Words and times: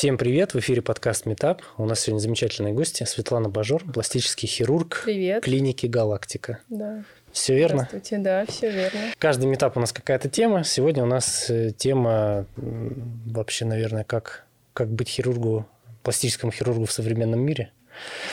Всем 0.00 0.16
привет! 0.16 0.54
В 0.54 0.58
эфире 0.60 0.80
подкаст 0.80 1.26
Метап. 1.26 1.60
У 1.76 1.84
нас 1.84 2.00
сегодня 2.00 2.20
замечательные 2.22 2.72
гости. 2.72 3.04
Светлана 3.04 3.50
Бажор, 3.50 3.84
пластический 3.84 4.48
хирург 4.48 5.02
Привет. 5.04 5.44
клиники 5.44 5.84
«Галактика». 5.84 6.60
Да. 6.70 7.04
Все 7.32 7.54
верно? 7.54 7.86
Здравствуйте, 7.86 8.16
да, 8.16 8.46
все 8.46 8.70
верно. 8.70 8.98
Каждый 9.18 9.44
метап 9.44 9.76
у 9.76 9.80
нас 9.80 9.92
какая-то 9.92 10.30
тема. 10.30 10.64
Сегодня 10.64 11.02
у 11.02 11.06
нас 11.06 11.50
э, 11.50 11.72
тема 11.76 12.46
вообще, 12.56 13.66
наверное, 13.66 14.04
как, 14.04 14.46
как 14.72 14.88
быть 14.88 15.10
хирургу, 15.10 15.66
пластическому 16.02 16.50
хирургу 16.50 16.86
в 16.86 16.92
современном 16.92 17.40
мире. 17.40 17.70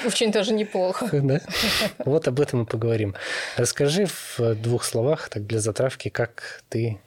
Очень 0.06 0.32
даже 0.32 0.54
неплохо. 0.54 1.10
Да? 1.22 1.42
Вот 2.06 2.30
об 2.30 2.40
этом 2.40 2.64
и 2.64 2.66
поговорим. 2.66 3.14
Расскажи 3.58 4.06
в 4.06 4.40
двух 4.56 4.86
словах, 4.86 5.28
так 5.28 5.46
для 5.46 5.60
затравки, 5.60 6.08
как 6.08 6.64
ты 6.70 7.02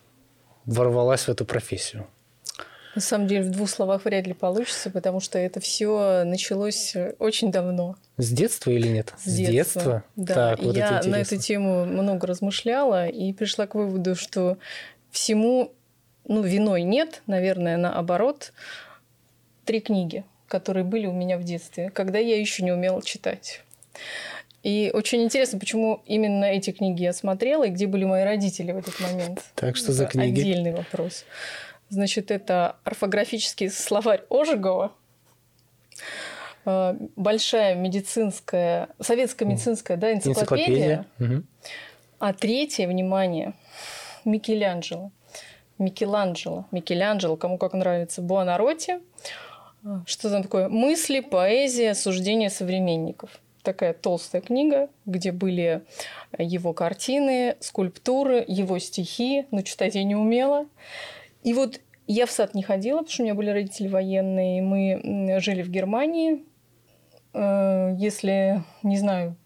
ворвалась 0.66 1.22
в 1.22 1.28
эту 1.30 1.46
профессию. 1.46 2.06
На 2.94 3.00
самом 3.00 3.28
деле, 3.28 3.42
в 3.44 3.50
двух 3.50 3.70
словах 3.70 4.04
вряд 4.04 4.26
ли 4.26 4.34
получится, 4.34 4.90
потому 4.90 5.20
что 5.20 5.38
это 5.38 5.60
все 5.60 6.24
началось 6.24 6.94
очень 7.18 7.52
давно. 7.52 7.96
С 8.16 8.30
детства 8.30 8.70
или 8.70 8.88
нет? 8.88 9.14
С 9.24 9.32
детства. 9.32 10.02
Да. 10.16 10.34
Так, 10.34 10.62
вот 10.62 10.76
Я 10.76 10.98
это 10.98 11.08
на 11.08 11.16
эту 11.16 11.36
тему 11.36 11.84
много 11.84 12.26
размышляла 12.26 13.06
и 13.06 13.32
пришла 13.32 13.66
к 13.66 13.76
выводу, 13.76 14.16
что 14.16 14.58
всему 15.10 15.72
ну, 16.26 16.42
виной 16.42 16.82
нет, 16.82 17.22
наверное, 17.26 17.76
наоборот, 17.76 18.52
три 19.64 19.80
книги, 19.80 20.24
которые 20.48 20.84
были 20.84 21.06
у 21.06 21.12
меня 21.12 21.38
в 21.38 21.44
детстве, 21.44 21.90
когда 21.90 22.18
я 22.18 22.38
еще 22.38 22.64
не 22.64 22.72
умела 22.72 23.02
читать. 23.02 23.62
И 24.62 24.90
очень 24.92 25.22
интересно, 25.22 25.58
почему 25.58 26.02
именно 26.06 26.44
эти 26.44 26.70
книги 26.70 27.02
я 27.02 27.12
смотрела 27.12 27.66
и 27.66 27.70
где 27.70 27.86
были 27.86 28.04
мои 28.04 28.24
родители 28.24 28.72
в 28.72 28.78
этот 28.78 29.00
момент. 29.00 29.42
Так, 29.54 29.76
что 29.76 29.92
за 29.92 30.06
книги? 30.06 30.40
Отдельный 30.40 30.72
вопрос. 30.72 31.24
Значит, 31.90 32.30
это 32.30 32.76
орфографический 32.84 33.68
словарь 33.68 34.22
Ожегова, 34.30 34.92
э, 36.64 36.94
большая 37.16 37.74
медицинская, 37.74 38.88
советская 39.00 39.48
медицинская 39.48 39.96
да, 39.96 40.12
энциклопедия, 40.12 41.06
Мгм. 41.18 41.46
а 42.18 42.32
третье, 42.32 42.86
внимание, 42.86 43.54
Микеланджело. 44.24 45.10
Микеланджело. 45.78 46.66
Микеланджело, 46.70 47.36
кому 47.36 47.56
как 47.58 47.72
нравится. 47.72 48.20
Буонаротти. 48.20 49.00
А, 49.84 50.02
Что 50.06 50.28
там 50.30 50.42
такое? 50.42 50.68
Мысли, 50.68 51.20
поэзия, 51.20 51.94
суждения 51.94 52.50
современников. 52.50 53.40
Такая 53.62 53.94
толстая 53.94 54.42
книга, 54.42 54.88
где 55.06 55.32
были 55.32 55.82
его 56.38 56.72
картины, 56.74 57.56
скульптуры, 57.60 58.44
его 58.46 58.78
стихи. 58.78 59.46
Но 59.50 59.62
читать 59.62 59.94
я 59.94 60.04
не 60.04 60.14
умела. 60.14 60.66
И 61.42 61.54
вот 61.54 61.80
я 62.06 62.26
в 62.26 62.30
сад 62.30 62.54
не 62.54 62.62
ходила, 62.62 62.98
потому 62.98 63.12
что 63.12 63.22
у 63.22 63.24
меня 63.24 63.34
были 63.34 63.50
родители 63.50 63.88
военные. 63.88 64.62
Мы 64.62 65.40
жили 65.40 65.62
в 65.62 65.68
Германии. 65.70 66.44
Э, 67.32 67.94
Если, 67.96 68.62
не 68.82 68.96
знаю, 68.96 69.36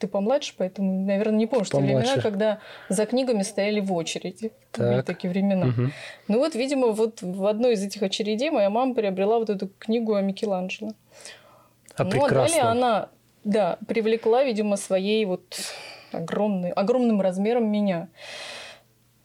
ты 0.00 0.08
помладше, 0.08 0.54
поэтому, 0.56 1.06
наверное, 1.06 1.38
не 1.38 1.46
помнишь 1.46 1.70
те 1.70 1.76
времена, 1.76 2.00
Помладше. 2.00 2.20
когда 2.22 2.58
за 2.88 3.06
книгами 3.06 3.42
стояли 3.42 3.80
в 3.80 3.92
очереди. 3.92 4.50
Были 4.76 4.96
Так. 4.96 5.06
такие 5.06 5.30
времена. 5.30 5.66
Мгм. 5.66 5.92
Ну 6.28 6.38
вот, 6.38 6.54
видимо, 6.56 6.88
вот 6.88 7.22
в 7.22 7.46
одной 7.46 7.74
из 7.74 7.84
этих 7.84 8.02
очередей 8.02 8.50
моя 8.50 8.68
мама 8.68 8.94
приобрела 8.94 9.38
вот 9.38 9.48
эту 9.50 9.68
книгу 9.78 10.14
о 10.14 10.22
Микеланджело. 10.22 10.90
А 11.94 12.02
ну, 12.02 12.08
а 12.08 12.12
далее 12.12 12.26
прекрасно. 12.26 12.70
она, 12.70 13.08
да, 13.44 13.78
привлекла, 13.86 14.42
видимо, 14.42 14.76
своей 14.76 15.24
вот 15.24 15.56
огромной, 16.12 16.70
огромным 16.70 17.20
размером 17.20 17.70
меня. 17.70 18.08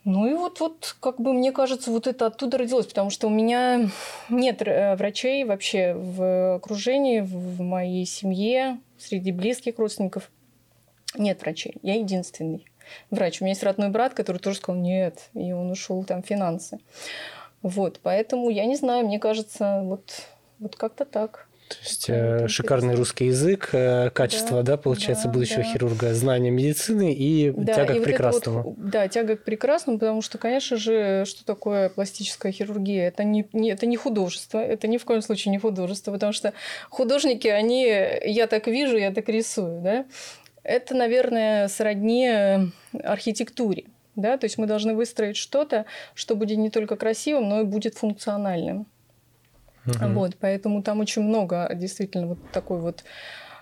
Ну 0.04 0.26
и 0.26 0.34
вот, 0.34 0.60
вот, 0.60 0.96
как 1.00 1.20
бы 1.20 1.32
мне 1.32 1.52
кажется, 1.52 1.92
вот 1.92 2.08
это 2.08 2.26
оттуда 2.26 2.58
родилось, 2.58 2.88
потому 2.88 3.12
что 3.12 3.28
у 3.28 3.30
меня 3.30 3.90
нет 4.30 4.62
э, 4.64 4.96
врачей 4.96 5.44
вообще 5.44 5.94
в 5.94 6.56
окружении, 6.56 7.20
в 7.20 7.62
моей 7.62 8.06
семье, 8.06 8.80
среди 8.98 9.32
близких 9.32 9.78
родственников. 9.78 10.32
Нет 11.16 11.42
врачей, 11.42 11.76
я 11.84 11.96
единственный 11.96 12.66
врач. 13.12 13.42
У 13.42 13.44
меня 13.44 13.52
есть 13.52 13.64
родной 13.64 13.90
брат, 13.90 14.16
который 14.16 14.38
тоже 14.38 14.58
сказал 14.58 14.82
нет, 14.82 15.30
и 15.36 15.52
он 15.52 15.70
ушел 15.70 16.04
там 16.04 16.24
финансы. 16.24 16.80
Вот, 17.62 18.00
поэтому 18.02 18.50
я 18.50 18.66
не 18.66 18.76
знаю, 18.76 19.06
мне 19.06 19.20
кажется, 19.20 19.82
вот, 19.84 20.26
вот 20.58 20.76
как-то 20.78 21.06
так. 21.06 21.48
То 21.72 21.78
есть 21.84 22.10
э, 22.10 22.40
вот 22.42 22.52
шикарный 22.52 22.96
русский 22.96 23.26
язык, 23.28 23.70
э, 23.74 24.10
качество, 24.12 24.58
да, 24.64 24.74
Да, 24.74 24.78
получается, 24.78 25.26
да, 25.28 25.34
будущего 25.34 25.64
да. 25.64 25.64
хирурга, 25.64 26.14
знание 26.14 26.52
медицины 26.52 27.14
и 27.14 27.52
Да, 27.52 27.74
тяга 27.74 27.94
и 27.94 27.96
к 27.96 28.02
это 28.02 28.06
прекрасному. 28.10 28.62
вот, 28.64 28.90
да, 28.90 29.08
тяга 29.08 29.38
к 29.38 29.44
прекрасному, 29.44 29.98
потому 30.00 30.22
что, 30.22 30.38
конечно 30.38 30.78
же, 30.78 31.24
что 31.26 31.46
такое 31.46 31.90
пластическая 31.90 32.52
хирургия? 32.52 33.08
Это 33.08 33.24
не, 33.24 33.48
не- 33.54 33.72
это 33.72 33.86
не 33.86 33.98
художество, 33.98 34.60
это 34.60 34.88
ни 34.88 34.98
в 34.98 35.06
коем 35.06 35.22
случае 35.22 35.52
не 35.52 35.58
художество, 35.60 36.12
потому 36.12 36.34
что 36.34 36.54
художники, 36.90 37.48
они, 37.48 37.84
я 38.26 38.48
так 38.48 38.68
вижу, 38.68 38.98
я 38.98 39.12
так 39.12 39.28
рисую, 39.30 39.82
да? 39.82 40.06
Это, 40.64 40.94
наверное, 40.96 41.68
сродни 41.70 42.30
архитектуре, 43.04 43.86
да? 44.16 44.38
То 44.38 44.46
есть 44.46 44.58
мы 44.58 44.68
должны 44.68 44.94
выстроить 44.94 45.38
что-то, 45.38 45.86
что 46.14 46.36
будет 46.36 46.58
не 46.58 46.70
только 46.70 46.96
красивым, 46.96 47.50
но 47.50 47.62
и 47.62 47.64
будет 47.64 47.96
функциональным. 47.96 48.86
Мгм. 49.86 50.14
Вот, 50.14 50.38
поэтому 50.40 50.84
там 50.84 51.00
очень 51.00 51.24
много 51.24 51.70
действительно 51.74 52.28
вот 52.28 52.38
такой 52.52 52.80
вот 52.80 53.04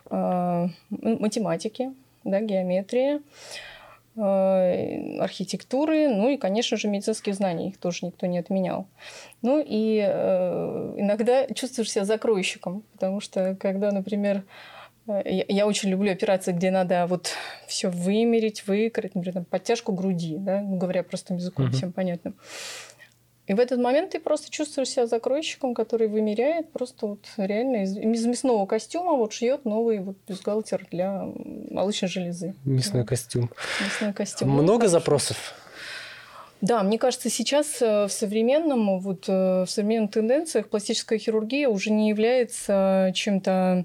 э, 0.09 0.67
математики, 0.89 1.93
да, 2.23 2.41
геометрии, 2.41 3.21
э, 4.15 5.19
архитектуры, 5.19 6.09
ну 6.09 6.29
и, 6.29 6.37
конечно 6.37 6.77
же, 6.77 6.87
медицинских 6.87 7.35
знаний, 7.35 7.69
их 7.69 7.77
тоже 7.77 8.05
никто 8.05 8.25
не 8.27 8.37
отменял. 8.37 8.87
Ну 9.41 9.63
и 9.65 10.03
э, 10.05 10.93
иногда 10.97 11.47
чувствуешь 11.47 11.91
себя 11.91 12.05
закройщиком, 12.05 12.83
потому 12.93 13.21
что 13.21 13.55
когда, 13.55 13.91
например, 13.91 14.43
э, 15.07 15.43
я, 15.47 15.65
очень 15.65 15.89
люблю 15.89 16.11
операции, 16.11 16.51
где 16.51 16.69
надо 16.71 17.05
вот 17.07 17.31
все 17.67 17.89
вымерить, 17.89 18.67
выкрыть, 18.67 19.15
например, 19.15 19.35
там, 19.35 19.45
подтяжку 19.45 19.93
груди, 19.93 20.35
да, 20.37 20.61
ну, 20.61 20.77
говоря 20.77 21.03
простым 21.03 21.37
языком, 21.37 21.67
Мгм. 21.67 21.73
всем 21.73 21.91
понятно. 21.93 22.33
И 23.49 23.53
в 23.55 23.59
этот 23.59 23.79
момент 23.79 24.11
ты 24.11 24.19
просто 24.19 24.51
чувствуешь 24.51 24.89
себя 24.89 25.07
закройщиком, 25.07 25.73
который 25.73 26.07
вымеряет 26.07 26.71
просто 26.71 27.07
вот 27.07 27.25
реально 27.37 27.81
из, 27.81 27.97
из 27.97 28.25
мясного 28.27 28.67
костюма 28.67 29.13
вот 29.13 29.33
шьет 29.33 29.65
новый 29.65 29.99
вот 30.01 30.17
бюстгальтер 30.27 30.85
для 30.91 31.23
молочной 31.71 32.09
железы. 32.09 32.53
Мясной 32.63 33.01
Да, 33.01 33.07
костюм. 33.07 33.49
мясной 33.83 34.13
костюм. 34.13 34.49
Много 34.51 34.81
хорошо. 34.81 34.91
запросов? 34.91 35.53
Да, 36.61 36.83
мне 36.83 36.99
кажется, 36.99 37.31
сейчас 37.31 37.81
э, 37.81 38.05
в 38.05 38.11
современном, 38.11 38.99
вот, 38.99 39.25
э, 39.27 39.63
в 39.63 39.67
современных 39.67 40.11
тенденциях 40.11 40.69
пластическая 40.69 41.17
хирургия 41.17 41.69
уже 41.69 41.89
не 41.89 42.09
является 42.09 43.11
чем-то 43.15 43.83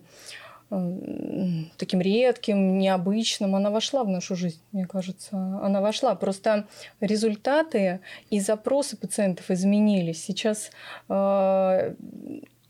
таким 1.77 2.01
редким, 2.01 2.79
необычным. 2.79 3.55
Она 3.55 3.71
вошла 3.71 4.05
в 4.05 4.09
нашу 4.09 4.37
жизнь, 4.37 4.61
мне 4.73 4.87
кажется. 4.87 5.37
Она 5.63 5.81
вошла. 5.81 6.15
Просто 6.15 6.67
результаты 7.01 8.01
и 8.31 8.41
запросы 8.41 8.97
пациентов 8.97 9.51
изменились. 9.51 10.23
Сейчас 10.23 10.71
э, 11.09 11.95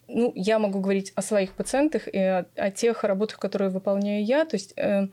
ну, 0.09 0.33
я 0.35 0.59
могу 0.59 0.81
говорить 0.81 1.13
о 1.15 1.23
своих 1.23 1.55
пациентах 1.55 2.09
и 2.09 2.19
о, 2.19 2.47
о 2.57 2.71
тех 2.71 3.05
работах, 3.05 3.39
которые 3.39 3.71
выполняю 3.71 4.25
я. 4.25 4.45
То 4.45 4.57
есть 4.57 4.73
э, 4.77 5.09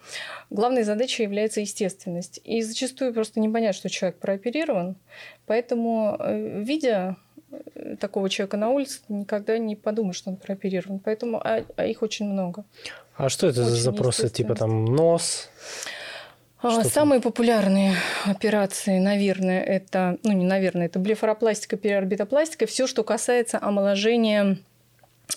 главной 0.49 0.83
задачей 0.83 1.23
является 1.23 1.61
естественность. 1.61 2.39
И 2.43 2.61
зачастую 2.61 3.13
просто 3.13 3.39
не 3.39 3.49
понять, 3.49 3.75
что 3.75 3.89
человек 3.89 4.19
прооперирован. 4.19 4.95
Поэтому, 5.45 6.17
э, 6.19 6.61
видя 6.61 7.17
такого 7.99 8.29
человека 8.29 8.57
на 8.57 8.69
улице, 8.69 8.99
никогда 9.09 9.57
не 9.57 9.75
подумаешь, 9.75 10.15
что 10.15 10.29
он 10.29 10.37
прооперирован. 10.37 10.99
Поэтому 10.99 11.39
а, 11.43 11.63
а 11.75 11.85
их 11.85 12.01
очень 12.01 12.25
много. 12.25 12.63
А 13.15 13.29
что 13.29 13.47
это 13.47 13.63
за 13.63 13.73
Очень 13.73 13.81
запросы? 13.81 14.29
Типа 14.29 14.55
там 14.55 14.85
нос? 14.85 15.49
А, 16.61 16.71
Что 16.71 16.81
там? 16.83 16.91
Самые 16.91 17.21
популярные 17.21 17.95
операции, 18.25 18.99
наверное, 18.99 19.61
это, 19.61 20.17
ну 20.23 20.31
не 20.31 20.45
наверное, 20.45 20.85
это 20.85 20.99
блефаропластика, 20.99 21.77
периорбитопластика, 21.77 22.65
все, 22.65 22.87
что 22.87 23.03
касается 23.03 23.59
омоложения 23.61 24.57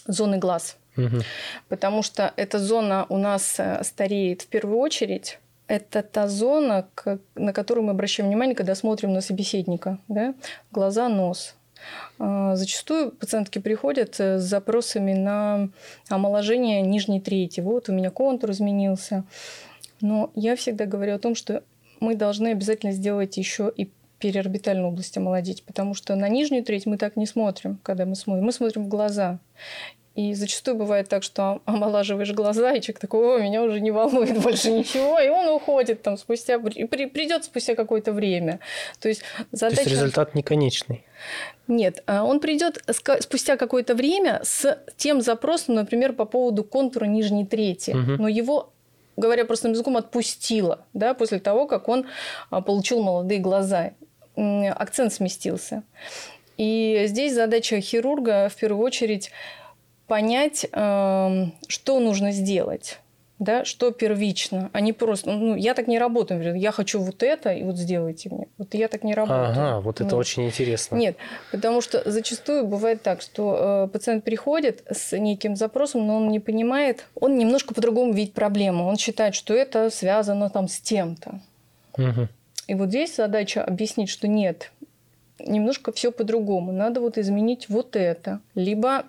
зоны 0.06 0.38
глаз. 0.38 0.76
Мгм. 0.96 1.22
потому 1.68 2.02
что 2.04 2.32
эта 2.36 2.60
зона 2.60 3.04
у 3.08 3.18
нас 3.18 3.56
э, 3.58 3.82
стареет 3.82 4.42
в 4.42 4.46
первую 4.46 4.78
очередь. 4.78 5.40
Это 5.66 6.02
та 6.02 6.28
зона, 6.28 6.86
на 7.34 7.52
которую 7.52 7.86
мы 7.86 7.90
обращаем 7.90 8.28
внимание, 8.28 8.54
когда 8.54 8.76
смотрим 8.76 9.12
на 9.12 9.20
собеседника. 9.20 9.98
Да? 10.06 10.34
Глаза, 10.70 11.08
нос. 11.08 11.56
А, 12.18 12.56
Зачастую 12.56 13.12
пациентки 13.12 13.58
приходят 13.58 14.18
э, 14.18 14.38
с 14.38 14.42
запросами 14.42 15.12
на 15.12 15.68
омоложение 16.08 16.82
нижней 16.82 17.20
трети. 17.20 17.60
Вот 17.60 17.88
у 17.88 17.92
меня 17.92 18.10
контур 18.10 18.50
изменился. 18.50 19.24
Но 20.00 20.30
я 20.34 20.56
всегда 20.56 20.86
говорю 20.86 21.14
о 21.14 21.18
том, 21.18 21.34
что 21.34 21.62
мы 22.00 22.14
должны 22.14 22.48
обязательно 22.48 22.92
сделать 22.92 23.36
еще 23.36 23.72
и 23.74 23.90
периорбитальную 24.18 24.88
область 24.88 25.16
омолодить, 25.16 25.64
потому 25.64 25.94
что 25.94 26.14
на 26.14 26.28
нижнюю 26.28 26.64
треть 26.64 26.86
мы 26.86 26.96
так 26.96 27.16
не 27.16 27.26
смотрим, 27.26 27.78
когда 27.82 28.06
мы 28.06 28.14
смотрим. 28.14 28.44
Мы 28.44 28.52
смотрим 28.52 28.84
в 28.84 28.88
глаза. 28.88 29.38
И 30.14 30.32
зачастую 30.34 30.76
бывает 30.76 31.08
так, 31.08 31.22
что 31.22 31.60
омолаживаешь 31.64 32.32
глаза, 32.32 32.72
и 32.72 32.80
человек 32.80 33.00
такой, 33.00 33.36
о, 33.36 33.38
меня 33.42 33.62
уже 33.62 33.80
не 33.80 33.90
волнует 33.90 34.40
больше 34.40 34.70
ничего, 34.70 35.18
и 35.18 35.28
он 35.28 35.48
уходит 35.48 36.02
там 36.02 36.16
спустя, 36.16 36.58
при, 36.58 37.06
придет 37.06 37.44
спустя 37.44 37.74
какое-то 37.74 38.12
время. 38.12 38.60
То 39.00 39.08
есть 39.08 39.22
задача... 39.50 39.82
То 39.82 39.82
есть 39.82 39.92
результат 39.92 40.34
не 40.34 40.42
конечный. 40.42 41.04
Нет, 41.66 42.02
а 42.06 42.24
он 42.24 42.40
придет 42.40 42.82
спустя 43.20 43.56
какое-то 43.56 43.94
время 43.94 44.40
с 44.44 44.78
тем 44.96 45.20
запросом, 45.20 45.74
например, 45.74 46.12
по 46.12 46.26
поводу 46.26 46.62
контура 46.62 47.06
нижней 47.06 47.46
трети, 47.46 47.90
угу. 47.90 48.22
но 48.22 48.28
его 48.28 48.70
говоря 49.16 49.44
простым 49.44 49.72
языком, 49.72 49.96
отпустила, 49.96 50.86
да, 50.92 51.14
после 51.14 51.38
того, 51.38 51.66
как 51.66 51.88
он 51.88 52.06
а, 52.50 52.60
получил 52.60 53.02
молодые 53.02 53.40
глаза. 53.40 53.92
Акцент 54.36 55.12
сместился. 55.12 55.84
И 56.56 57.04
здесь 57.06 57.34
задача 57.34 57.80
хирурга 57.80 58.48
в 58.48 58.56
первую 58.56 58.84
очередь 58.84 59.30
понять, 60.06 60.66
эм, 60.72 61.54
что 61.68 62.00
нужно 62.00 62.32
сделать 62.32 62.98
да, 63.38 63.64
что 63.64 63.90
первично, 63.90 64.70
а 64.72 64.80
не 64.80 64.92
просто, 64.92 65.30
ну, 65.30 65.56
я 65.56 65.74
так 65.74 65.88
не 65.88 65.98
работаю, 65.98 66.56
я 66.58 66.70
хочу 66.72 67.00
вот 67.00 67.22
это, 67.22 67.52
и 67.52 67.64
вот 67.64 67.76
сделайте 67.76 68.30
мне. 68.30 68.46
Вот 68.58 68.74
я 68.74 68.88
так 68.88 69.02
не 69.02 69.14
работаю. 69.14 69.50
Ага, 69.50 69.80
вот 69.80 69.96
это 69.96 70.04
Нет. 70.04 70.14
очень 70.14 70.46
интересно. 70.46 70.96
Нет, 70.96 71.16
потому 71.50 71.80
что 71.80 72.08
зачастую 72.08 72.66
бывает 72.66 73.02
так, 73.02 73.20
что 73.20 73.86
э, 73.86 73.92
пациент 73.92 74.24
приходит 74.24 74.84
с 74.90 75.16
неким 75.16 75.56
запросом, 75.56 76.06
но 76.06 76.16
он 76.16 76.28
не 76.28 76.40
понимает, 76.40 77.06
он 77.14 77.36
немножко 77.36 77.74
по-другому 77.74 78.12
видит 78.12 78.34
проблему, 78.34 78.86
он 78.86 78.96
считает, 78.96 79.34
что 79.34 79.52
это 79.54 79.90
связано 79.90 80.48
там 80.48 80.68
с 80.68 80.80
тем-то. 80.80 81.40
Угу. 81.98 82.28
И 82.68 82.74
вот 82.74 82.88
здесь 82.88 83.16
задача 83.16 83.64
объяснить, 83.64 84.08
что 84.08 84.28
нет, 84.28 84.70
немножко 85.38 85.92
все 85.92 86.12
по-другому, 86.12 86.72
надо 86.72 87.00
вот 87.00 87.18
изменить 87.18 87.68
вот 87.68 87.96
это, 87.96 88.40
либо 88.54 89.04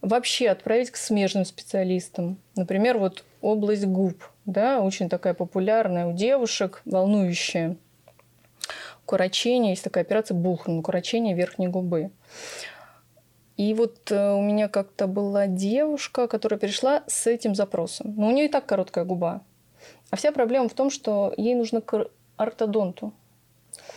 вообще 0.00 0.48
отправить 0.48 0.90
к 0.90 0.96
смежным 0.96 1.44
специалистам. 1.44 2.38
Например, 2.56 2.98
вот 2.98 3.24
область 3.40 3.86
губ, 3.86 4.22
да, 4.44 4.80
очень 4.80 5.08
такая 5.08 5.34
популярная 5.34 6.06
у 6.06 6.12
девушек, 6.12 6.82
волнующая. 6.84 7.76
Укорочение, 9.04 9.70
есть 9.70 9.84
такая 9.84 10.04
операция 10.04 10.34
Булхан, 10.34 10.78
укорочение 10.78 11.34
верхней 11.34 11.68
губы. 11.68 12.10
И 13.56 13.72
вот 13.74 14.10
э, 14.10 14.32
у 14.32 14.40
меня 14.40 14.68
как-то 14.68 15.06
была 15.06 15.46
девушка, 15.46 16.26
которая 16.26 16.58
пришла 16.58 17.04
с 17.06 17.26
этим 17.26 17.54
запросом. 17.54 18.14
Но 18.16 18.28
у 18.28 18.30
нее 18.32 18.46
и 18.46 18.48
так 18.48 18.66
короткая 18.66 19.04
губа. 19.04 19.42
А 20.10 20.16
вся 20.16 20.32
проблема 20.32 20.68
в 20.68 20.74
том, 20.74 20.90
что 20.90 21.32
ей 21.36 21.54
нужно 21.54 21.80
к 21.80 22.08
ортодонту. 22.36 23.12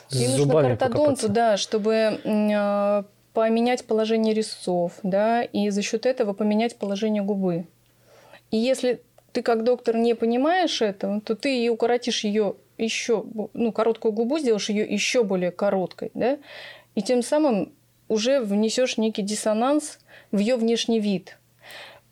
Ей 0.09 0.27
нужно 0.29 0.53
к 0.53 0.65
ортодонту, 0.65 1.29
да, 1.29 1.57
чтобы 1.57 2.19
э, 2.23 3.03
поменять 3.37 3.85
положение 3.85 4.33
резцов, 4.33 4.93
да, 5.03 5.43
и 5.43 5.69
за 5.69 5.83
счет 5.83 6.07
этого 6.07 6.33
поменять 6.33 6.75
положение 6.75 7.21
губы. 7.21 7.67
И 8.49 8.57
если 8.57 8.99
ты 9.31 9.43
как 9.43 9.63
доктор 9.63 9.95
не 9.95 10.15
понимаешь 10.15 10.81
этого, 10.81 11.21
то 11.21 11.35
ты 11.35 11.55
и 11.63 11.69
укоротишь 11.69 12.23
ее 12.23 12.55
еще, 12.79 13.23
ну, 13.53 13.71
короткую 13.71 14.11
губу 14.11 14.39
сделаешь 14.39 14.69
ее 14.69 14.91
еще 14.91 15.23
более 15.23 15.51
короткой, 15.51 16.09
да, 16.15 16.39
и 16.95 17.03
тем 17.03 17.21
самым 17.21 17.73
уже 18.07 18.41
внесешь 18.41 18.97
некий 18.97 19.21
диссонанс 19.21 19.99
в 20.31 20.39
ее 20.39 20.55
внешний 20.55 20.99
вид. 20.99 21.37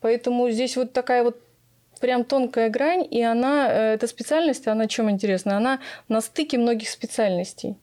Поэтому 0.01 0.51
здесь 0.51 0.77
вот 0.77 0.93
такая 0.93 1.23
вот 1.23 1.41
прям 1.99 2.23
тонкая 2.23 2.69
грань, 2.69 3.03
и 3.09 3.23
она, 3.23 3.67
э, 3.71 3.93
эта 3.95 4.05
специальность, 4.05 4.67
она 4.67 4.87
чем 4.87 5.09
интересна? 5.09 5.57
Она 5.57 5.79
на 6.07 6.21
стыке 6.21 6.59
многих 6.59 6.87
специальностей. 6.87 7.77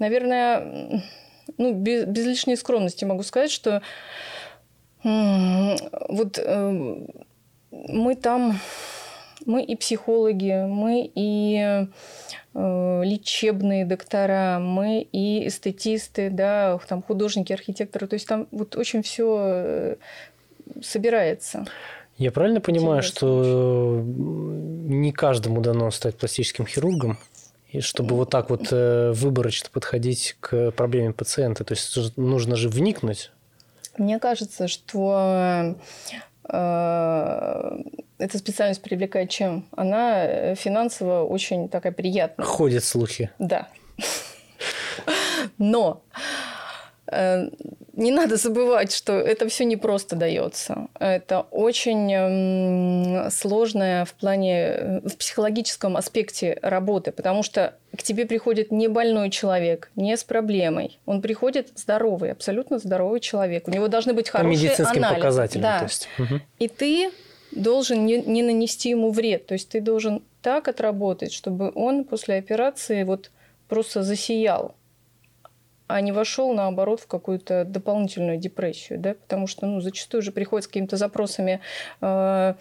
Наверное, 0.00 1.04
ну, 1.58 1.74
без, 1.74 2.04
без 2.04 2.26
лишней 2.26 2.56
скромности 2.56 3.04
могу 3.04 3.22
сказать, 3.22 3.50
что 3.50 3.82
вот 5.02 6.38
э, 6.38 7.06
мы 7.70 8.14
там, 8.14 8.60
мы 9.46 9.64
и 9.64 9.74
психологи, 9.74 10.64
мы 10.66 11.10
и 11.12 11.86
э, 12.54 13.02
лечебные 13.04 13.84
доктора, 13.84 14.58
мы 14.60 15.00
и 15.00 15.48
эстетисты, 15.48 16.30
да, 16.30 16.78
там 16.88 17.02
художники, 17.02 17.52
архитекторы, 17.52 18.06
то 18.06 18.14
есть 18.14 18.28
там 18.28 18.46
вот 18.52 18.76
очень 18.76 19.02
все 19.02 19.36
э, 19.40 19.96
собирается. 20.82 21.66
Я 22.18 22.30
правильно 22.30 22.60
понимаю, 22.60 23.02
что 23.02 24.00
не 24.04 25.12
каждому 25.12 25.60
дано 25.60 25.90
стать 25.90 26.16
пластическим 26.16 26.66
хирургом? 26.66 27.18
И 27.72 27.80
чтобы 27.80 28.14
вот 28.14 28.30
так 28.30 28.50
вот 28.50 28.68
э, 28.70 29.12
выборочно 29.12 29.68
подходить 29.72 30.36
к 30.40 30.70
проблеме 30.72 31.12
пациента, 31.12 31.64
то 31.64 31.72
есть 31.72 32.16
нужно 32.16 32.56
же 32.56 32.68
вникнуть. 32.68 33.32
Мне 33.98 34.18
кажется, 34.18 34.68
что 34.68 35.74
Э, 36.48 37.78
эта 38.18 38.38
специальность 38.38 38.82
привлекает 38.82 39.30
чем? 39.30 39.66
Она 39.76 40.24
э, 40.24 40.54
финансово 40.54 41.24
очень 41.24 41.68
такая 41.68 41.92
приятная. 41.92 42.44
Ходят 42.44 42.84
слухи. 42.84 43.30
Да. 43.38 43.68
Но 45.58 46.02
не 47.94 48.10
надо 48.10 48.36
забывать, 48.36 48.92
что 48.92 49.12
это 49.12 49.48
все 49.48 49.64
не 49.64 49.76
просто 49.76 50.16
дается. 50.16 50.88
Это 50.98 51.46
очень 51.50 53.30
сложное 53.30 54.04
в 54.04 54.14
плане, 54.14 54.58
э, 54.58 55.00
в 55.04 55.16
психологическом 55.16 55.96
аспекте 55.96 56.58
работы, 56.62 57.12
потому 57.12 57.42
что 57.42 57.74
к 57.96 58.02
тебе 58.02 58.24
приходит 58.24 58.70
не 58.70 58.88
больной 58.88 59.30
человек, 59.30 59.90
не 59.94 60.16
с 60.16 60.24
проблемой. 60.24 60.98
Он 61.04 61.20
приходит 61.20 61.68
здоровый, 61.74 62.32
абсолютно 62.32 62.78
здоровый 62.78 63.20
человек. 63.20 63.68
У 63.68 63.70
него 63.70 63.88
должны 63.88 64.14
быть 64.14 64.30
хорошие 64.30 64.58
По 64.58 64.64
медицинским 64.64 65.04
анализы. 65.04 65.20
показателям. 65.20 65.62
Да. 65.62 65.78
То 65.78 65.84
есть. 65.84 66.08
Угу. 66.18 66.40
И 66.58 66.68
ты 66.68 67.10
должен 67.50 68.06
не, 68.06 68.22
не 68.22 68.42
нанести 68.42 68.88
ему 68.88 69.10
вред. 69.10 69.46
То 69.46 69.54
есть 69.54 69.68
ты 69.68 69.80
должен 69.80 70.22
так 70.40 70.68
отработать, 70.68 71.32
чтобы 71.32 71.70
он 71.74 72.04
после 72.04 72.36
операции 72.36 73.02
вот 73.04 73.30
просто 73.68 74.02
засиял 74.02 74.74
а 75.92 76.00
не 76.00 76.12
вошел, 76.12 76.52
наоборот, 76.54 77.00
в 77.00 77.06
какую-то 77.06 77.64
дополнительную 77.64 78.38
депрессию, 78.38 78.98
да, 78.98 79.14
потому 79.14 79.46
что, 79.46 79.66
ну, 79.66 79.80
зачастую 79.80 80.22
же 80.22 80.32
приходят 80.32 80.64
с 80.64 80.68
какими-то 80.68 80.96
запросами 80.96 81.60
э, 82.00 82.54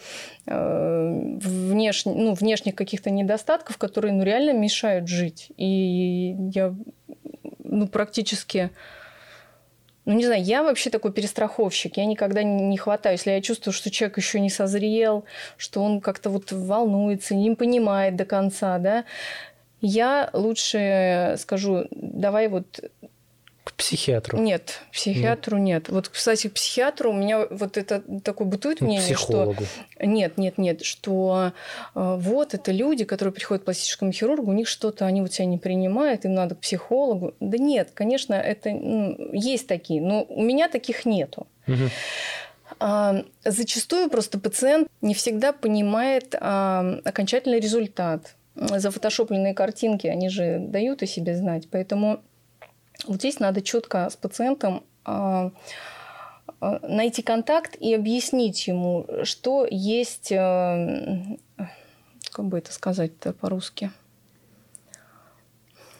э, 0.47 1.37
внеш... 1.41 2.05
ну, 2.05 2.33
внешних 2.33 2.75
каких-то 2.75 3.09
недостатков, 3.09 3.77
которые, 3.77 4.13
ну, 4.13 4.23
реально 4.23 4.51
мешают 4.51 5.07
жить. 5.07 5.51
И 5.57 6.35
я, 6.53 6.75
ну, 7.63 7.87
практически... 7.87 8.71
Ну, 10.05 10.13
не 10.13 10.25
знаю, 10.25 10.43
я 10.43 10.63
вообще 10.63 10.89
такой 10.89 11.13
перестраховщик. 11.13 11.97
Я 11.97 12.05
никогда 12.05 12.41
не 12.43 12.77
хватаю. 12.77 13.15
Если 13.15 13.31
я 13.31 13.41
чувствую, 13.41 13.71
что 13.71 13.91
человек 13.91 14.17
еще 14.17 14.39
не 14.39 14.49
созрел, 14.49 15.25
что 15.57 15.83
он 15.83 16.01
как-то 16.01 16.31
вот 16.31 16.51
волнуется, 16.51 17.35
не 17.35 17.55
понимает 17.55 18.15
до 18.15 18.25
конца, 18.25 18.79
да, 18.79 19.05
я 19.81 20.29
лучше 20.33 21.35
скажу, 21.39 21.87
давай 21.91 22.47
вот 22.47 22.81
к 23.63 23.73
психиатру? 23.73 24.39
Нет, 24.39 24.81
к 24.89 24.93
психиатру 24.93 25.57
нет. 25.57 25.83
нет. 25.87 25.89
Вот, 25.89 26.09
кстати, 26.09 26.47
к 26.47 26.53
психиатру 26.53 27.11
у 27.11 27.13
меня 27.13 27.45
вот 27.49 27.77
это 27.77 28.01
такое 28.23 28.47
бытует 28.47 28.81
мнение, 28.81 29.03
психологу. 29.15 29.63
что... 29.63 30.05
Нет, 30.05 30.37
нет, 30.37 30.57
нет, 30.57 30.83
что 30.83 31.53
э, 31.93 32.15
вот 32.19 32.53
это 32.53 32.71
люди, 32.71 33.05
которые 33.05 33.33
приходят 33.33 33.61
к 33.61 33.65
пластическому 33.65 34.11
хирургу, 34.11 34.49
у 34.49 34.53
них 34.53 34.67
что-то, 34.67 35.05
они 35.05 35.21
вот 35.21 35.33
себя 35.33 35.45
не 35.45 35.57
принимают, 35.59 36.25
им 36.25 36.33
надо 36.33 36.55
к 36.55 36.59
психологу. 36.59 37.35
Да 37.39 37.57
нет, 37.57 37.91
конечно, 37.93 38.33
это 38.33 38.71
ну, 38.71 39.15
есть 39.31 39.67
такие, 39.67 40.01
но 40.01 40.23
у 40.23 40.41
меня 40.41 40.67
таких 40.67 41.05
нету. 41.05 41.45
Угу. 41.67 41.89
А, 42.79 43.23
зачастую 43.45 44.09
просто 44.09 44.39
пациент 44.39 44.87
не 45.01 45.13
всегда 45.13 45.53
понимает 45.53 46.35
а, 46.39 46.99
окончательный 47.05 47.59
результат. 47.59 48.35
Зафотошопленные 48.55 49.53
картинки, 49.53 50.07
они 50.07 50.29
же 50.29 50.57
дают 50.59 51.03
о 51.03 51.05
себе 51.05 51.35
знать. 51.35 51.67
Поэтому 51.71 52.21
вот 53.05 53.17
здесь 53.17 53.39
надо 53.39 53.61
четко 53.61 54.09
с 54.09 54.15
пациентом 54.15 54.83
а, 55.03 55.51
а, 56.59 56.79
найти 56.87 57.21
контакт 57.21 57.75
и 57.75 57.93
объяснить 57.93 58.67
ему, 58.67 59.07
что 59.23 59.67
есть, 59.69 60.31
э, 60.31 61.37
как 62.31 62.45
бы 62.45 62.57
это 62.57 62.71
сказать-то 62.71 63.33
по-русски. 63.33 63.91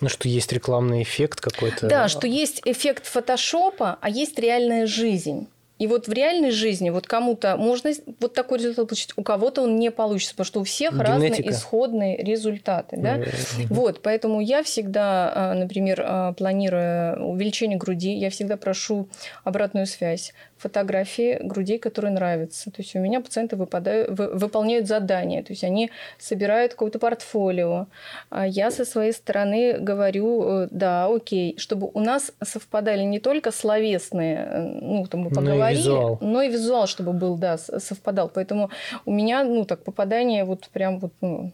Ну, 0.02 0.10
что 0.10 0.28
есть 0.28 0.52
рекламный 0.52 1.04
эффект 1.04 1.42
какой-то. 1.42 1.88
Да, 1.88 2.08
что 2.08 2.26
есть 2.26 2.62
эффект 2.66 3.06
фотошопа, 3.06 4.00
а 4.02 4.10
есть 4.10 4.40
реальная 4.40 4.88
жизнь. 4.88 5.48
И 5.82 5.88
вот 5.88 6.08
в 6.08 6.14
реальной 6.14 6.52
жизни 6.52 6.92
вот 6.92 7.08
кому-то 7.08 7.58
можно 7.58 7.90
вот 8.20 8.36
такой 8.36 8.60
результат 8.60 8.86
получить, 8.86 9.14
у 9.16 9.24
кого-то 9.24 9.64
он 9.64 9.78
не 9.78 9.90
получится, 9.90 10.36
потому 10.36 10.46
что 10.46 10.60
у 10.60 10.64
всех 10.64 10.92
Генетика. 10.92 11.12
разные 11.12 11.50
исходные 11.50 12.18
результаты. 12.18 12.98
Да? 12.98 13.18
Mm-hmm. 13.18 13.66
Вот, 13.72 14.04
поэтому 14.04 14.42
я 14.42 14.62
всегда, 14.62 15.34
а, 15.34 15.54
например, 15.56 16.04
а, 16.06 16.34
планируя 16.34 17.16
увеличение 17.16 17.80
груди, 17.80 18.14
я 18.14 18.30
всегда 18.30 18.58
прошу 18.58 19.10
обратную 19.44 19.88
связь 19.88 20.34
фотографии 20.62 21.40
грудей, 21.42 21.80
которые 21.80 22.12
нравятся. 22.12 22.70
То 22.70 22.82
есть 22.82 22.96
у 22.96 23.00
меня 23.00 23.20
пациенты 23.20 23.56
выпадают, 23.56 24.12
вы, 24.12 24.28
выполняют 24.36 24.88
задания, 24.88 25.42
то 25.42 25.52
есть 25.52 25.64
они 25.64 25.90
собирают 26.20 26.74
какое-то 26.74 27.00
портфолио. 27.00 27.88
А 28.30 28.46
я 28.46 28.70
со 28.70 28.86
своей 28.86 29.12
стороны 29.12 29.80
говорю, 29.80 30.44
э, 30.44 30.68
да, 30.70 31.08
окей, 31.08 31.58
чтобы 31.58 31.90
у 31.92 32.00
нас 32.00 32.32
совпадали 32.44 33.02
не 33.02 33.20
только 33.20 33.52
словесные, 33.52 34.36
э, 34.38 34.62
ну, 34.62 35.08
там 35.08 35.22
мы 35.22 35.30
поговорили, 35.32 35.71
говорили, 35.74 35.90
визуал. 35.90 36.18
но 36.22 36.42
и 36.42 36.50
визуал, 36.50 36.88
чтобы 36.88 37.14
был, 37.14 37.38
да, 37.38 37.58
совпадал. 37.58 38.30
Поэтому 38.30 38.70
у 39.06 39.12
меня, 39.12 39.44
ну, 39.44 39.66
так, 39.66 39.84
попадание 39.84 40.44
вот 40.44 40.70
прям 40.70 41.00
вот, 41.00 41.14
ну, 41.22 41.52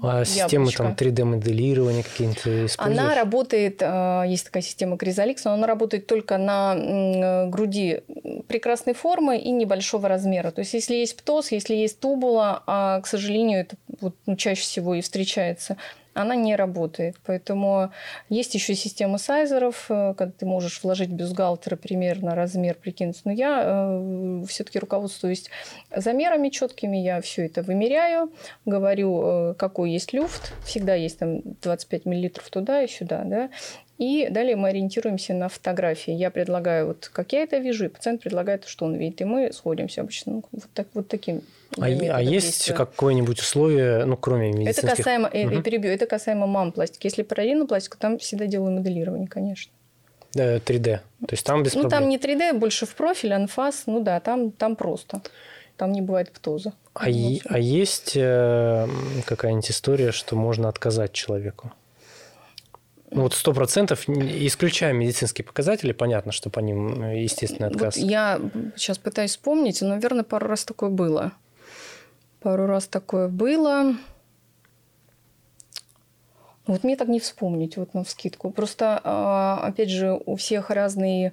а 0.00 0.24
системы 0.24 0.70
там 0.70 0.94
3D-моделирования 0.94 2.02
какие-то? 2.02 2.66
Она 2.78 3.14
работает, 3.14 3.82
а, 3.82 4.22
есть 4.22 4.46
такая 4.46 4.62
система 4.62 4.96
Chrysalix, 4.96 5.42
но 5.44 5.52
она 5.52 5.66
работает 5.66 6.06
только 6.06 6.38
на 6.38 7.46
груди 7.48 8.00
прекрасной 8.48 8.94
формы 8.94 9.38
и 9.38 9.50
небольшого 9.50 10.08
размера. 10.08 10.50
То 10.50 10.60
есть, 10.60 10.72
если 10.74 10.94
есть 10.94 11.16
птоз, 11.16 11.52
если 11.52 11.74
есть 11.74 12.00
тубула, 12.00 12.62
а, 12.66 13.00
к 13.00 13.06
сожалению, 13.06 13.60
это 13.60 13.76
вот, 14.00 14.16
ну, 14.26 14.36
чаще 14.36 14.62
всего 14.62 14.94
и 14.94 15.02
встречается, 15.02 15.76
она 16.14 16.34
не 16.34 16.56
работает. 16.56 17.16
Поэтому 17.24 17.90
есть 18.28 18.54
еще 18.54 18.74
система 18.74 19.18
сайзеров, 19.18 19.86
э, 19.88 20.14
когда 20.16 20.32
ты 20.32 20.46
можешь 20.46 20.82
вложить 20.82 21.10
бюстгальтера 21.10 21.76
примерно 21.76 22.34
размер 22.34 22.74
прикинуть. 22.74 23.20
Но 23.24 23.32
я 23.32 23.62
э, 23.64 24.44
все-таки 24.48 24.78
руководствуюсь 24.78 25.48
замерами 25.94 26.48
четкими, 26.48 26.96
я 26.98 27.20
все 27.20 27.46
это 27.46 27.62
вымеряю, 27.62 28.32
говорю, 28.64 29.22
э, 29.24 29.54
какой 29.54 29.92
есть 29.92 30.12
люфт, 30.12 30.52
всегда 30.64 30.94
есть 30.94 31.18
там 31.18 31.40
25 31.62 32.04
миллилитров 32.06 32.48
туда 32.50 32.82
и 32.82 32.88
сюда, 32.88 33.22
да, 33.24 33.50
и 34.02 34.28
далее 34.28 34.56
мы 34.56 34.70
ориентируемся 34.70 35.32
на 35.32 35.48
фотографии. 35.48 36.10
Я 36.10 36.32
предлагаю, 36.32 36.88
вот 36.88 37.08
как 37.12 37.32
я 37.32 37.44
это 37.44 37.58
вижу, 37.58 37.84
и 37.84 37.88
пациент 37.88 38.20
предлагает, 38.20 38.64
что 38.64 38.84
он 38.84 38.96
видит. 38.96 39.20
И 39.20 39.24
мы 39.24 39.52
сходимся 39.52 40.00
обычно 40.00 40.32
ну, 40.32 40.44
вот, 40.50 40.64
так, 40.74 40.88
вот 40.94 41.06
таким. 41.06 41.42
А, 41.78 41.84
а 41.84 42.20
есть 42.20 42.74
какое-нибудь 42.74 43.38
условие, 43.38 44.04
ну, 44.04 44.16
кроме 44.16 44.50
медицинских? 44.50 44.84
Это 44.84 44.96
касаемо, 44.96 45.28
угу. 45.28 45.36
я 45.36 45.62
перебью, 45.62 45.92
это 45.92 46.06
касаемо 46.06 46.48
мам-пластики. 46.48 47.06
Если 47.06 47.22
про 47.22 47.44
пластику, 47.64 47.96
там 47.96 48.18
всегда 48.18 48.46
делаю 48.46 48.72
моделирование, 48.72 49.28
конечно. 49.28 49.72
Да, 50.34 50.56
3D. 50.56 50.98
То 51.20 51.30
есть 51.30 51.46
там 51.46 51.62
без 51.62 51.74
Ну, 51.74 51.82
проблем. 51.82 52.00
там 52.00 52.08
не 52.08 52.18
3D, 52.18 52.58
больше 52.58 52.86
в 52.86 52.96
профиль, 52.96 53.34
анфас. 53.34 53.84
Ну 53.86 54.00
да, 54.00 54.18
там, 54.18 54.50
там 54.50 54.74
просто. 54.74 55.22
Там 55.76 55.92
не 55.92 56.02
бывает 56.02 56.32
птоза. 56.32 56.72
А, 56.94 57.08
е- 57.08 57.40
а 57.44 57.56
есть 57.56 58.16
э, 58.16 58.88
какая-нибудь 59.26 59.70
история, 59.70 60.10
что 60.10 60.34
можно 60.34 60.68
отказать 60.68 61.12
человеку? 61.12 61.72
Ну 63.14 63.22
вот 63.22 63.34
сто 63.34 63.52
процентов, 63.52 64.08
исключая 64.08 64.92
медицинские 64.92 65.44
показатели, 65.44 65.92
понятно, 65.92 66.32
что 66.32 66.50
по 66.50 66.60
ним 66.60 67.02
э, 67.02 67.22
естественный 67.22 67.68
отказ. 67.68 67.96
Вот 67.96 68.04
я 68.04 68.40
сейчас 68.74 68.98
пытаюсь 68.98 69.32
вспомнить, 69.32 69.82
но, 69.82 69.88
наверное, 69.88 70.24
пару 70.24 70.46
раз 70.46 70.64
такое 70.64 70.88
было. 70.88 71.32
Пару 72.40 72.66
раз 72.66 72.86
такое 72.86 73.28
было. 73.28 73.94
Вот 76.66 76.84
мне 76.84 76.96
так 76.96 77.08
не 77.08 77.20
вспомнить, 77.20 77.76
вот 77.76 77.92
на 77.92 78.04
вскидку. 78.04 78.50
Просто, 78.50 79.00
а, 79.02 79.60
опять 79.62 79.90
же, 79.90 80.18
у 80.24 80.36
всех 80.36 80.70
разные 80.70 81.32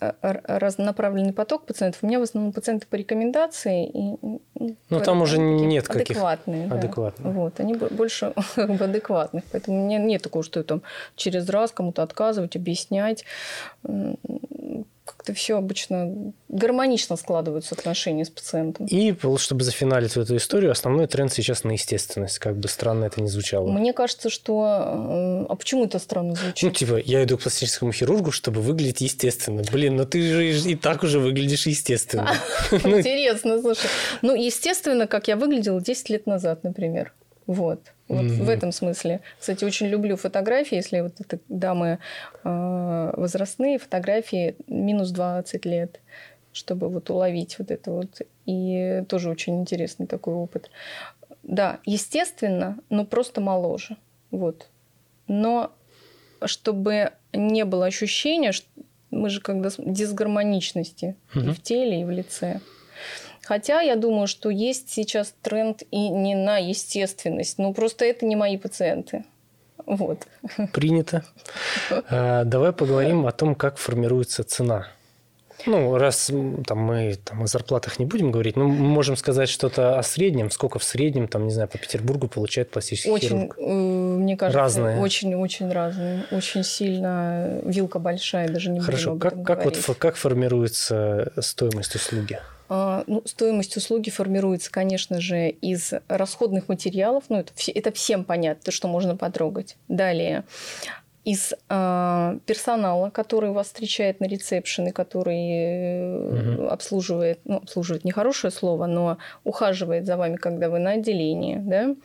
разнонаправленный 0.00 1.32
поток 1.32 1.66
пациентов. 1.66 2.02
У 2.02 2.06
меня 2.06 2.18
в 2.18 2.22
основном 2.22 2.52
пациенты 2.52 2.86
по 2.86 2.96
рекомендации. 2.96 3.86
И, 3.86 4.16
ну, 4.90 5.00
там 5.00 5.22
уже 5.22 5.38
нет 5.38 5.88
каких... 5.88 6.16
Адекватные. 6.16 6.70
Адекватные. 6.70 7.32
Да. 7.32 7.38
Вот, 7.38 7.60
они 7.60 7.74
больше 7.74 8.34
как 8.54 8.74
бы 8.74 8.84
адекватных. 8.84 9.44
Поэтому 9.52 9.82
у 9.82 9.86
меня 9.86 9.98
нет 9.98 10.22
такого, 10.22 10.44
что 10.44 10.60
я 10.60 10.64
там 10.64 10.82
через 11.14 11.48
раз 11.48 11.72
кому-то 11.72 12.02
отказывать, 12.02 12.56
объяснять 12.56 13.24
как-то 15.06 15.32
все 15.32 15.56
обычно 15.56 16.32
гармонично 16.48 17.16
складываются 17.16 17.74
отношения 17.74 18.24
с 18.24 18.30
пациентом. 18.30 18.86
И 18.86 19.14
чтобы 19.38 19.62
зафиналить 19.62 20.16
эту 20.16 20.36
историю, 20.36 20.72
основной 20.72 21.06
тренд 21.06 21.32
сейчас 21.32 21.64
на 21.64 21.72
естественность, 21.72 22.38
как 22.40 22.56
бы 22.56 22.68
странно 22.68 23.04
это 23.04 23.22
ни 23.22 23.26
звучало. 23.28 23.70
Мне 23.70 23.92
кажется, 23.92 24.28
что... 24.28 25.46
А 25.48 25.54
почему 25.54 25.84
это 25.84 25.98
странно 25.98 26.34
звучит? 26.34 26.62
Ну, 26.62 26.70
типа, 26.70 26.96
я 26.96 27.22
иду 27.22 27.38
к 27.38 27.42
пластическому 27.42 27.92
хирургу, 27.92 28.32
чтобы 28.32 28.60
выглядеть 28.60 29.00
естественно. 29.00 29.62
Блин, 29.72 29.96
ну 29.96 30.04
ты 30.04 30.52
же 30.52 30.70
и 30.70 30.74
так 30.74 31.04
уже 31.04 31.20
выглядишь 31.20 31.66
естественно. 31.66 32.32
Интересно, 32.72 33.60
слушай. 33.60 33.88
Ну, 34.22 34.34
естественно, 34.34 35.06
как 35.06 35.28
я 35.28 35.36
выглядела 35.36 35.80
10 35.80 36.10
лет 36.10 36.26
назад, 36.26 36.64
например. 36.64 37.12
Вот. 37.46 37.92
Вот 38.08 38.24
mm-hmm. 38.24 38.42
в 38.42 38.48
этом 38.48 38.72
смысле. 38.72 39.20
Кстати, 39.38 39.64
очень 39.64 39.86
люблю 39.86 40.16
фотографии, 40.16 40.76
если 40.76 41.00
вот 41.00 41.20
это 41.20 41.38
дамы 41.48 41.98
э, 42.44 43.12
возрастные, 43.16 43.78
фотографии 43.78 44.56
минус 44.66 45.10
20 45.10 45.64
лет, 45.64 46.00
чтобы 46.52 46.88
вот 46.88 47.10
уловить 47.10 47.58
вот 47.58 47.70
это 47.70 47.90
вот. 47.90 48.22
И 48.46 49.04
тоже 49.08 49.30
очень 49.30 49.60
интересный 49.60 50.06
такой 50.06 50.34
опыт. 50.34 50.70
Да, 51.42 51.78
естественно, 51.84 52.78
но 52.90 53.04
просто 53.04 53.40
моложе. 53.40 53.96
Вот. 54.30 54.68
Но 55.28 55.72
чтобы 56.44 57.12
не 57.32 57.64
было 57.64 57.86
ощущения, 57.86 58.52
что 58.52 58.66
мы 59.10 59.30
же 59.30 59.40
когда 59.40 59.70
дисгармоничности 59.78 61.16
mm-hmm. 61.34 61.50
и 61.50 61.52
в 61.52 61.62
теле, 61.62 62.00
и 62.00 62.04
в 62.04 62.10
лице. 62.10 62.60
Хотя 63.46 63.80
я 63.80 63.94
думаю, 63.94 64.26
что 64.26 64.50
есть 64.50 64.90
сейчас 64.90 65.32
тренд 65.40 65.82
и 65.92 66.08
не 66.08 66.34
на 66.34 66.58
естественность. 66.58 67.58
Ну, 67.58 67.72
просто 67.72 68.04
это 68.04 68.26
не 68.26 68.34
мои 68.34 68.56
пациенты. 68.56 69.24
Вот. 69.86 70.26
Принято. 70.72 71.24
А, 72.10 72.42
давай 72.42 72.72
поговорим 72.72 73.24
о 73.24 73.30
том, 73.30 73.54
как 73.54 73.76
формируется 73.76 74.42
цена. 74.42 74.88
Ну, 75.64 75.96
раз 75.96 76.30
там, 76.66 76.78
мы 76.78 77.16
там, 77.24 77.44
о 77.44 77.46
зарплатах 77.46 78.00
не 78.00 78.04
будем 78.04 78.32
говорить, 78.32 78.56
но 78.56 78.66
мы 78.66 78.74
можем 78.74 79.16
сказать 79.16 79.48
что-то 79.48 79.96
о 79.96 80.02
среднем. 80.02 80.50
Сколько 80.50 80.80
в 80.80 80.84
среднем, 80.84 81.28
там, 81.28 81.44
не 81.46 81.52
знаю, 81.52 81.68
по 81.68 81.78
Петербургу 81.78 82.26
получает 82.26 82.70
пластический 82.70 83.12
очень, 83.12 83.28
хирург? 83.28 83.56
Э, 83.58 83.62
мне 83.62 84.36
кажется, 84.36 84.58
разные. 84.58 84.98
очень-очень 84.98 85.70
разные. 85.70 86.24
Очень 86.32 86.64
сильно 86.64 87.60
вилка 87.64 88.00
большая, 88.00 88.48
даже 88.48 88.70
не 88.70 88.80
Хорошо, 88.80 89.16
как, 89.16 89.44
как, 89.44 89.64
вот, 89.64 89.78
как 89.98 90.16
формируется 90.16 91.32
стоимость 91.38 91.94
услуги? 91.94 92.40
А, 92.68 93.04
ну, 93.06 93.22
стоимость 93.24 93.76
услуги 93.76 94.10
формируется, 94.10 94.70
конечно 94.70 95.20
же, 95.20 95.48
из 95.48 95.92
расходных 96.08 96.68
материалов. 96.68 97.24
Ну, 97.28 97.38
это, 97.38 97.52
это 97.74 97.92
всем 97.92 98.24
понятно, 98.24 98.64
то, 98.64 98.70
что 98.70 98.88
можно 98.88 99.16
потрогать. 99.16 99.76
Далее 99.88 100.44
из 101.26 101.52
э, 101.68 102.38
персонала, 102.46 103.10
который 103.10 103.50
вас 103.50 103.66
встречает 103.66 104.20
на 104.20 104.26
ресепшене, 104.26 104.92
который 104.92 106.54
угу. 106.54 106.68
обслуживает, 106.68 107.40
ну, 107.44 107.56
обслуживает 107.56 108.04
нехорошее 108.04 108.52
слово, 108.52 108.86
но 108.86 109.18
ухаживает 109.42 110.06
за 110.06 110.16
вами, 110.16 110.36
когда 110.36 110.68
вы 110.68 110.78
на 110.78 110.92
отделении, 110.92 111.56
да, 111.56 111.96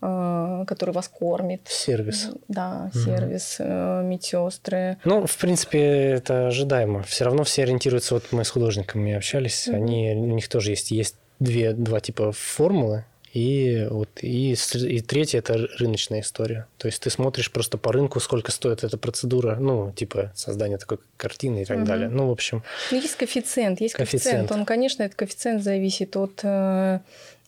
э, 0.00 0.64
который 0.66 0.94
вас 0.94 1.08
кормит. 1.08 1.62
Сервис. 1.64 2.30
Да, 2.46 2.90
угу. 2.94 3.04
сервис, 3.04 3.56
э, 3.58 4.02
медсестры. 4.04 4.98
Ну, 5.04 5.26
в 5.26 5.36
принципе, 5.36 5.80
это 5.80 6.46
ожидаемо. 6.46 7.02
Все 7.02 7.24
равно 7.24 7.42
все 7.42 7.64
ориентируются, 7.64 8.14
вот 8.14 8.22
мы 8.30 8.44
с 8.44 8.50
художниками 8.50 9.14
общались, 9.14 9.66
угу. 9.66 9.76
они, 9.76 10.12
у 10.14 10.34
них 10.34 10.48
тоже 10.48 10.70
есть, 10.70 10.92
есть 10.92 11.16
две, 11.40 11.72
два 11.72 11.98
типа 11.98 12.30
формулы, 12.30 13.04
и, 13.34 13.88
вот, 13.90 14.08
и, 14.22 14.52
и 14.52 15.00
третье– 15.00 15.38
это 15.40 15.66
рыночная 15.78 16.20
история. 16.20 16.68
То 16.78 16.86
есть 16.86 17.02
ты 17.02 17.10
смотришь 17.10 17.50
просто 17.50 17.78
по 17.78 17.90
рынку, 17.92 18.20
сколько 18.20 18.52
стоит 18.52 18.84
эта 18.84 18.96
процедура, 18.96 19.56
ну, 19.56 19.90
типа 19.90 20.30
создание 20.36 20.78
такой 20.78 20.98
картины 21.16 21.62
и 21.62 21.64
так 21.64 21.78
угу. 21.78 21.86
далее. 21.86 22.08
Ну, 22.08 22.28
в 22.28 22.30
общем… 22.30 22.62
Ну, 22.92 23.00
есть 23.00 23.16
коэффициент, 23.16 23.80
есть 23.80 23.94
коэффициент. 23.94 24.22
коэффициент. 24.22 24.52
Он, 24.52 24.64
конечно, 24.64 25.02
этот 25.02 25.18
коэффициент 25.18 25.64
зависит 25.64 26.16
от, 26.16 26.44
э, 26.44 27.00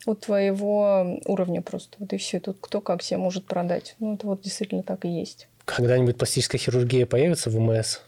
от 0.06 0.20
твоего 0.20 1.20
уровня 1.24 1.62
просто. 1.62 1.96
Вот 2.00 2.12
и 2.12 2.16
все. 2.16 2.40
Тут 2.40 2.56
кто 2.60 2.80
как 2.80 3.04
себе 3.04 3.18
может 3.18 3.44
продать. 3.44 3.94
Ну, 4.00 4.14
это 4.14 4.26
вот 4.26 4.42
действительно 4.42 4.82
так 4.82 5.04
и 5.04 5.08
есть. 5.08 5.46
Когда-нибудь 5.66 6.18
пластическая 6.18 6.58
хирургия 6.58 7.06
появится 7.06 7.48
в 7.48 7.56
УМС? 7.56 8.00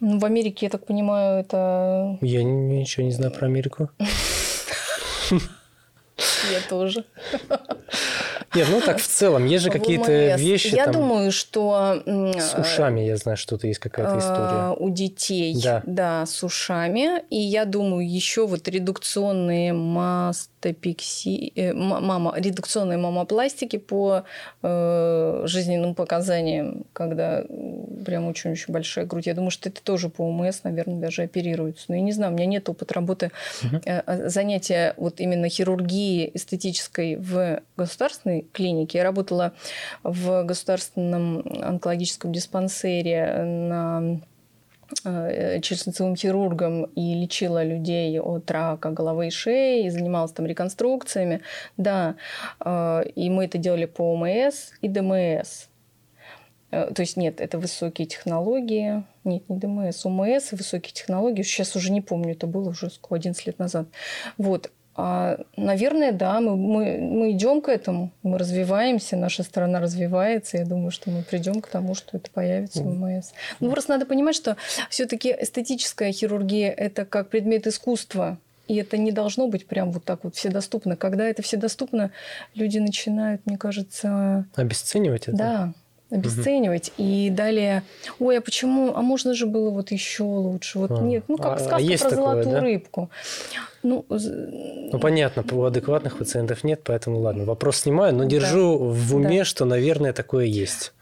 Ну, 0.00 0.18
в 0.18 0.24
Америке, 0.24 0.64
я 0.64 0.70
так 0.70 0.86
понимаю, 0.86 1.40
это... 1.40 2.16
Я 2.22 2.42
ничего 2.42 3.04
не 3.04 3.12
знаю 3.12 3.32
про 3.32 3.46
Америку. 3.46 3.90
Я 6.50 6.60
тоже. 6.68 7.04
Нет, 8.54 8.68
ну 8.70 8.80
так 8.80 8.98
в 8.98 9.06
целом, 9.06 9.46
есть 9.46 9.64
же 9.64 9.70
какие-то 9.70 10.36
вещи. 10.36 10.74
Я 10.74 10.84
там, 10.84 10.94
думаю, 10.94 11.32
что... 11.32 12.02
С 12.06 12.54
ушами, 12.58 13.00
я 13.00 13.16
знаю, 13.16 13.36
что-то 13.36 13.66
есть 13.66 13.78
какая-то 13.78 14.14
а, 14.14 14.18
история. 14.18 14.86
У 14.86 14.90
детей, 14.90 15.60
да. 15.62 15.82
да, 15.86 16.26
с 16.26 16.42
ушами. 16.42 17.22
И 17.30 17.36
я 17.36 17.64
думаю, 17.64 18.08
еще 18.08 18.46
вот 18.46 18.66
редукционные 18.68 19.72
мастопикси... 19.72 21.52
Э, 21.56 21.72
мама... 21.74 22.34
редукционные 22.36 22.98
мамопластики 22.98 23.76
по 23.76 24.24
э, 24.62 25.42
жизненным 25.44 25.94
показаниям, 25.94 26.84
когда 26.92 27.44
прям 28.04 28.26
очень-очень 28.26 28.72
большая 28.72 29.04
грудь. 29.04 29.26
Я 29.26 29.34
думаю, 29.34 29.50
что 29.50 29.68
это 29.68 29.82
тоже 29.82 30.08
по 30.08 30.22
ОМС, 30.22 30.62
наверное, 30.64 31.00
даже 31.00 31.22
оперируется. 31.22 31.86
Но 31.88 31.96
я 31.96 32.00
не 32.00 32.12
знаю, 32.12 32.32
у 32.32 32.36
меня 32.36 32.46
нет 32.46 32.68
опыта 32.68 32.94
работы, 32.94 33.30
угу. 33.62 33.80
занятия 34.26 34.94
вот 34.96 35.20
именно 35.20 35.48
хирургии 35.48 36.30
эстетической 36.32 37.16
в 37.16 37.60
государственной 37.76 38.37
клиники. 38.52 38.96
Я 38.96 39.04
работала 39.04 39.52
в 40.02 40.44
государственном 40.44 41.44
онкологическом 41.62 42.32
диспансере 42.32 43.42
на 43.42 44.20
э, 45.04 45.60
челюстно-лицевым 45.60 46.16
хирургом 46.16 46.84
и 46.84 47.14
лечила 47.14 47.62
людей 47.64 48.20
от 48.20 48.50
рака 48.50 48.90
головы 48.90 49.28
и 49.28 49.30
шеи, 49.30 49.86
и 49.86 49.90
занималась 49.90 50.32
там 50.32 50.46
реконструкциями. 50.46 51.40
Да, 51.76 52.16
э, 52.64 53.02
и 53.14 53.30
мы 53.30 53.44
это 53.44 53.58
делали 53.58 53.86
по 53.86 54.14
ОМС 54.14 54.72
и 54.80 54.88
ДМС. 54.88 55.68
Э, 56.70 56.92
то 56.92 57.02
есть 57.02 57.16
нет, 57.16 57.40
это 57.40 57.58
высокие 57.58 58.06
технологии. 58.06 59.04
Нет, 59.24 59.48
не 59.48 59.56
ДМС, 59.56 60.04
ОМС, 60.04 60.52
высокие 60.52 60.92
технологии. 60.92 61.42
Сейчас 61.42 61.76
уже 61.76 61.92
не 61.92 62.00
помню, 62.00 62.32
это 62.32 62.46
было 62.46 62.70
уже 62.70 62.90
11 63.10 63.46
лет 63.46 63.58
назад. 63.58 63.88
Вот. 64.36 64.70
А, 65.00 65.38
наверное, 65.56 66.10
да, 66.10 66.40
мы, 66.40 66.56
мы, 66.56 66.98
мы 66.98 67.30
идем 67.30 67.60
к 67.60 67.68
этому, 67.68 68.10
мы 68.24 68.36
развиваемся, 68.36 69.16
наша 69.16 69.44
страна 69.44 69.78
развивается. 69.78 70.56
Я 70.56 70.64
думаю, 70.64 70.90
что 70.90 71.08
мы 71.08 71.22
придем 71.22 71.60
к 71.60 71.68
тому, 71.68 71.94
что 71.94 72.16
это 72.16 72.28
появится 72.32 72.82
в 72.82 72.86
МС. 72.86 73.30
Ну, 73.60 73.70
просто 73.70 73.92
надо 73.92 74.06
понимать, 74.06 74.34
что 74.34 74.56
все-таки 74.90 75.30
эстетическая 75.40 76.10
хирургия 76.10 76.72
это 76.72 77.04
как 77.04 77.28
предмет 77.28 77.68
искусства. 77.68 78.38
И 78.66 78.74
это 78.74 78.96
не 78.96 79.12
должно 79.12 79.46
быть 79.46 79.68
прям 79.68 79.92
вот 79.92 80.02
так 80.02 80.24
вот 80.24 80.34
вседоступно. 80.34 80.96
Когда 80.96 81.28
это 81.28 81.42
вседоступно, 81.42 82.10
люди 82.56 82.78
начинают, 82.78 83.42
мне 83.46 83.56
кажется... 83.56 84.46
Обесценивать 84.56 85.28
это? 85.28 85.36
Да 85.36 85.72
обесценивать. 86.10 86.92
Угу. 86.96 87.06
И 87.06 87.30
далее, 87.30 87.82
ой, 88.18 88.38
а 88.38 88.40
почему, 88.40 88.94
а 88.94 89.02
можно 89.02 89.34
же 89.34 89.46
было 89.46 89.70
вот 89.70 89.90
еще 89.90 90.22
лучше? 90.22 90.78
Вот 90.78 90.90
а, 90.90 91.00
нет, 91.00 91.24
ну 91.28 91.36
как 91.36 91.56
а, 91.56 91.58
сказка 91.58 91.76
а 91.76 91.98
про 91.98 91.98
такое, 91.98 92.16
золотую 92.16 92.54
да? 92.54 92.60
рыбку. 92.60 93.10
Ну, 93.82 94.04
ну, 94.08 94.98
понятно, 94.98 95.44
у 95.52 95.64
адекватных 95.64 96.18
пациентов 96.18 96.64
нет, 96.64 96.80
поэтому 96.84 97.20
ладно, 97.20 97.44
вопрос 97.44 97.78
снимаю, 97.78 98.14
но 98.14 98.24
держу 98.24 98.78
да. 98.78 98.84
в 98.84 99.14
уме, 99.14 99.38
да. 99.40 99.44
что, 99.44 99.64
наверное, 99.64 100.12
такое 100.12 100.46
есть. 100.46 100.92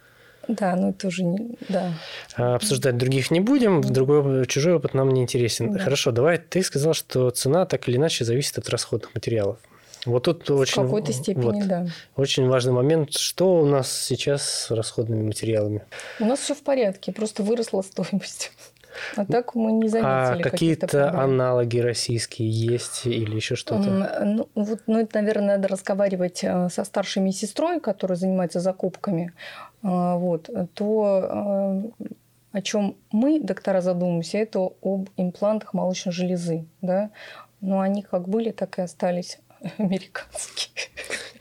Да, 0.48 0.76
ну 0.76 0.92
тоже 0.92 1.24
не... 1.24 1.56
Да. 1.68 1.92
А 2.36 2.54
обсуждать 2.54 2.96
других 2.96 3.30
не 3.30 3.40
будем, 3.40 3.80
другой, 3.80 4.46
чужой 4.46 4.74
опыт 4.74 4.94
нам 4.94 5.10
не 5.10 5.22
интересен. 5.22 5.72
Да. 5.72 5.80
Хорошо, 5.80 6.12
давай, 6.12 6.38
ты 6.38 6.62
сказал, 6.62 6.94
что 6.94 7.30
цена 7.30 7.66
так 7.66 7.88
или 7.88 7.96
иначе 7.96 8.24
зависит 8.24 8.58
от 8.58 8.68
расходных 8.68 9.14
материалов. 9.14 9.58
Вот 10.04 10.22
тут 10.24 10.48
очень... 10.50 10.82
В 10.82 10.86
какой-то 10.86 11.12
степени, 11.12 11.42
вот, 11.42 11.66
да. 11.66 11.86
Очень 12.14 12.46
важный 12.46 12.72
момент. 12.72 13.12
Что 13.14 13.56
у 13.56 13.66
нас 13.66 13.90
сейчас 13.90 14.48
с 14.48 14.70
расходными 14.70 15.24
материалами? 15.24 15.82
У 16.20 16.24
нас 16.24 16.38
все 16.38 16.54
в 16.54 16.62
порядке, 16.62 17.10
просто 17.12 17.42
выросла 17.42 17.82
стоимость. 17.82 18.52
А 19.16 19.24
так 19.24 19.54
мы 19.54 19.72
не 19.72 19.88
заметили. 19.88 20.40
А 20.40 20.50
какие-то 20.50 21.10
аналоги 21.10 21.78
российские 21.78 22.48
есть 22.50 23.06
или 23.06 23.36
еще 23.36 23.56
что-то? 23.56 24.24
Ну, 24.24 24.48
вот, 24.54 24.80
ну, 24.86 25.00
это, 25.00 25.20
наверное, 25.20 25.56
надо 25.56 25.68
разговаривать 25.68 26.44
э, 26.44 26.68
со 26.68 26.84
старшей 26.84 27.22
медсестрой, 27.22 27.80
которая 27.80 28.16
занимается 28.16 28.60
закупками. 28.60 29.32
А, 29.82 30.16
вот, 30.16 30.50
то 30.74 31.92
э, 31.98 32.06
о 32.52 32.62
чем 32.62 32.96
мы, 33.12 33.40
доктора, 33.40 33.80
задумываемся, 33.80 34.38
это 34.38 34.70
об 34.82 35.10
имплантах 35.16 35.74
молочной 35.74 36.12
железы. 36.12 36.66
Да? 36.80 37.10
Но 37.60 37.80
они 37.80 38.02
как 38.02 38.28
были, 38.28 38.50
так 38.50 38.78
и 38.78 38.82
остались 38.82 39.38
американские. 39.78 40.88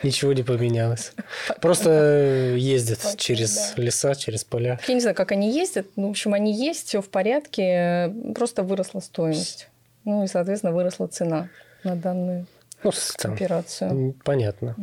Ничего 0.03 0.33
не 0.33 0.43
поменялось. 0.43 1.13
Просто 1.61 2.53
ездят 2.55 2.99
Пока, 2.99 3.15
через 3.17 3.73
да. 3.75 3.81
леса, 3.81 4.15
через 4.15 4.43
поля. 4.43 4.79
Я 4.87 4.93
не 4.93 5.01
знаю, 5.01 5.15
как 5.15 5.31
они 5.31 5.51
ездят. 5.51 5.87
Ну, 5.95 6.07
в 6.07 6.09
общем, 6.11 6.33
они 6.33 6.53
есть, 6.53 6.87
все 6.87 7.01
в 7.01 7.09
порядке. 7.09 8.13
Просто 8.35 8.63
выросла 8.63 8.99
стоимость. 8.99 9.69
Ну 10.03 10.23
и, 10.23 10.27
соответственно, 10.27 10.73
выросла 10.73 11.07
цена 11.07 11.49
на 11.83 11.95
данную 11.95 12.45
ну, 12.83 12.91
там, 13.17 13.33
операцию. 13.33 14.15
Понятно. 14.23 14.75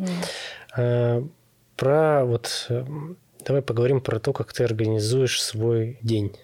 Mm. 0.75 1.31
Про 1.77 2.25
вот 2.25 2.71
давай 3.45 3.63
поговорим 3.63 4.01
про 4.01 4.19
то, 4.19 4.33
как 4.33 4.53
ты 4.53 4.65
организуешь 4.65 5.43
свой 5.43 5.99
день 6.03 6.37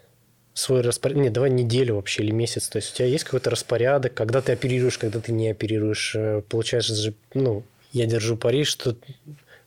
свой 0.58 0.80
распорядок, 0.80 1.22
не, 1.22 1.30
давай 1.30 1.50
неделю 1.50 1.94
вообще 1.94 2.24
или 2.24 2.32
месяц, 2.32 2.68
то 2.68 2.78
есть 2.78 2.92
у 2.92 2.96
тебя 2.96 3.06
есть 3.06 3.22
какой-то 3.24 3.48
распорядок, 3.48 4.14
когда 4.14 4.40
ты 4.40 4.52
оперируешь, 4.52 4.98
когда 4.98 5.20
ты 5.20 5.30
не 5.30 5.50
оперируешь, 5.50 6.16
э, 6.16 6.42
получается 6.48 6.96
же, 6.96 7.14
ну, 7.32 7.62
я 7.92 8.06
держу 8.06 8.36
пари, 8.36 8.64
что 8.64 8.96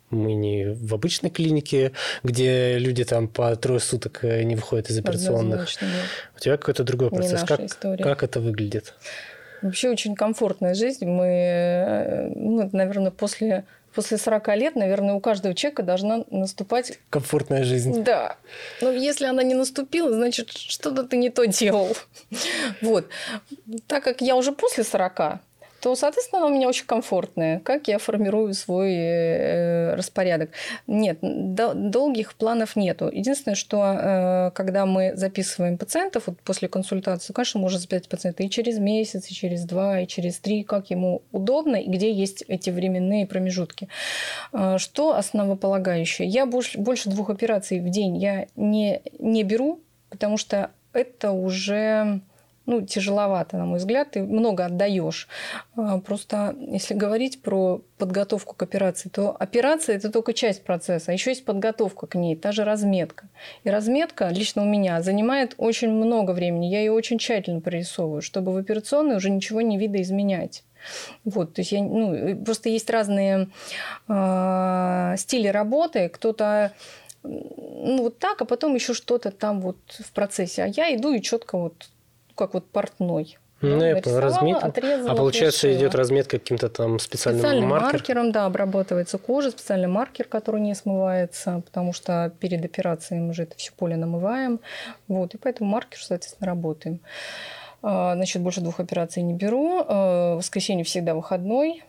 мы 0.10 0.34
не 0.34 0.66
в 0.66 0.94
обычной 0.94 1.30
клинике, 1.30 1.94
где 2.24 2.78
люди 2.78 3.06
там 3.06 3.30
по 3.30 3.56
трое 3.56 3.80
суток 3.80 4.20
э, 4.24 4.44
не 4.44 4.58
выходят 4.58 4.90
из 4.90 4.98
операционных. 4.98 5.70
У 6.36 6.40
тебя 6.40 6.58
какой-то 6.58 6.84
другой 6.84 7.10
процесс. 7.10 7.44
Как, 7.44 7.62
как 7.80 8.24
это 8.24 8.42
выглядит? 8.42 8.94
Вообще 9.62 9.90
очень 9.90 10.16
комфортная 10.16 10.74
жизнь. 10.74 11.06
Мы, 11.06 11.26
э, 11.26 12.32
ну, 12.36 12.70
наверное, 12.74 13.12
после 13.12 13.64
после 13.94 14.18
40 14.18 14.48
лет, 14.56 14.76
наверное, 14.76 15.14
у 15.14 15.20
каждого 15.20 15.54
человека 15.54 15.84
должна 15.84 16.24
наступать... 16.30 17.00
Комфортная 17.10 17.64
жизнь. 17.64 18.04
Да. 18.04 18.38
Но 18.82 18.92
если 18.92 19.26
она 19.26 19.44
не 19.44 19.56
наступила, 19.56 20.12
значит, 20.12 20.52
что-то 20.52 21.04
ты 21.04 21.18
не 21.18 21.30
то 21.30 21.46
делал. 21.46 21.96
Вот. 22.82 23.08
Так 23.88 24.04
как 24.04 24.22
я 24.22 24.36
уже 24.36 24.52
после 24.52 24.84
40, 24.84 25.40
то, 25.82 25.96
соответственно, 25.96 26.44
она 26.44 26.52
у 26.52 26.56
меня 26.56 26.68
очень 26.68 26.86
комфортная. 26.86 27.60
Как 27.60 27.88
я 27.88 27.98
формирую 27.98 28.54
свой 28.54 28.94
э, 28.94 29.96
распорядок? 29.96 30.52
Нет, 30.86 31.18
до, 31.22 31.74
долгих 31.74 32.36
планов 32.36 32.76
нету. 32.76 33.10
Единственное, 33.12 33.56
что 33.56 33.84
э, 33.84 34.52
когда 34.54 34.86
мы 34.86 35.14
записываем 35.16 35.80
пациентов 35.80 36.28
вот 36.28 36.40
после 36.42 36.68
консультации, 36.68 37.34
конечно, 37.34 37.60
можно 37.60 37.80
записать 37.80 38.08
пациента 38.08 38.44
и 38.44 38.50
через 38.50 38.78
месяц, 38.78 39.30
и 39.32 39.34
через 39.34 39.66
два, 39.66 40.02
и 40.02 40.08
через 40.08 40.38
три, 40.38 40.64
как 40.64 40.92
ему 40.92 41.24
удобно, 41.32 41.78
и 41.78 41.90
где 41.90 42.12
есть 42.12 42.44
эти 42.48 42.70
временные 42.70 43.26
промежутки. 43.26 43.90
Э, 44.54 44.78
что 44.78 45.16
основополагающее? 45.16 46.28
Я 46.28 46.46
больше, 46.46 46.78
больше 46.78 47.10
двух 47.10 47.32
операций 47.32 47.80
в 47.80 47.90
день 47.90 48.18
я 48.18 48.46
не, 48.56 49.02
не 49.18 49.44
беру, 49.44 49.80
потому 50.10 50.38
что 50.38 50.70
это 50.94 51.32
уже 51.32 52.22
ну, 52.66 52.82
тяжеловато, 52.82 53.58
на 53.58 53.66
мой 53.66 53.80
взгляд, 53.80 54.12
ты 54.12 54.24
много 54.24 54.66
отдаешь. 54.66 55.28
А, 55.76 56.00
просто 56.00 56.56
если 56.60 56.94
говорить 56.94 57.42
про 57.42 57.82
подготовку 57.98 58.56
к 58.56 58.64
операции, 58.64 59.10
то 59.10 59.36
операция– 59.38 59.96
это 59.98 60.12
только 60.12 60.34
часть 60.34 60.64
процесса, 60.64 61.12
а 61.12 61.14
еще 61.14 61.32
есть 61.32 61.46
подготовка 61.46 62.08
к 62.08 62.16
ней, 62.16 62.36
та 62.36 62.52
же 62.52 62.64
разметка. 62.64 63.28
И 63.64 63.70
разметка 63.70 64.30
лично 64.30 64.64
у 64.64 64.66
меня 64.66 65.02
занимает 65.02 65.56
очень 65.58 65.90
много 65.90 66.32
времени, 66.32 66.68
я 66.68 66.80
ее 66.80 66.92
очень 66.92 67.18
тщательно 67.18 67.62
прорисовываю, 67.62 68.22
чтобы 68.22 68.54
в 68.54 68.58
операционной 68.58 69.18
уже 69.18 69.30
ничего 69.30 69.62
не 69.62 69.78
видоизменять. 69.78 70.64
Вот, 71.26 71.54
то 71.54 71.62
есть 71.62 71.72
я, 71.72 71.84
ну, 71.84 72.36
просто 72.44 72.70
есть 72.70 72.90
разные 72.90 73.50
э, 74.08 75.16
стили 75.18 75.48
работы. 75.48 76.10
Кто-то 76.10 76.74
ну, 77.24 78.04
вот 78.04 78.18
так, 78.18 78.42
а 78.42 78.46
потом 78.46 78.76
еще 78.76 78.94
что-то 78.94 79.32
там 79.32 79.62
вот 79.62 79.78
в 79.90 80.12
процессе. 80.12 80.64
А 80.64 80.68
я 80.68 80.96
иду 80.96 81.14
и 81.14 81.22
четко 81.22 81.58
вот 81.58 81.88
как 82.42 82.56
вот 82.56 82.66
портной. 82.72 83.38
Ну, 83.62 83.76
ну 83.76 83.84
я 83.84 84.02
разметку. 84.20 84.74
А 85.08 85.16
получается, 85.16 85.68
решила. 85.68 85.82
идет 85.82 85.94
разметка 85.94 86.40
каким-то 86.40 86.70
там 86.70 86.98
специальным, 86.98 87.42
специальным 87.42 87.70
маркер? 87.70 87.94
маркером, 87.94 88.32
да, 88.32 88.46
обрабатывается 88.48 89.20
кожа, 89.20 89.52
специальный 89.52 89.88
маркер, 89.88 90.26
который 90.26 90.62
не 90.62 90.74
смывается, 90.74 91.62
потому 91.64 91.94
что 91.94 92.34
перед 92.40 92.66
операцией 92.66 93.20
мы 93.20 93.30
уже 93.30 93.44
это 93.44 93.56
все 93.58 93.72
поле 93.72 93.96
намываем. 93.96 94.60
Вот, 95.08 95.36
и 95.36 95.38
поэтому 95.38 95.70
маркер, 95.70 96.00
соответственно, 96.02 96.48
работаем. 96.48 97.00
А, 97.84 98.16
значит, 98.16 98.42
больше 98.42 98.62
двух 98.62 98.80
операций 98.80 99.22
не 99.22 99.36
беру. 99.36 99.86
А, 99.88 100.38
воскресенье 100.38 100.84
всегда 100.84 101.14
выходной. 101.14 101.84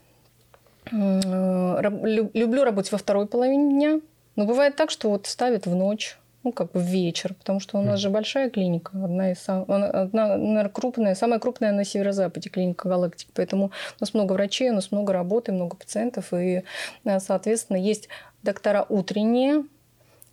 Люблю 0.91 2.65
работать 2.65 2.93
во 2.93 2.99
второй 2.99 3.27
половине 3.27 3.73
дня. 3.73 4.01
Но 4.37 4.45
бывает 4.45 4.77
так, 4.77 4.91
что 4.91 5.09
вот 5.09 5.27
ставят 5.27 5.65
в 5.65 5.75
ночь 5.75 6.19
ну, 6.45 6.53
как 6.53 6.73
бы 6.73 6.81
в 6.81 6.85
вечер, 6.85 7.35
потому 7.35 7.61
что 7.61 7.79
у 7.79 7.83
нас 7.83 8.01
же 8.01 8.11
большая 8.11 8.51
клиника, 8.51 8.93
одна 8.95 9.33
из 9.33 9.39
сам, 9.39 9.65
одна, 9.69 10.37
наверное, 10.37 10.69
крупная, 10.69 11.15
самая 11.15 11.39
крупная 11.39 11.73
на 11.73 11.85
северо-западе 11.85 12.51
клиника 12.51 12.89
галактики, 12.89 13.31
поэтому 13.35 13.67
у 13.67 13.71
нас 14.01 14.13
много 14.13 14.33
врачей, 14.33 14.71
у 14.71 14.75
нас 14.75 14.91
много 14.91 15.13
работы, 15.13 15.53
много 15.53 15.77
пациентов, 15.77 16.33
и, 16.33 16.65
э, 17.05 17.21
соответственно, 17.21 17.77
есть 17.77 18.09
доктора 18.43 18.85
утренние, 18.89 19.65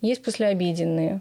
есть 0.00 0.22
послеобеденные. 0.24 1.20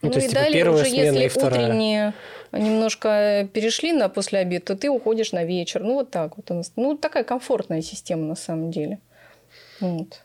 Ну, 0.00 0.08
ну 0.08 0.10
то 0.10 0.18
есть, 0.18 0.28
и 0.28 0.30
типа, 0.30 0.42
далее 0.42 0.70
уже, 0.70 0.86
если 0.86 1.24
и 1.24 1.44
утренние 1.44 2.14
немножко 2.52 3.48
перешли 3.52 3.92
на 3.92 4.08
после 4.08 4.38
обед, 4.38 4.64
то 4.64 4.76
ты 4.76 4.88
уходишь 4.88 5.32
на 5.32 5.44
вечер. 5.44 5.82
Ну, 5.82 5.94
вот 5.94 6.10
так 6.10 6.36
вот 6.36 6.50
у 6.52 6.54
нас. 6.54 6.72
Ну, 6.76 6.96
такая 6.96 7.24
комфортная 7.24 7.82
система 7.82 8.22
на 8.22 8.36
самом 8.36 8.70
деле. 8.70 9.00
Вот. 9.80 10.22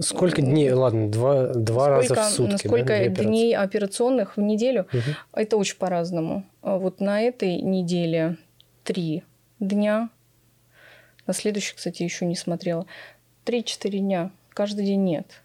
Сколько 0.00 0.42
дней? 0.42 0.70
Ладно, 0.72 1.10
два, 1.10 1.46
два 1.48 2.02
сколько, 2.02 2.14
раза 2.14 2.30
в 2.30 2.32
сутки. 2.32 2.66
Сколько 2.66 3.08
да, 3.08 3.08
дней 3.08 3.56
операционных 3.56 4.36
в 4.36 4.40
неделю? 4.40 4.86
Угу. 4.92 5.02
Это 5.32 5.56
очень 5.56 5.76
по-разному. 5.76 6.44
А 6.62 6.76
вот 6.76 7.00
на 7.00 7.22
этой 7.22 7.60
неделе 7.60 8.36
три 8.82 9.24
дня. 9.60 10.10
На 11.26 11.32
следующий, 11.32 11.74
кстати, 11.74 12.02
еще 12.02 12.26
не 12.26 12.36
смотрела. 12.36 12.86
Три-четыре 13.44 14.00
дня. 14.00 14.30
Каждый 14.50 14.84
день 14.84 15.04
нет. 15.04 15.42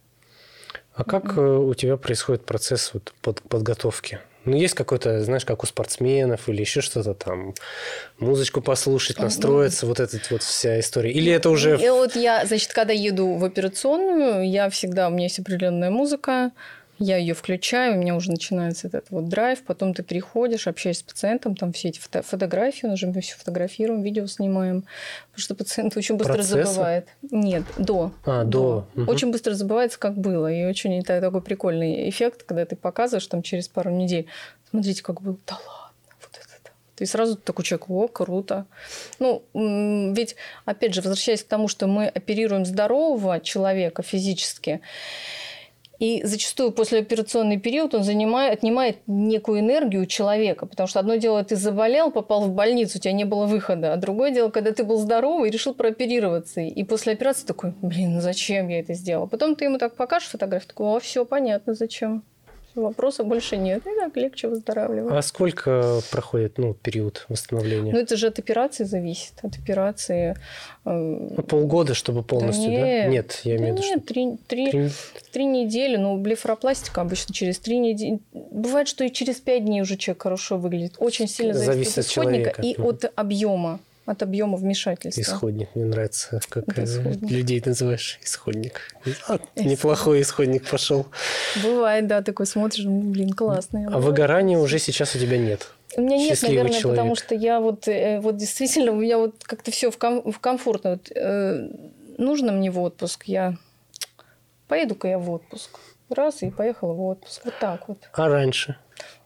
А 0.93 1.05
как 1.05 1.37
mm 1.37 1.69
у 1.69 1.73
тебя 1.73 1.95
происходит 1.95 2.45
процесс 2.45 2.93
вот 2.93 3.13
под, 3.21 3.41
подготовки? 3.43 4.19
Ну, 4.49 4.57
есть 4.57 4.73
какой-то, 4.73 5.23
знаешь, 5.23 5.45
как 5.45 5.63
у 5.63 5.67
спортсменов 5.67 6.49
или 6.49 6.61
еще 6.61 6.81
что-то 6.81 7.13
там, 7.13 7.53
музычку 8.17 8.61
послушать, 8.61 9.19
настроиться, 9.19 9.85
вот 9.85 9.99
эта 9.99 10.19
вот 10.29 10.41
вся 10.43 10.79
история. 10.79 11.11
Или 11.11 11.31
это 11.31 11.49
уже... 11.49 11.79
И 11.79 11.89
вот 11.89 12.15
я, 12.15 12.45
значит, 12.45 12.73
когда 12.73 12.93
еду 12.93 13.35
в 13.35 13.45
операционную, 13.45 14.49
я 14.49 14.69
всегда, 14.69 15.07
у 15.07 15.11
меня 15.11 15.23
есть 15.23 15.39
определенная 15.39 15.91
музыка, 15.91 16.51
я 16.99 17.17
ее 17.17 17.33
включаю, 17.33 17.95
у 17.95 17.97
меня 17.97 18.15
уже 18.15 18.29
начинается 18.29 18.87
этот 18.87 19.09
вот 19.09 19.29
драйв, 19.29 19.63
потом 19.63 19.93
ты 19.93 20.03
приходишь, 20.03 20.67
общаешься 20.67 21.01
с 21.01 21.03
пациентом, 21.03 21.55
там 21.55 21.71
все 21.71 21.89
эти 21.89 21.99
фото 21.99 22.21
фотографии, 22.21 22.87
уже 22.87 23.07
мы 23.07 23.21
все 23.21 23.35
фотографируем, 23.35 24.01
видео 24.01 24.27
снимаем, 24.27 24.83
потому 25.31 25.41
что 25.41 25.55
пациент 25.55 25.95
очень 25.97 26.15
быстро 26.15 26.33
Процессы? 26.33 26.65
забывает. 26.65 27.07
Нет, 27.31 27.63
до. 27.77 28.11
А, 28.25 28.43
до. 28.43 28.87
до. 28.93 29.01
Угу. 29.01 29.11
Очень 29.11 29.31
быстро 29.31 29.53
забывается, 29.53 29.97
как 29.97 30.17
было, 30.17 30.51
и 30.51 30.65
очень 30.65 31.01
такой 31.03 31.41
прикольный 31.41 32.09
эффект, 32.09 32.43
когда 32.43 32.65
ты 32.65 32.75
показываешь 32.75 33.27
там 33.27 33.41
через 33.41 33.67
пару 33.67 33.91
недель, 33.91 34.27
смотрите, 34.69 35.01
как 35.01 35.21
было, 35.21 35.37
да 35.47 35.55
ладно. 35.55 35.89
И 36.99 37.05
сразу 37.05 37.37
такой 37.37 37.63
человек, 37.63 37.89
о, 37.89 38.07
круто. 38.07 38.65
Ну, 39.19 39.43
ведь, 39.53 40.35
опять 40.65 40.93
же, 40.93 41.01
возвращаясь 41.01 41.43
к 41.43 41.47
тому, 41.47 41.67
что 41.67 41.87
мы 41.87 42.07
оперируем 42.07 42.65
здорового 42.65 43.39
человека 43.39 44.03
физически, 44.03 44.81
и 45.99 46.21
зачастую 46.23 46.71
послеоперационный 46.71 47.59
период 47.59 47.93
он 47.93 48.03
занимает, 48.03 48.53
отнимает 48.53 48.99
некую 49.05 49.59
энергию 49.59 50.03
у 50.03 50.05
человека. 50.05 50.65
Потому 50.65 50.87
что 50.87 50.99
одно 50.99 51.15
дело, 51.15 51.43
ты 51.43 51.57
заболел, 51.57 52.09
попал 52.09 52.41
в 52.41 52.53
больницу, 52.53 52.97
у 52.97 53.01
тебя 53.01 53.11
не 53.11 53.25
было 53.25 53.45
выхода. 53.45 53.93
А 53.93 53.97
другое 53.97 54.31
дело, 54.31 54.49
когда 54.49 54.71
ты 54.71 54.83
был 54.83 54.97
здоровый 54.97 55.49
и 55.49 55.51
решил 55.51 55.73
прооперироваться. 55.73 56.61
И 56.61 56.83
после 56.83 57.13
операции 57.13 57.45
такой, 57.45 57.73
блин, 57.81 58.15
ну 58.15 58.21
зачем 58.21 58.69
я 58.69 58.79
это 58.79 58.93
сделал? 58.93 59.27
Потом 59.27 59.55
ты 59.55 59.65
ему 59.65 59.77
так 59.77 59.95
покажешь 59.95 60.29
фотографию, 60.29 60.69
такой, 60.69 60.87
о, 60.87 60.99
все 60.99 61.25
понятно, 61.25 61.73
зачем. 61.73 62.23
Вопросов 62.81 63.27
больше 63.27 63.57
нет. 63.57 63.85
И 63.85 63.99
так 63.99 64.15
легче 64.15 64.47
выздоравливать. 64.47 65.13
А 65.13 65.21
сколько 65.21 65.99
проходит 66.11 66.57
ну, 66.57 66.73
период 66.73 67.25
восстановления? 67.29 67.91
Ну, 67.91 67.99
это 67.99 68.17
же 68.17 68.27
от 68.27 68.39
операции 68.39 68.83
зависит. 68.83 69.33
От 69.41 69.57
операции... 69.57 70.35
Э, 70.85 70.91
ну, 70.91 71.43
полгода, 71.43 71.93
чтобы 71.93 72.23
полностью, 72.23 72.65
да? 72.65 72.71
Нет, 72.71 73.05
да? 73.05 73.07
нет 73.07 73.41
я 73.43 73.55
имею 73.57 73.75
в 73.75 73.77
виду, 73.77 73.87
что... 73.87 73.99
Три, 73.99 74.37
три, 74.47 74.71
три... 74.71 74.89
три 75.31 75.45
недели. 75.45 75.97
Ну, 75.97 76.17
блефаропластика 76.17 77.01
обычно 77.01 77.33
через 77.33 77.59
три 77.59 77.79
недели. 77.79 78.19
Бывает, 78.33 78.87
что 78.87 79.03
и 79.03 79.11
через 79.11 79.35
пять 79.35 79.65
дней 79.65 79.81
уже 79.81 79.97
человек 79.97 80.23
хорошо 80.23 80.57
выглядит. 80.57 80.95
Очень 80.99 81.27
сильно 81.27 81.53
зависит, 81.53 81.73
зависит 81.73 81.97
от 81.97 82.05
исходника 82.05 82.51
человека. 82.51 82.61
и 82.61 82.81
от 82.81 83.11
объема 83.15 83.79
от 84.09 84.23
объема 84.23 84.57
вмешательства. 84.57 85.21
Исходник. 85.21 85.69
Мне 85.75 85.85
нравится, 85.85 86.41
как 86.49 86.65
исходник. 86.79 87.29
людей 87.29 87.61
называешь. 87.63 88.19
Исходник. 88.23 88.81
А, 89.27 89.37
неплохой 89.55 90.21
исходник 90.21 90.67
пошел. 90.67 91.05
Бывает, 91.63 92.07
да, 92.07 92.23
такой 92.23 92.47
смотришь, 92.47 92.85
блин, 92.85 93.33
классный. 93.33 93.85
А 93.85 93.99
выгорания 93.99 94.57
уже 94.57 94.79
сейчас 94.79 95.15
у 95.15 95.19
тебя 95.19 95.37
нет? 95.37 95.69
У 95.95 96.01
меня 96.01 96.17
нет, 96.17 96.41
наверное, 96.41 96.71
человек. 96.71 96.99
потому 96.99 97.15
что 97.15 97.35
я 97.35 97.59
вот, 97.59 97.87
э, 97.87 98.19
вот 98.19 98.37
действительно, 98.37 98.93
у 98.93 98.95
меня 98.95 99.19
вот 99.19 99.43
как-то 99.43 99.69
все 99.69 99.91
в, 99.91 99.97
ком- 99.97 100.31
в 100.31 100.39
комфортно. 100.39 100.91
Вот, 100.91 101.11
э, 101.15 101.69
нужно 102.17 102.51
мне 102.51 102.71
в 102.71 102.79
отпуск, 102.79 103.25
я 103.25 103.57
поеду-ка 104.67 105.07
я 105.07 105.19
в 105.19 105.29
отпуск. 105.29 105.79
Раз, 106.09 106.41
и 106.41 106.49
поехала 106.49 106.93
в 106.93 107.01
отпуск. 107.03 107.41
Вот 107.45 107.53
так 107.59 107.87
вот. 107.87 107.99
А 108.13 108.27
раньше? 108.27 108.75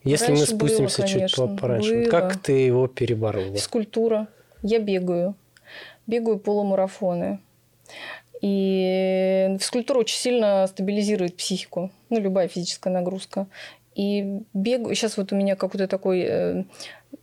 Если 0.04 0.28
раньше 0.28 0.42
мы 0.42 0.58
спустимся 0.58 1.02
было, 1.02 1.08
конечно, 1.08 1.48
чуть 1.48 1.62
пораньше, 1.62 2.02
было. 2.02 2.10
как 2.10 2.36
ты 2.38 2.52
его 2.52 2.88
переборол? 2.88 3.54
Физкультура 3.54 4.28
я 4.64 4.80
бегаю. 4.80 5.36
Бегаю 6.08 6.40
полумарафоны. 6.40 7.40
И 8.42 9.56
физкультура 9.60 10.00
очень 10.00 10.18
сильно 10.18 10.68
стабилизирует 10.68 11.38
психику. 11.38 11.92
Ну, 12.10 12.20
любая 12.20 12.48
физическая 12.48 12.92
нагрузка. 12.92 13.48
И 13.96 14.42
бегаю. 14.54 14.96
Сейчас 14.96 15.18
вот 15.18 15.32
у 15.32 15.36
меня 15.36 15.56
какой-то 15.56 15.88
такой 15.88 16.26
э, 16.28 16.64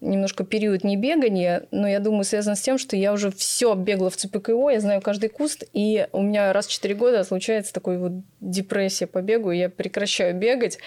немножко 0.00 0.44
период 0.44 0.84
не 0.84 0.96
бегания, 0.96 1.66
но 1.70 1.88
я 1.88 2.00
думаю, 2.00 2.24
связано 2.24 2.56
с 2.56 2.60
тем, 2.60 2.78
что 2.78 2.96
я 2.96 3.12
уже 3.12 3.30
все 3.30 3.74
бегала 3.74 4.10
в 4.10 4.16
ЦПКО, 4.16 4.70
я 4.70 4.80
знаю 4.80 5.00
каждый 5.00 5.28
куст, 5.28 5.64
и 5.72 6.06
у 6.12 6.22
меня 6.22 6.52
раз 6.52 6.66
в 6.66 6.70
4 6.70 6.94
года 6.94 7.24
случается 7.24 7.72
такой 7.72 7.98
вот 7.98 8.12
депрессия 8.40 9.06
по 9.06 9.20
бегу, 9.20 9.50
я 9.50 9.68
прекращаю 9.68 10.34
бегать, 10.34 10.78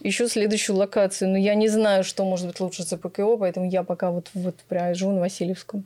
ищу 0.00 0.28
следующую 0.28 0.76
локацию, 0.76 1.30
но 1.30 1.38
я 1.38 1.54
не 1.54 1.68
знаю, 1.68 2.04
что 2.04 2.24
может 2.24 2.46
быть 2.46 2.60
лучше 2.60 2.84
ЦПКО, 2.84 3.36
поэтому 3.36 3.68
я 3.68 3.82
пока 3.82 4.10
вот, 4.10 4.30
вот 4.34 4.56
прям 4.68 4.94
живу 4.94 5.12
на 5.12 5.20
Васильевском. 5.20 5.84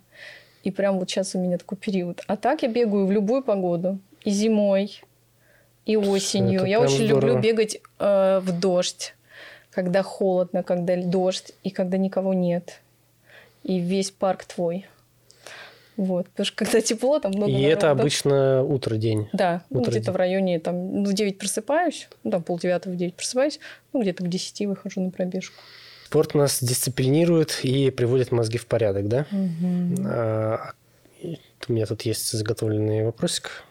И 0.65 0.71
прям 0.71 0.99
вот 0.99 1.11
сейчас 1.11 1.35
у 1.35 1.41
меня 1.41 1.59
такой 1.59 1.77
период. 1.77 2.23
А 2.29 2.37
так 2.37 2.63
я 2.63 2.69
бегаю 2.69 3.07
в 3.07 3.11
любую 3.11 3.43
погоду. 3.43 3.99
И 4.25 4.31
зимой, 4.31 5.03
и 5.87 5.97
осенью. 5.97 6.61
Это 6.61 6.67
я 6.67 6.81
очень 6.81 7.07
здорово. 7.07 7.27
люблю 7.27 7.41
бегать 7.41 7.81
э, 7.99 8.41
в 8.41 8.61
дождь 8.61 9.15
когда 9.73 10.03
холодно, 10.03 10.63
когда 10.63 10.97
дождь 10.97 11.53
и 11.63 11.71
когда 11.71 11.97
никого 11.97 12.35
нет. 12.35 12.81
И 13.65 13.79
весь 13.79 14.11
парк 14.11 14.45
твой. 14.45 14.87
Вот, 15.97 16.27
потому 16.29 16.47
что 16.47 16.57
когда 16.57 16.81
тепло, 16.81 17.19
там 17.21 17.33
много 17.33 17.51
И 17.51 17.55
народу. 17.55 17.71
это 17.71 17.91
обычно 17.91 18.63
утро 18.63 18.97
день. 18.97 19.29
Да, 19.33 19.63
ну, 19.69 19.81
утро 19.81 19.91
ну, 19.91 19.97
где-то 19.97 20.13
в 20.13 20.17
районе, 20.17 20.59
там, 20.59 21.03
ну, 21.03 21.11
в 21.11 21.13
9 21.13 21.39
просыпаюсь, 21.39 22.09
ну, 22.25 22.31
там, 22.31 22.43
полдевятого 22.43 22.95
в 22.95 22.97
9 22.97 23.15
просыпаюсь, 23.15 23.61
ну, 23.93 24.01
где-то 24.01 24.25
к 24.25 24.29
10 24.29 24.67
выхожу 24.67 25.03
на 25.03 25.11
пробежку. 25.11 25.55
Спорт 26.07 26.35
нас 26.35 26.63
дисциплинирует 26.63 27.61
и 27.63 27.91
приводит 27.91 28.33
мозги 28.33 28.59
в 28.59 28.67
порядок, 28.67 29.09
да? 29.09 29.27
Угу. 29.31 30.07
А, 30.07 30.73
у 31.69 31.73
меня 31.73 31.87
тут 31.87 32.03
есть 32.03 32.33
заготовленный 32.33 33.05
вопросик. 33.05 33.63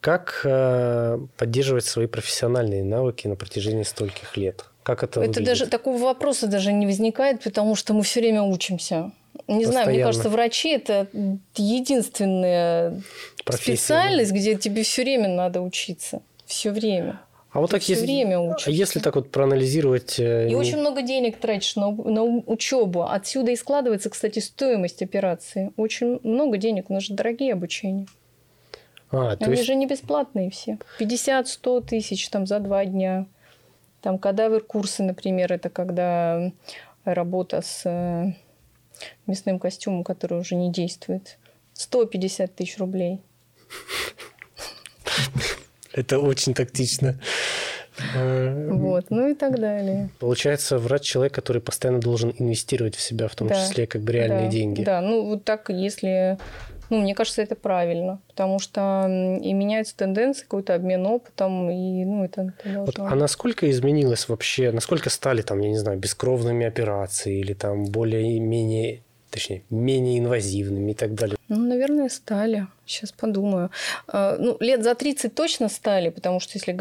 Как 0.00 0.42
а, 0.44 1.18
поддерживать 1.36 1.84
свои 1.84 2.06
профессиональные 2.06 2.84
навыки 2.84 3.26
на 3.26 3.36
протяжении 3.36 3.84
стольких 3.84 4.36
лет? 4.36 4.66
Как 4.82 5.02
это 5.02 5.22
Это 5.22 5.42
даже 5.42 5.66
такого 5.66 5.96
вопроса 5.96 6.46
даже 6.46 6.72
не 6.72 6.84
возникает, 6.84 7.42
потому 7.42 7.74
что 7.74 7.94
мы 7.94 8.02
все 8.02 8.20
время 8.20 8.42
учимся. 8.42 9.12
Не 9.48 9.64
Постоянно. 9.64 9.72
знаю, 9.72 9.88
мне 9.88 10.04
кажется, 10.04 10.28
врачи 10.28 10.68
это 10.68 11.08
единственная 11.56 13.02
Профессия, 13.44 13.76
специальность, 13.76 14.30
да. 14.30 14.36
где 14.36 14.54
тебе 14.56 14.82
все 14.82 15.02
время 15.02 15.28
надо 15.28 15.60
учиться. 15.60 16.22
Все 16.46 16.70
время. 16.70 17.20
А 17.50 17.60
вот 17.60 17.70
Ты 17.70 17.76
так 17.76 17.82
все 17.82 17.92
если, 17.92 18.04
время 18.04 18.40
учишься. 18.40 18.70
Если 18.70 19.00
так 19.00 19.14
вот 19.14 19.30
проанализировать... 19.30 20.18
Э, 20.18 20.46
и 20.46 20.50
не... 20.50 20.56
очень 20.56 20.78
много 20.78 21.02
денег 21.02 21.38
тратишь 21.38 21.76
на, 21.76 21.90
на 21.90 22.22
учебу. 22.24 23.04
Отсюда 23.04 23.52
и 23.52 23.56
складывается, 23.56 24.10
кстати, 24.10 24.40
стоимость 24.40 25.02
операции. 25.02 25.70
Очень 25.76 26.18
много 26.24 26.58
денег. 26.58 26.90
У 26.90 26.94
нас 26.94 27.04
же 27.04 27.14
дорогие 27.14 27.52
обучения. 27.52 28.06
А, 29.14 29.36
Они 29.40 29.52
есть... 29.52 29.64
же 29.64 29.74
не 29.74 29.86
бесплатные 29.86 30.50
все. 30.50 30.78
50-100 30.98 31.86
тысяч 31.86 32.28
там 32.28 32.46
за 32.46 32.58
два 32.60 32.84
дня. 32.84 33.26
Там 34.00 34.18
кадавр-курсы, 34.18 35.02
например, 35.02 35.52
это 35.52 35.70
когда 35.70 36.52
работа 37.04 37.62
с 37.62 37.82
э, 37.84 38.32
мясным 39.26 39.58
костюмом, 39.58 40.04
который 40.04 40.38
уже 40.38 40.56
не 40.56 40.70
действует. 40.70 41.38
150 41.74 42.54
тысяч 42.54 42.78
рублей. 42.78 43.20
Это 45.92 46.18
очень 46.18 46.54
тактично. 46.54 47.20
Вот, 48.14 49.06
ну 49.10 49.28
и 49.28 49.34
так 49.34 49.60
далее. 49.60 50.10
Получается, 50.18 50.78
врач 50.78 51.02
человек, 51.02 51.32
который 51.32 51.62
постоянно 51.62 52.00
должен 52.00 52.34
инвестировать 52.38 52.96
в 52.96 53.00
себя, 53.00 53.28
в 53.28 53.36
том 53.36 53.48
да, 53.48 53.54
числе 53.54 53.86
как 53.86 54.02
бы 54.02 54.12
реальные 54.12 54.46
да, 54.46 54.50
деньги. 54.50 54.82
Да, 54.82 55.00
ну 55.00 55.24
вот 55.24 55.44
так, 55.44 55.70
если 55.70 56.38
ну, 56.94 57.00
мне 57.02 57.14
кажется, 57.14 57.42
это 57.42 57.56
правильно, 57.56 58.20
потому 58.28 58.58
что 58.58 59.06
и 59.42 59.52
меняются 59.52 59.96
тенденции, 59.96 60.42
какой-то 60.42 60.74
обмен 60.74 61.06
опытом, 61.06 61.70
и 61.70 62.04
ну, 62.04 62.24
это, 62.24 62.54
это 62.64 62.80
вот, 62.80 62.98
А 62.98 63.14
насколько 63.14 63.68
изменилось 63.70 64.28
вообще, 64.28 64.70
насколько 64.70 65.10
стали 65.10 65.42
там, 65.42 65.60
я 65.60 65.68
не 65.68 65.78
знаю, 65.78 65.98
бескровными 65.98 66.66
операции 66.66 67.40
или 67.40 67.54
там 67.54 67.84
более-менее 67.84 69.02
точнее, 69.30 69.64
менее 69.68 70.20
инвазивными 70.20 70.92
и 70.92 70.94
так 70.94 71.14
далее? 71.14 71.36
Ну, 71.48 71.56
наверное, 71.56 72.08
стали. 72.08 72.68
Сейчас 72.86 73.10
подумаю. 73.10 73.72
А, 74.06 74.36
ну, 74.38 74.56
лет 74.60 74.84
за 74.84 74.94
30 74.94 75.34
точно 75.34 75.68
стали, 75.68 76.10
потому 76.10 76.38
что 76.38 76.52
если 76.54 76.72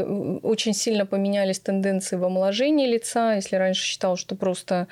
очень 0.44 0.76
сильно 0.76 1.08
поменялись 1.08 1.60
тенденции 1.60 2.16
в 2.16 2.24
омоложении 2.24 2.86
лица, 2.86 3.34
если 3.34 3.56
раньше 3.56 3.84
считал, 3.84 4.18
что 4.18 4.36
просто 4.36 4.88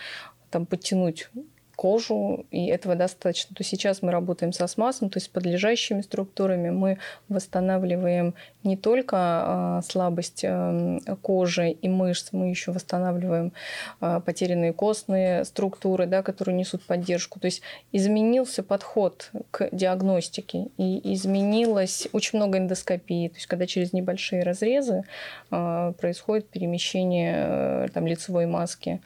там 0.49 0.65
подтянуть 0.65 1.29
кожу, 1.75 2.45
и 2.51 2.67
этого 2.67 2.95
достаточно. 2.95 3.55
То 3.55 3.63
сейчас 3.63 4.01
мы 4.01 4.11
работаем 4.11 4.53
со 4.53 4.67
смазом, 4.67 5.09
то 5.09 5.17
есть 5.17 5.27
с 5.27 5.29
подлежащими 5.29 6.01
структурами 6.01 6.69
мы 6.69 6.97
восстанавливаем 7.29 8.35
не 8.63 8.77
только 8.77 9.17
а, 9.17 9.81
слабость 9.81 10.43
эм, 10.43 10.99
кожи 11.21 11.71
и 11.71 11.89
мышц, 11.89 12.29
мы 12.31 12.49
еще 12.49 12.71
восстанавливаем 12.71 13.53
а, 13.99 14.19
потерянные 14.19 14.73
костные 14.73 15.45
структуры, 15.45 16.05
да, 16.05 16.21
которые 16.21 16.55
несут 16.55 16.83
поддержку. 16.83 17.39
То 17.39 17.45
есть 17.45 17.61
изменился 17.91 18.63
подход 18.63 19.31
к 19.49 19.69
диагностике 19.71 20.67
и 20.77 21.13
изменилось 21.13 22.07
очень 22.11 22.37
много 22.37 22.57
эндоскопии. 22.57 23.29
То 23.29 23.35
есть 23.35 23.47
когда 23.47 23.65
через 23.65 23.93
небольшие 23.93 24.43
разрезы 24.43 25.03
а, 25.49 25.93
происходит 25.93 26.49
перемещение 26.49 27.35
э, 27.37 27.87
там, 27.93 28.05
лицевой 28.07 28.45
маски. 28.45 29.01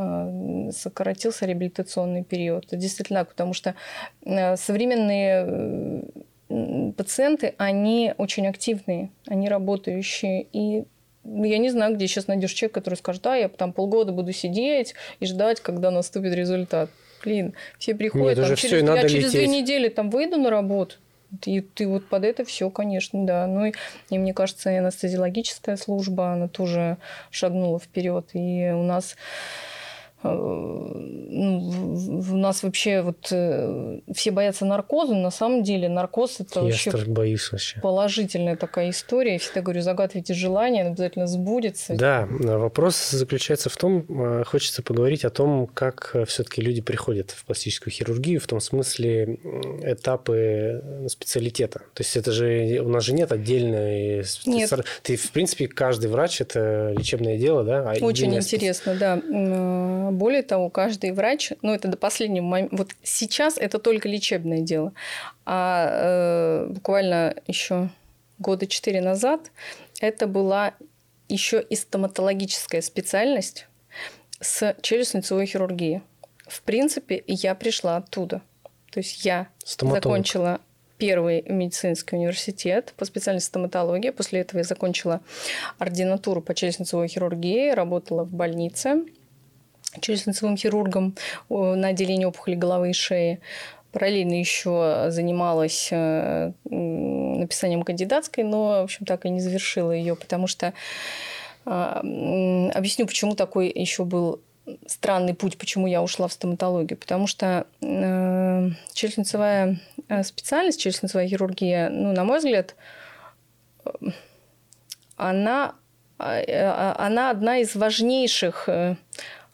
Э, 0.00 0.70
сократился 0.70 1.44
реабилитационный 1.44 2.22
период. 2.22 2.66
Действительно 2.70 3.20
так, 3.20 3.30
потому 3.30 3.52
что 3.52 3.74
э, 4.24 4.56
современные 4.56 6.02
э, 6.48 6.92
пациенты, 6.96 7.54
они 7.58 8.14
очень 8.16 8.46
активные, 8.46 9.10
они 9.26 9.48
работающие. 9.48 10.46
И 10.52 10.84
я 11.24 11.58
не 11.58 11.70
знаю, 11.70 11.96
где 11.96 12.06
сейчас 12.06 12.28
найдешь 12.28 12.52
человека, 12.52 12.80
который 12.80 12.94
скажет, 12.94 13.22
да, 13.22 13.34
я 13.34 13.48
там 13.48 13.72
полгода 13.72 14.12
буду 14.12 14.32
сидеть 14.32 14.94
и 15.18 15.26
ждать, 15.26 15.60
когда 15.60 15.90
наступит 15.90 16.32
результат. 16.32 16.90
Блин, 17.24 17.54
все 17.80 17.96
приходят, 17.96 18.38
Нет, 18.38 18.46
там, 18.46 18.56
через, 18.56 18.84
я 18.84 19.08
через 19.08 19.32
две 19.32 19.48
недели 19.48 19.88
там 19.88 20.10
выйду 20.10 20.36
на 20.36 20.50
работу, 20.50 20.94
И 21.44 21.60
ты 21.60 21.88
вот 21.88 22.06
под 22.06 22.22
это 22.22 22.44
все, 22.44 22.70
конечно, 22.70 23.26
да. 23.26 23.48
Ну 23.48 23.66
и, 23.66 23.72
и 24.10 24.18
мне 24.18 24.32
кажется, 24.32 24.70
и 24.70 24.76
анестезиологическая 24.76 25.76
служба, 25.76 26.34
она 26.34 26.46
тоже 26.46 26.98
шагнула 27.32 27.80
вперед. 27.80 28.28
И 28.34 28.70
у 28.72 28.84
нас 28.84 29.16
ну, 30.22 31.70
у 32.32 32.36
нас 32.36 32.64
вообще 32.64 33.02
вот 33.02 33.28
э, 33.30 34.00
все 34.12 34.32
боятся 34.32 34.64
наркоза, 34.64 35.14
но 35.14 35.22
на 35.22 35.30
самом 35.30 35.62
деле 35.62 35.88
наркоз 35.88 36.40
это 36.40 36.60
Я 36.60 36.66
вообще, 36.66 36.90
боюсь 37.06 37.52
вообще 37.52 37.80
положительная 37.80 38.56
такая 38.56 38.90
история. 38.90 39.34
Я 39.34 39.38
всегда 39.38 39.60
говорю, 39.60 39.80
загадывайте 39.80 40.34
желание, 40.34 40.82
оно 40.82 40.90
обязательно 40.90 41.28
сбудется. 41.28 41.94
Да, 41.94 42.26
вопрос 42.28 43.10
заключается 43.10 43.70
в 43.70 43.76
том, 43.76 44.04
э, 44.08 44.44
хочется 44.44 44.82
поговорить 44.82 45.24
о 45.24 45.30
том, 45.30 45.68
как 45.68 46.16
все-таки 46.26 46.62
люди 46.62 46.80
приходят 46.80 47.30
в 47.30 47.44
пластическую 47.44 47.92
хирургию, 47.92 48.40
в 48.40 48.46
том 48.48 48.58
смысле 48.58 49.38
этапы 49.84 51.06
специалитета. 51.08 51.80
То 51.94 52.02
есть 52.02 52.16
это 52.16 52.32
же 52.32 52.80
у 52.84 52.88
нас 52.88 53.04
же 53.04 53.14
нет 53.14 53.30
отдельной... 53.30 54.24
Нет. 54.46 54.72
Ты, 55.02 55.16
в 55.16 55.30
принципе, 55.30 55.68
каждый 55.68 56.10
врач– 56.10 56.40
это 56.40 56.92
лечебное 56.98 57.38
дело, 57.38 57.62
да? 57.62 57.88
А 57.88 58.04
Очень 58.04 58.34
интересно, 58.34 58.96
да 58.96 59.20
более 60.12 60.42
того, 60.42 60.70
каждый 60.70 61.12
врач, 61.12 61.52
ну 61.62 61.72
это 61.72 61.88
до 61.88 61.96
последнего 61.96 62.44
момента, 62.44 62.76
вот 62.76 62.90
сейчас 63.02 63.58
это 63.58 63.78
только 63.78 64.08
лечебное 64.08 64.60
дело, 64.60 64.92
а 65.44 65.88
э, 65.90 66.66
буквально 66.70 67.34
еще 67.46 67.90
года 68.38 68.66
четыре 68.66 69.00
назад 69.00 69.50
это 70.00 70.26
была 70.26 70.74
еще 71.28 71.60
и 71.60 71.74
стоматологическая 71.74 72.80
специальность 72.80 73.66
с 74.40 74.74
челюстно-лицевой 74.80 75.46
хирургией. 75.46 76.02
В 76.46 76.62
принципе, 76.62 77.22
я 77.26 77.54
пришла 77.54 77.96
оттуда. 77.96 78.42
То 78.90 79.00
есть 79.00 79.24
я 79.24 79.48
Стоматолог. 79.64 80.04
закончила 80.04 80.60
первый 80.96 81.42
медицинский 81.42 82.16
университет 82.16 82.94
по 82.96 83.04
специальности 83.04 83.48
стоматология. 83.48 84.12
После 84.12 84.40
этого 84.40 84.58
я 84.58 84.64
закончила 84.64 85.20
ординатуру 85.78 86.40
по 86.40 86.52
челюстно-лицевой 86.52 87.08
хирургии, 87.08 87.70
работала 87.70 88.24
в 88.24 88.32
больнице 88.32 89.04
челюстно-лицевым 90.00 90.56
хирургом 90.56 91.16
на 91.48 91.88
отделении 91.88 92.24
опухоли 92.24 92.54
головы 92.54 92.90
и 92.90 92.92
шеи. 92.92 93.40
Параллельно 93.92 94.38
еще 94.38 95.06
занималась 95.08 95.88
э, 95.90 96.52
написанием 96.64 97.82
кандидатской, 97.82 98.44
но, 98.44 98.80
в 98.80 98.84
общем, 98.84 99.06
так 99.06 99.24
и 99.24 99.30
не 99.30 99.40
завершила 99.40 99.92
ее, 99.92 100.14
потому 100.14 100.46
что 100.46 100.74
а, 101.64 102.00
объясню, 102.74 103.06
почему 103.06 103.34
такой 103.34 103.70
еще 103.74 104.04
был 104.04 104.40
странный 104.86 105.34
путь, 105.34 105.56
почему 105.56 105.86
я 105.86 106.02
ушла 106.02 106.28
в 106.28 106.32
стоматологию. 106.32 106.98
Потому 106.98 107.26
что 107.26 107.66
э, 107.80 108.70
челюстно-лицевая 108.92 109.78
э, 110.08 110.22
специальность, 110.22 110.84
челюстно-лицевая 110.84 111.28
хирургия, 111.28 111.88
ну, 111.88 112.12
на 112.12 112.24
мой 112.24 112.38
взгляд, 112.38 112.74
она, 115.16 115.74
она 116.18 117.30
одна 117.30 117.58
из 117.58 117.74
важнейших 117.74 118.68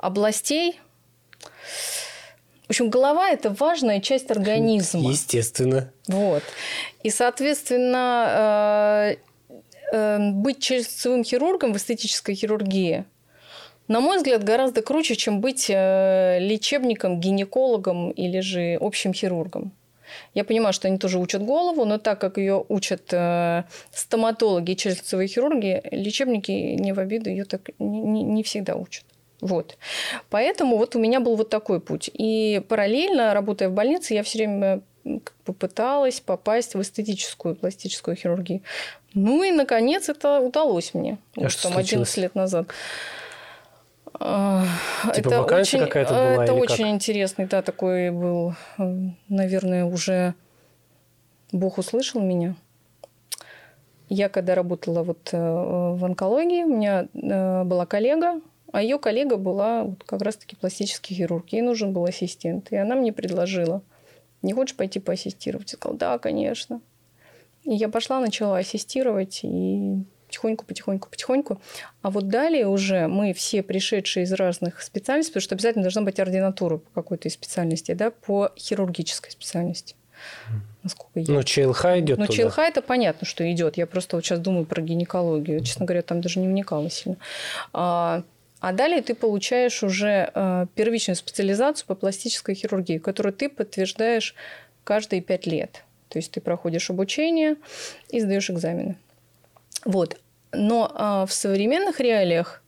областей. 0.04 0.78
В 2.66 2.70
общем, 2.70 2.90
голова– 2.90 3.30
это 3.30 3.50
важная 3.50 4.00
часть 4.00 4.30
организма. 4.30 5.10
Естественно. 5.10 5.90
Вот. 6.08 6.42
И, 7.02 7.10
соответственно, 7.10 9.16
э, 9.92 9.92
э, 9.92 10.30
быть 10.32 10.60
челюстцевым 10.60 11.24
хирургом 11.24 11.72
в 11.72 11.76
эстетической 11.76 12.34
хирургии, 12.34 13.04
на 13.88 14.00
мой 14.00 14.16
взгляд, 14.16 14.44
гораздо 14.44 14.82
круче, 14.82 15.14
чем 15.14 15.40
быть 15.40 15.66
э, 15.68 16.38
лечебником, 16.40 17.20
гинекологом 17.20 18.10
или 18.10 18.40
же 18.40 18.78
общим 18.80 19.12
хирургом. 19.12 19.72
Я 20.32 20.44
понимаю, 20.44 20.72
что 20.72 20.88
они 20.88 20.98
тоже 20.98 21.18
учат 21.18 21.42
голову, 21.42 21.84
но 21.84 21.98
так 21.98 22.20
как 22.20 22.38
ее 22.38 22.64
учат 22.68 23.12
стоматологи 23.92 24.72
и 24.72 24.76
челюстцевые 24.76 25.28
хирурги, 25.28 25.82
лечебники, 25.90 26.50
не 26.50 26.92
в 26.92 26.98
обиду, 26.98 27.30
ее 27.30 27.44
так 27.44 27.70
не, 27.78 28.22
не 28.22 28.42
всегда 28.42 28.76
учат. 28.76 29.04
Вот. 29.40 29.76
Поэтому 30.30 30.76
вот 30.76 30.96
у 30.96 30.98
меня 30.98 31.20
был 31.20 31.36
вот 31.36 31.50
такой 31.50 31.80
путь. 31.80 32.10
И 32.12 32.62
параллельно, 32.68 33.34
работая 33.34 33.68
в 33.68 33.72
больнице, 33.72 34.14
я 34.14 34.22
все 34.22 34.38
время 34.38 34.80
попыталась 35.44 36.20
попасть 36.20 36.74
в 36.74 36.80
эстетическую 36.80 37.54
пластическую 37.54 38.16
хирургию. 38.16 38.62
Ну 39.12 39.42
и, 39.42 39.50
наконец, 39.50 40.08
это 40.08 40.40
удалось 40.40 40.94
мне. 40.94 41.18
А 41.36 41.42
вот, 41.42 41.52
что 41.52 41.68
там 41.68 41.76
11 41.76 42.16
лет 42.16 42.34
назад. 42.34 42.68
А, 44.18 44.64
типа 45.14 45.28
это 45.28 45.42
очень, 45.42 45.80
какая-то 45.80 46.14
была? 46.14 46.44
Это 46.44 46.54
очень 46.54 46.84
как? 46.84 46.94
интересный, 46.94 47.46
да, 47.46 47.62
такой 47.62 48.10
был, 48.10 48.54
наверное, 49.28 49.84
уже 49.84 50.34
Бог 51.52 51.78
услышал 51.78 52.20
меня. 52.20 52.54
Я 54.08 54.28
когда 54.28 54.54
работала 54.54 55.02
вот 55.02 55.30
э, 55.32 55.36
в 55.38 56.04
онкологии, 56.04 56.62
у 56.62 56.76
меня 56.76 57.08
э, 57.12 57.64
была 57.64 57.86
коллега, 57.86 58.40
а 58.74 58.82
ее 58.82 58.98
коллега 58.98 59.36
была 59.36 59.84
вот 59.84 60.02
как 60.02 60.20
раз-таки 60.20 60.56
пластический 60.56 61.14
хирург. 61.14 61.46
Ей 61.50 61.62
нужен 61.62 61.92
был 61.92 62.06
ассистент. 62.06 62.72
И 62.72 62.76
она 62.76 62.96
мне 62.96 63.12
предложила, 63.12 63.82
не 64.42 64.52
хочешь 64.52 64.74
пойти 64.74 64.98
поассистировать? 64.98 65.70
Я 65.70 65.76
сказала, 65.76 65.96
да, 65.96 66.18
конечно. 66.18 66.80
И 67.62 67.72
я 67.72 67.88
пошла, 67.88 68.18
начала 68.18 68.58
ассистировать, 68.58 69.42
и 69.44 70.02
потихоньку, 70.26 70.64
потихоньку, 70.64 71.08
потихоньку. 71.08 71.60
А 72.02 72.10
вот 72.10 72.26
далее 72.26 72.66
уже 72.66 73.06
мы 73.06 73.32
все 73.32 73.62
пришедшие 73.62 74.24
из 74.24 74.32
разных 74.32 74.82
специальностей, 74.82 75.30
потому 75.30 75.44
что 75.44 75.54
обязательно 75.54 75.84
должна 75.84 76.02
быть 76.02 76.18
ординатура 76.18 76.78
по 76.78 76.90
какой-то 76.90 77.28
из 77.28 77.34
специальностей, 77.34 77.94
да, 77.94 78.10
по 78.10 78.50
хирургической 78.58 79.30
специальности. 79.30 79.94
Насколько 80.82 81.20
я... 81.20 81.26
Ну, 81.28 81.44
ЧЛХ 81.44 81.84
идет 81.98 82.18
Ну, 82.18 82.26
ЧЛХ 82.26 82.58
это 82.58 82.82
понятно, 82.82 83.24
что 83.24 83.48
идет. 83.52 83.76
Я 83.76 83.86
просто 83.86 84.16
вот 84.16 84.24
сейчас 84.24 84.40
думаю 84.40 84.66
про 84.66 84.82
гинекологию. 84.82 85.62
Честно 85.62 85.86
говоря, 85.86 86.02
там 86.02 86.20
даже 86.20 86.40
не 86.40 86.48
вникала 86.48 86.90
сильно. 86.90 87.18
А, 87.72 88.24
а 88.66 88.72
далее 88.72 89.02
ты 89.02 89.14
получаешь 89.14 89.82
уже 89.82 90.30
э, 90.34 90.66
первичную 90.74 91.16
специализацию 91.16 91.86
по 91.86 91.94
пластической 91.94 92.54
хирургии, 92.54 92.96
которую 92.96 93.34
ты 93.34 93.50
подтверждаешь 93.50 94.34
каждые 94.84 95.20
пять 95.20 95.46
лет. 95.46 95.84
То 96.08 96.18
есть 96.18 96.32
ты 96.32 96.40
проходишь 96.40 96.88
обучение 96.88 97.56
и 98.08 98.20
сдаешь 98.20 98.48
экзамены. 98.48 98.96
Вот. 99.84 100.18
Но 100.52 100.90
э, 100.90 101.26
в 101.26 101.32
современных 101.34 102.00
реалиях 102.00 102.62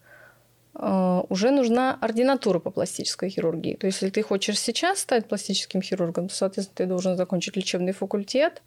э, 0.74 1.22
уже 1.30 1.50
нужна 1.50 1.96
ординатура 2.02 2.58
по 2.58 2.70
пластической 2.70 3.30
хирургии. 3.30 3.76
То 3.76 3.86
есть, 3.86 4.02
если 4.02 4.10
ты 4.10 4.22
хочешь 4.22 4.60
сейчас 4.60 4.98
стать 4.98 5.26
пластическим 5.26 5.80
хирургом, 5.80 6.28
то, 6.28 6.34
соответственно, 6.34 6.76
ты 6.76 6.84
должен 6.84 7.16
закончить 7.16 7.56
лечебный 7.56 7.92
факультет. 7.92 8.60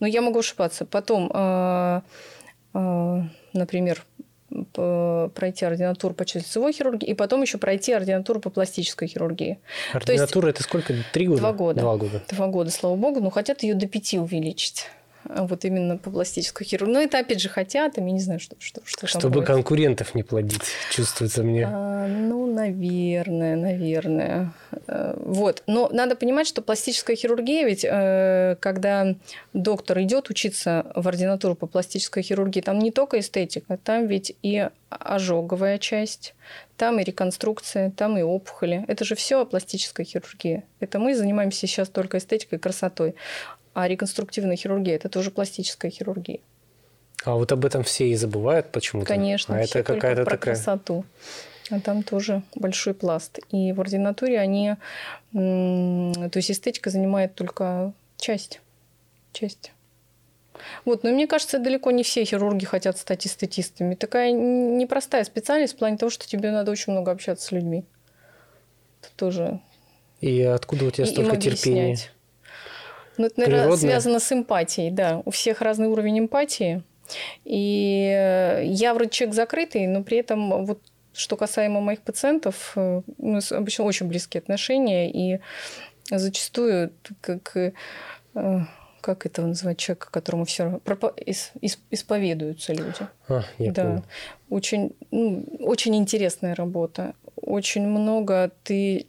Но 0.00 0.06
я 0.06 0.22
могу 0.22 0.38
ошибаться. 0.38 0.86
Потом, 0.86 1.28
например, 2.72 4.06
пройти 5.34 5.64
ординатуру 5.64 6.14
по 6.14 6.24
челюстевой 6.24 6.72
хирургии 6.72 7.08
и 7.08 7.14
потом 7.14 7.42
еще 7.42 7.58
пройти 7.58 7.92
ординатуру 7.92 8.40
по 8.40 8.50
пластической 8.50 9.08
хирургии. 9.08 9.58
Ординатура 9.92 10.48
есть, 10.48 10.60
это 10.60 10.64
сколько? 10.64 10.94
Три 11.12 11.26
года? 11.26 11.40
Два 11.40 11.52
года. 11.52 11.80
Два 11.80 11.96
года. 11.96 12.22
Два 12.28 12.46
года, 12.48 12.70
слава 12.70 12.96
богу, 12.96 13.20
но 13.20 13.30
хотят 13.30 13.62
ее 13.62 13.74
до 13.74 13.86
пяти 13.86 14.18
увеличить 14.18 14.86
вот 15.24 15.64
именно 15.64 15.96
по 15.96 16.10
пластической 16.10 16.66
хирургии. 16.66 16.92
Но 16.92 17.00
это 17.00 17.18
опять 17.18 17.40
же 17.40 17.48
хотят, 17.48 17.98
и 17.98 18.00
я 18.00 18.10
не 18.10 18.20
знаю, 18.20 18.40
что, 18.40 18.56
что, 18.58 18.80
что 18.84 19.06
Чтобы 19.06 19.36
там 19.36 19.44
конкурентов 19.44 20.14
не 20.14 20.22
плодить, 20.22 20.62
чувствуется 20.90 21.42
мне. 21.42 21.66
А, 21.66 22.06
ну, 22.06 22.52
наверное, 22.52 23.56
наверное. 23.56 24.52
Э, 24.86 25.14
вот. 25.18 25.62
Но 25.66 25.88
надо 25.92 26.16
понимать, 26.16 26.46
что 26.46 26.62
пластическая 26.62 27.16
хирургия, 27.16 27.66
ведь 27.66 27.84
э, 27.88 28.56
когда 28.60 29.14
доктор 29.52 30.00
идет 30.00 30.30
учиться 30.30 30.86
в 30.94 31.06
ординатуру 31.06 31.54
по 31.54 31.66
пластической 31.66 32.22
хирургии, 32.22 32.60
там 32.60 32.78
не 32.78 32.90
только 32.90 33.20
эстетика, 33.20 33.78
там 33.82 34.06
ведь 34.06 34.34
и 34.42 34.68
ожоговая 34.90 35.78
часть, 35.78 36.34
там 36.76 36.98
и 36.98 37.04
реконструкция, 37.04 37.90
там 37.90 38.18
и 38.18 38.22
опухоли. 38.22 38.84
Это 38.88 39.04
же 39.04 39.14
все 39.14 39.46
пластическая 39.46 40.04
хирургия. 40.04 40.64
Это 40.80 40.98
мы 40.98 41.14
занимаемся 41.14 41.66
сейчас 41.66 41.88
только 41.88 42.18
эстетикой 42.18 42.58
и 42.58 42.60
красотой. 42.60 43.14
А 43.74 43.88
реконструктивная 43.88 44.56
хирургия– 44.56 44.94
это 44.96 45.08
тоже 45.08 45.30
пластическая 45.30 45.90
хирургия. 45.90 46.40
А 47.24 47.34
вот 47.34 47.52
об 47.52 47.64
этом 47.64 47.84
все 47.84 48.08
и 48.08 48.14
забывают 48.16 48.72
почему-то. 48.72 49.06
Конечно, 49.06 49.56
а 49.56 49.60
это 49.60 49.82
какая-то 49.82 50.24
про 50.24 50.30
такая... 50.32 50.54
красоту. 50.54 51.04
А 51.70 51.80
там 51.80 52.02
тоже 52.02 52.42
большой 52.54 52.92
пласт. 52.92 53.38
И 53.50 53.72
в 53.72 53.80
ординатуре 53.80 54.38
они... 54.38 54.74
То 55.32 56.32
есть 56.34 56.50
эстетика 56.50 56.90
занимает 56.90 57.34
только 57.34 57.92
часть. 58.18 58.60
Часть. 59.32 59.72
Вот, 60.84 61.02
но 61.02 61.10
мне 61.10 61.26
кажется, 61.26 61.58
далеко 61.58 61.90
не 61.92 62.02
все 62.02 62.24
хирурги 62.24 62.66
хотят 62.66 62.98
стать 62.98 63.26
эстетистами. 63.26 63.94
Такая 63.94 64.32
непростая 64.32 65.24
специальность 65.24 65.74
в 65.74 65.78
плане 65.78 65.96
того, 65.96 66.10
что 66.10 66.28
тебе 66.28 66.50
надо 66.50 66.70
очень 66.70 66.92
много 66.92 67.10
общаться 67.10 67.46
с 67.46 67.52
людьми. 67.52 67.84
Это 69.00 69.10
тоже... 69.16 69.60
И 70.20 70.42
откуда 70.42 70.84
у 70.86 70.90
тебя 70.90 71.06
столько 71.06 71.36
терпения? 71.36 71.96
Ну, 73.18 73.26
это, 73.26 73.40
наверное, 73.40 73.64
Природное. 73.64 73.90
связано 73.90 74.20
с 74.20 74.32
эмпатией, 74.32 74.90
да. 74.90 75.22
У 75.24 75.30
всех 75.30 75.60
разный 75.60 75.88
уровень 75.88 76.20
эмпатии. 76.20 76.82
И 77.44 78.10
э, 78.14 78.64
я 78.64 78.94
вроде 78.94 79.10
человек 79.10 79.34
закрытый, 79.34 79.86
но 79.86 80.02
при 80.02 80.18
этом 80.18 80.64
вот 80.64 80.80
что 81.14 81.36
касаемо 81.36 81.80
моих 81.80 82.00
пациентов, 82.00 82.72
э, 82.76 83.02
у 83.18 83.32
нас 83.32 83.52
обычно 83.52 83.84
очень 83.84 84.08
близкие 84.08 84.40
отношения, 84.40 85.10
и 85.10 85.40
зачастую 86.10 86.92
как, 87.20 87.56
э, 87.56 87.72
как 89.00 89.26
это 89.26 89.42
называть 89.42 89.78
человека, 89.78 90.10
которому 90.10 90.44
все 90.44 90.80
пропо... 90.84 91.14
исповедуются 91.90 92.72
люди. 92.72 93.06
А, 93.28 93.42
я 93.58 93.72
да. 93.72 93.82
Понял. 93.84 94.04
Очень, 94.48 94.96
ну, 95.10 95.44
очень 95.60 95.96
интересная 95.96 96.54
работа. 96.54 97.14
Очень 97.36 97.86
много 97.86 98.52
ты 98.64 99.06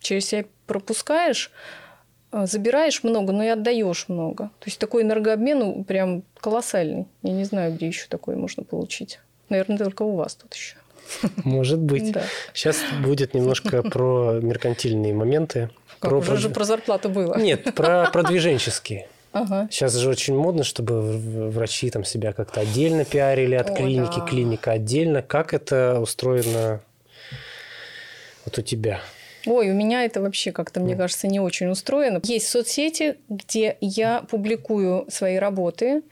через 0.00 0.26
себя 0.26 0.44
пропускаешь, 0.66 1.50
забираешь 2.32 3.02
много, 3.02 3.32
но 3.32 3.44
и 3.44 3.48
отдаешь 3.48 4.06
много. 4.08 4.44
То 4.58 4.66
есть 4.66 4.78
такой 4.78 5.02
энергообмен 5.02 5.84
прям 5.84 6.22
колоссальный. 6.40 7.06
Я 7.22 7.32
не 7.32 7.44
знаю, 7.44 7.74
где 7.74 7.86
еще 7.86 8.06
такое 8.08 8.36
можно 8.36 8.64
получить. 8.64 9.20
Наверное, 9.48 9.78
только 9.78 10.02
у 10.02 10.16
вас 10.16 10.34
тут 10.34 10.54
еще. 10.54 10.76
Может 11.44 11.78
быть. 11.78 12.12
Да. 12.12 12.22
Сейчас 12.54 12.78
будет 13.04 13.34
немножко 13.34 13.82
про 13.82 14.38
меркантильные 14.40 15.12
моменты. 15.12 15.70
Как, 16.00 16.10
про 16.10 16.18
уже 16.18 16.30
про... 16.30 16.36
же 16.36 16.50
про 16.50 16.64
зарплату 16.64 17.08
было. 17.10 17.36
Нет, 17.38 17.74
про 17.74 18.08
продвиженческие. 18.10 19.08
Ага. 19.32 19.68
Сейчас 19.70 19.94
же 19.94 20.08
очень 20.10 20.36
модно, 20.36 20.62
чтобы 20.62 21.00
врачи 21.50 21.90
там 21.90 22.04
себя 22.04 22.32
как-то 22.32 22.60
отдельно 22.60 23.04
пиарили 23.04 23.54
от 23.54 23.70
О, 23.70 23.74
клиники, 23.74 24.18
да. 24.18 24.26
клиника 24.26 24.72
отдельно. 24.72 25.22
Как 25.22 25.54
это 25.54 26.00
устроено 26.00 26.80
вот 28.44 28.58
у 28.58 28.62
тебя? 28.62 29.00
Ой, 29.46 29.70
у 29.70 29.74
меня 29.74 30.04
это 30.04 30.20
вообще 30.20 30.52
как-то, 30.52 30.80
мне 30.80 30.96
кажется, 30.96 31.26
не 31.26 31.40
очень 31.40 31.68
устроено. 31.68 32.20
Есть 32.24 32.48
соцсети, 32.48 33.16
где 33.28 33.76
я 33.80 34.22
публикую 34.30 35.06
свои 35.08 35.36
работы. 35.36 36.02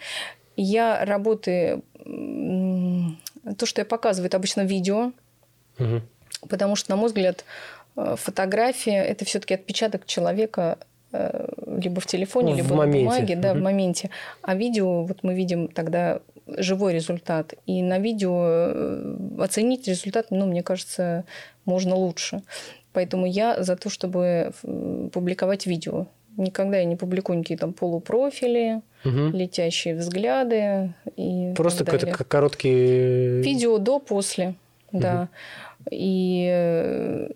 Я 0.57 1.05
работы... 1.05 1.83
То, 2.05 3.67
что 3.67 3.81
я 3.81 3.85
показываю, 3.85 4.29
это 4.29 4.37
обычно 4.37 4.63
видео. 4.63 5.13
Угу. 5.79 6.03
Потому 6.49 6.77
что, 6.77 6.91
на 6.91 6.97
мой 6.97 7.09
взгляд, 7.09 7.45
э, 7.97 8.17
фотография– 8.19 9.03
это 9.05 9.25
все-таки 9.25 9.55
отпечаток 9.55 10.07
человека 10.07 10.79
Э, 11.13 11.49
либо 11.67 12.01
в 12.01 12.07
телефоне, 12.07 12.53
ну, 12.53 12.57
либо 12.59 12.67
в 12.69 12.77
на 12.77 12.87
бумаге, 12.87 13.35
да, 13.35 13.51
угу. 13.51 13.59
в 13.59 13.63
моменте. 13.63 14.11
А 14.43 14.55
видео, 14.55 15.03
вот 15.03 15.23
мы 15.23 15.35
видим 15.35 15.67
тогда 15.67 16.21
живой 16.47 16.95
результат. 16.95 17.55
И 17.67 17.83
на 17.83 17.99
видео 17.99 18.45
э, 18.47 19.17
оценить 19.41 19.89
результат, 19.89 20.27
ну, 20.31 20.47
мне 20.47 20.63
кажется, 20.63 21.25
можно 21.65 21.97
лучше. 21.97 22.43
Поэтому 22.93 23.27
я 23.27 23.63
за 23.63 23.77
то, 23.77 23.89
чтобы 23.89 24.53
публиковать 25.13 25.67
видео. 25.67 26.07
Никогда 26.37 26.79
я 26.79 26.85
не 26.85 26.97
публикую 26.97 27.39
никакие 27.39 27.59
там 27.59 27.73
полупрофили, 27.73 28.83
угу. 29.05 29.37
летящие 29.37 29.95
взгляды. 29.95 30.95
И 31.17 31.53
Просто 31.57 31.85
какой-то 31.85 32.25
короткий... 32.25 33.41
Видео 33.41 33.79
до, 33.79 33.99
после, 33.99 34.55
угу. 34.93 35.03
да. 35.03 35.29
И, 35.91 37.29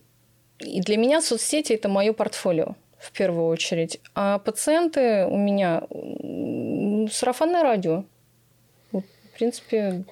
и 0.59 0.81
для 0.81 0.97
меня 0.97 1.21
соцсети– 1.21 1.73
это 1.75 1.89
мое 1.89 2.13
портфолио 2.13 2.77
в 2.99 3.13
первую 3.13 3.49
очередь. 3.49 4.01
А 4.15 4.39
пациенты 4.39 5.27
у 5.27 5.37
меня 5.37 5.83
сарафанное 7.13 7.63
радио. 7.63 8.05
Вот, 8.93 9.05
в 9.05 9.37
принципе, 9.37 10.05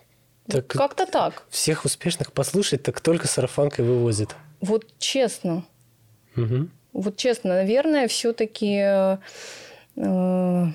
так 0.46 0.66
как-то 0.66 1.06
так. 1.06 1.44
Всех 1.50 1.84
успешных 1.84 2.32
послушать, 2.32 2.82
так 2.82 3.00
только 3.00 3.26
сарафанкой 3.28 3.84
вывозит. 3.84 4.34
Вот 4.62 4.86
честно. 4.98 5.64
Угу. 6.36 6.68
Вот 6.94 7.16
честно, 7.16 7.54
наверное, 7.54 8.08
все-таки 8.08 9.18
э, 9.96 10.66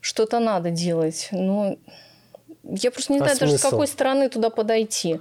что-то 0.00 0.40
надо 0.40 0.70
делать. 0.70 1.28
Но 1.32 1.78
я 2.64 2.90
просто 2.90 3.12
не 3.12 3.20
а 3.20 3.22
знаю, 3.22 3.36
смысл? 3.36 3.52
даже 3.52 3.58
с 3.58 3.62
какой 3.62 3.86
стороны 3.86 4.28
туда 4.28 4.50
подойти. 4.50 5.20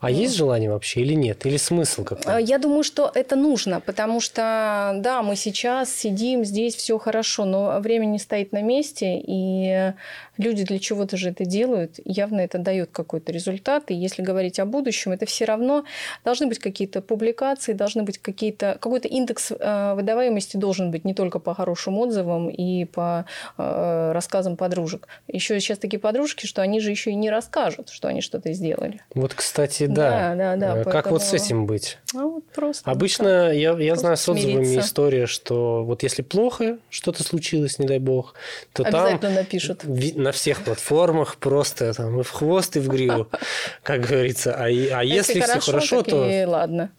А 0.00 0.10
есть 0.10 0.36
желание 0.36 0.70
вообще 0.70 1.00
или 1.00 1.14
нет? 1.14 1.44
Или 1.44 1.56
смысл 1.56 2.04
какой? 2.04 2.32
А, 2.32 2.40
я 2.40 2.58
думаю, 2.58 2.84
что 2.84 3.10
это 3.12 3.34
нужно, 3.34 3.80
потому 3.80 4.20
что, 4.20 4.94
да, 4.98 5.22
мы 5.22 5.34
сейчас 5.34 5.92
сидим 5.92 6.44
здесь, 6.44 6.76
все 6.76 6.98
хорошо, 6.98 7.44
но 7.44 7.80
время 7.80 8.06
не 8.06 8.20
стоит 8.20 8.52
на 8.52 8.62
месте, 8.62 9.20
и 9.20 9.92
люди 10.38 10.64
для 10.64 10.78
чего-то 10.78 11.16
же 11.16 11.30
это 11.30 11.44
делают, 11.44 11.98
явно 12.04 12.40
это 12.40 12.58
дает 12.58 12.90
какой-то 12.92 13.32
результат. 13.32 13.90
И 13.90 13.94
если 13.94 14.22
говорить 14.22 14.58
о 14.58 14.64
будущем, 14.64 15.12
это 15.12 15.26
все 15.26 15.44
равно 15.44 15.84
должны 16.24 16.46
быть 16.46 16.58
какие-то 16.58 17.02
публикации, 17.02 17.72
должны 17.72 18.02
быть 18.02 18.18
какие-то 18.18 18.78
какой-то 18.80 19.08
индекс 19.08 19.52
э, 19.52 19.94
выдаваемости 19.94 20.56
должен 20.56 20.90
быть 20.90 21.04
не 21.04 21.14
только 21.14 21.38
по 21.38 21.54
хорошим 21.54 21.98
отзывам 21.98 22.48
и 22.48 22.84
по 22.84 23.26
э, 23.56 24.12
рассказам 24.12 24.56
подружек. 24.56 25.08
Еще 25.26 25.60
сейчас 25.60 25.78
такие 25.78 26.00
подружки, 26.00 26.46
что 26.46 26.62
они 26.62 26.80
же 26.80 26.90
еще 26.90 27.10
и 27.10 27.14
не 27.14 27.30
расскажут, 27.30 27.90
что 27.90 28.08
они 28.08 28.20
что-то 28.20 28.52
сделали. 28.52 29.00
Вот, 29.14 29.34
кстати, 29.34 29.86
да. 29.86 30.34
Да, 30.34 30.56
да, 30.56 30.56
да. 30.56 30.84
Как 30.84 30.92
поэтому... 30.92 31.14
вот 31.14 31.22
с 31.22 31.32
этим 31.32 31.66
быть? 31.66 31.98
А 32.14 32.22
вот 32.22 32.44
просто. 32.54 32.90
Обычно 32.90 33.52
я, 33.52 33.72
я 33.78 33.96
знаю 33.96 34.16
с 34.16 34.28
отзывами 34.28 34.64
смириться. 34.64 34.86
история, 34.86 35.26
что 35.26 35.84
вот 35.84 36.02
если 36.02 36.22
плохо 36.22 36.78
что-то 36.90 37.22
случилось, 37.22 37.78
не 37.78 37.86
дай 37.86 37.98
бог, 37.98 38.34
то 38.72 38.84
Обязательно 38.84 39.18
там 39.18 39.34
напишут 39.34 39.84
на 40.28 40.32
всех 40.32 40.62
платформах 40.62 41.36
просто 41.36 41.94
там 41.94 42.20
и 42.20 42.22
в 42.22 42.30
хвост, 42.30 42.76
и 42.76 42.80
в 42.80 42.88
гриву, 42.88 43.28
как 43.82 44.02
говорится. 44.02 44.54
А, 44.54 44.64
а 44.64 45.02
если, 45.02 45.40
все 45.40 45.60
хорошо, 45.60 46.02
то... 46.02 46.28
И 46.28 46.44
ладно. 46.44 46.90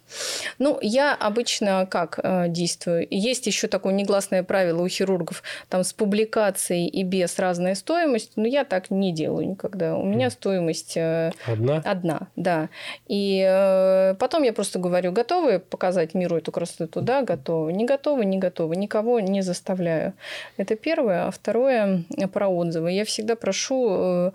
Ну, 0.57 0.79
я 0.81 1.13
обычно 1.13 1.87
как 1.89 2.19
э, 2.23 2.47
действую? 2.47 3.07
Есть 3.11 3.45
еще 3.45 3.67
такое 3.67 3.93
негласное 3.93 4.41
правило 4.41 4.81
у 4.81 4.87
хирургов, 4.87 5.43
там 5.69 5.83
с 5.83 5.93
публикацией 5.93 6.87
и 6.87 7.03
без 7.03 7.37
разная 7.37 7.75
стоимость, 7.75 8.31
но 8.35 8.47
я 8.47 8.65
так 8.65 8.89
не 8.89 9.13
делаю 9.13 9.47
никогда. 9.47 9.95
У 9.95 10.05
меня 10.05 10.31
стоимость... 10.31 10.97
Э, 10.97 11.31
одна? 11.45 11.83
Одна, 11.85 12.27
да. 12.35 12.69
И 13.07 13.45
э, 13.47 14.15
потом 14.15 14.41
я 14.41 14.53
просто 14.53 14.79
говорю, 14.79 15.11
готовы 15.11 15.59
показать 15.59 16.15
миру 16.15 16.37
эту 16.37 16.51
красоту? 16.51 17.01
Да, 17.01 17.21
готовы. 17.21 17.73
Не 17.73 17.85
готовы, 17.85 18.25
не 18.25 18.39
готовы. 18.39 18.75
Никого 18.75 19.19
не 19.19 19.43
заставляю. 19.43 20.13
Это 20.57 20.75
первое. 20.75 21.27
А 21.27 21.31
второе 21.31 22.05
про 22.33 22.47
отзывы. 22.47 22.91
Я 22.91 23.05
всегда 23.05 23.18
всегда 23.19 23.35
прошу 23.35 23.87
э, 23.89 24.31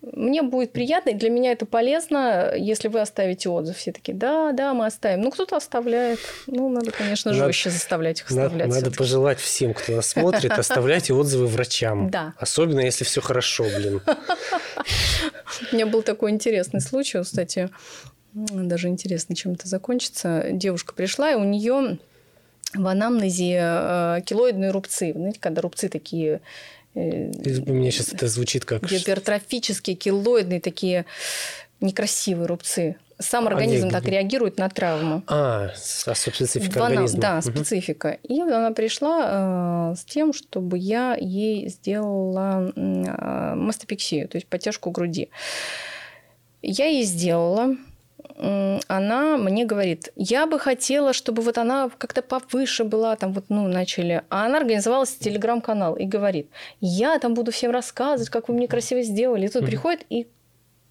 мне 0.00 0.42
будет 0.42 0.72
приятно, 0.72 1.10
и 1.10 1.14
для 1.14 1.28
меня 1.28 1.50
это 1.50 1.66
полезно, 1.66 2.52
если 2.54 2.88
вы 2.88 3.00
оставите 3.00 3.48
отзыв. 3.48 3.76
Все 3.76 3.90
таки 3.90 4.12
да, 4.12 4.52
да, 4.52 4.72
мы 4.74 4.86
оставим. 4.86 5.22
Ну, 5.22 5.30
кто-то 5.30 5.56
оставляет. 5.56 6.20
Ну, 6.46 6.68
надо, 6.68 6.92
конечно, 6.92 7.32
надо, 7.32 7.46
жестче 7.46 7.70
заставлять 7.70 8.20
их 8.20 8.28
оставлять. 8.28 8.68
Надо, 8.68 8.84
надо 8.84 8.96
пожелать 8.96 9.40
всем, 9.40 9.74
кто 9.74 9.92
нас 9.96 10.08
смотрит, 10.08 10.52
оставляйте 10.58 11.14
отзывы 11.14 11.46
врачам. 11.46 12.10
Да. 12.10 12.34
Особенно, 12.38 12.80
если 12.80 13.04
все 13.04 13.20
хорошо, 13.20 13.64
блин. 13.64 14.00
У 15.72 15.74
меня 15.74 15.86
был 15.86 16.02
такой 16.02 16.30
интересный 16.30 16.80
случай, 16.80 17.20
кстати, 17.20 17.70
даже 18.34 18.88
интересно, 18.88 19.34
чем 19.34 19.52
это 19.52 19.66
закончится. 19.66 20.46
Девушка 20.52 20.94
пришла, 20.94 21.32
и 21.32 21.34
у 21.34 21.44
нее 21.44 21.98
в 22.74 22.86
анамнезе 22.86 23.58
э, 23.60 24.20
килоидные 24.24 24.70
рубцы. 24.70 25.12
Знаете, 25.12 25.40
когда 25.40 25.62
рубцы 25.62 25.88
такие 25.88 26.40
у 26.98 27.72
меня 27.72 27.90
сейчас 27.90 28.12
это 28.12 28.26
звучит 28.28 28.64
как... 28.64 28.84
Гипертрофические, 28.84 29.96
килоидные 29.96 30.60
такие 30.60 31.06
некрасивые 31.80 32.46
рубцы. 32.46 32.96
Сам 33.20 33.48
организм 33.48 33.88
а 33.88 33.90
так 33.90 34.04
реагирует 34.06 34.58
на 34.58 34.68
травму. 34.68 35.24
А, 35.26 35.70
а 36.06 36.14
специфика 36.14 36.78
она, 36.78 36.86
организма. 36.86 37.20
Да, 37.20 37.42
специфика. 37.42 38.18
Угу. 38.22 38.34
И 38.34 38.40
она 38.40 38.70
пришла 38.70 39.90
э, 39.92 39.96
с 39.96 40.04
тем, 40.04 40.32
чтобы 40.32 40.78
я 40.78 41.16
ей 41.16 41.68
сделала 41.68 42.72
э, 42.74 43.54
мастопексию, 43.56 44.28
то 44.28 44.36
есть 44.36 44.46
подтяжку 44.46 44.90
груди. 44.90 45.30
Я 46.62 46.86
ей 46.86 47.02
сделала 47.02 47.76
она 48.38 49.36
мне 49.36 49.64
говорит, 49.64 50.12
я 50.14 50.46
бы 50.46 50.58
хотела, 50.58 51.12
чтобы 51.12 51.42
вот 51.42 51.58
она 51.58 51.90
как-то 51.98 52.22
повыше 52.22 52.84
была, 52.84 53.16
там 53.16 53.32
вот, 53.32 53.46
ну, 53.48 53.66
начали. 53.66 54.22
А 54.28 54.46
она 54.46 54.58
организовала 54.58 55.06
телеграм-канал 55.06 55.96
и 55.96 56.04
говорит, 56.04 56.48
я 56.80 57.18
там 57.18 57.34
буду 57.34 57.50
всем 57.50 57.72
рассказывать, 57.72 58.30
как 58.30 58.48
вы 58.48 58.54
мне 58.54 58.68
красиво 58.68 59.02
сделали. 59.02 59.46
И 59.46 59.48
тут 59.48 59.62
mm-hmm. 59.62 59.66
приходит 59.66 60.06
и 60.08 60.28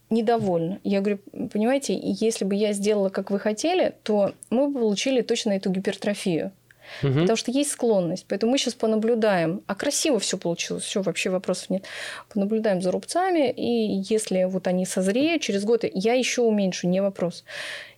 недовольна. 0.10 0.80
Я 0.84 1.00
говорю, 1.00 1.20
понимаете, 1.52 1.98
если 2.02 2.44
бы 2.44 2.56
я 2.56 2.74
сделала, 2.74 3.10
как 3.10 3.32
вы 3.32 3.40
хотели, 3.40 3.96
то 4.04 4.34
мы 4.50 4.68
бы 4.68 4.80
получили 4.80 5.22
точно 5.22 5.52
эту 5.52 5.70
гипертрофию. 5.70 6.52
Угу. 7.04 7.14
Потому 7.14 7.36
что 7.36 7.52
есть 7.52 7.72
склонность. 7.72 8.26
Поэтому 8.28 8.52
мы 8.52 8.58
сейчас 8.58 8.74
понаблюдаем. 8.74 9.62
А 9.68 9.76
красиво 9.76 10.20
все 10.20 10.38
получилось, 10.38 10.84
все, 10.84 11.02
вообще 11.02 11.30
вопросов 11.30 11.70
нет. 11.70 11.86
Понаблюдаем 12.34 12.82
за 12.82 12.92
рубцами, 12.92 13.52
и 13.52 14.04
если 14.10 14.44
вот 14.46 14.68
они 14.68 14.86
созреют, 14.86 15.42
через 15.42 15.64
год 15.64 15.84
я 15.94 16.14
еще 16.14 16.42
уменьшу, 16.42 16.88
не 16.88 17.02
вопрос. 17.02 17.44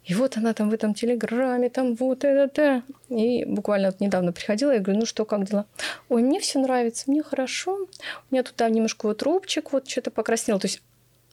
И 0.06 0.15
вот 0.15 0.38
она 0.38 0.54
там 0.54 0.71
в 0.71 0.73
этом 0.73 0.95
телеграме, 0.95 1.69
там 1.69 1.93
вот 1.93 2.23
это, 2.23 2.43
это. 2.45 2.84
И 3.10 3.45
буквально 3.45 3.89
вот 3.89 3.99
недавно 3.99 4.32
приходила, 4.32 4.71
я 4.71 4.80
говорю, 4.80 5.02
ну 5.02 5.06
что, 5.06 5.23
как 5.23 5.45
дела? 5.45 5.65
Ой, 6.10 6.23
мне 6.23 6.39
все 6.39 6.58
нравится, 6.58 7.04
мне 7.12 7.21
хорошо. 7.21 7.75
У 7.75 8.34
меня 8.34 8.41
тут 8.43 8.56
там 8.56 8.71
немножко 8.71 9.06
вот 9.06 9.21
рубчик, 9.21 9.71
вот 9.71 9.88
что-то 9.88 10.10
покраснел. 10.10 10.60
То 10.60 10.65
есть 10.65 10.82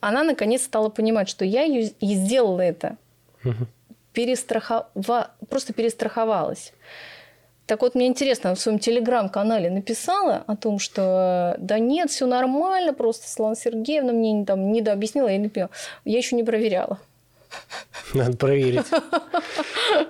она 0.00 0.24
наконец 0.24 0.62
стала 0.62 0.90
понимать, 0.90 1.28
что 1.28 1.44
я 1.44 1.62
ее 1.62 1.90
и 2.00 2.14
сделала 2.14 2.60
это. 2.60 2.96
Угу. 3.44 3.66
Перестрахова... 4.12 5.30
Просто 5.48 5.72
перестраховалась. 5.72 6.72
Так 7.66 7.82
вот, 7.82 7.96
мне 7.96 8.06
интересно, 8.06 8.50
она 8.50 8.54
в 8.54 8.60
своем 8.60 8.78
телеграм-канале 8.78 9.70
написала 9.70 10.44
о 10.46 10.56
том, 10.56 10.78
что 10.78 11.56
да 11.58 11.78
нет, 11.80 12.10
все 12.10 12.26
нормально, 12.26 12.94
просто 12.94 13.28
Светлана 13.28 13.56
Сергеевна 13.56 14.12
мне 14.12 14.44
там 14.44 14.70
недообъяснила, 14.72 15.28
я 15.28 15.38
не 15.38 15.48
поняла. 15.48 15.70
Я 16.04 16.18
еще 16.18 16.36
не 16.36 16.44
проверяла. 16.44 17.00
Надо 18.14 18.36
проверить. 18.36 18.86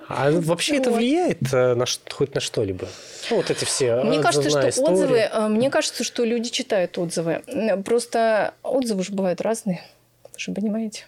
А 0.07 0.31
вообще 0.31 0.77
это 0.77 0.91
влияет 0.91 1.53
э, 1.53 1.73
на 1.75 1.85
хоть 2.11 2.35
на 2.35 2.41
что-либо? 2.41 2.87
Ну, 3.29 3.37
вот 3.37 3.49
эти 3.49 3.63
все 3.65 4.03
Мне 4.03 4.19
кажется, 4.21 4.49
что 4.49 4.69
история. 4.69 4.93
отзывы... 4.93 5.17
Э, 5.17 5.47
мне 5.47 5.69
кажется, 5.69 6.03
что 6.03 6.23
люди 6.23 6.49
читают 6.49 6.97
отзывы. 6.97 7.43
Просто 7.85 8.53
отзывы 8.63 9.03
же 9.03 9.13
бывают 9.13 9.41
разные. 9.41 9.83
Вы 10.23 10.39
же 10.39 10.51
понимаете. 10.51 11.05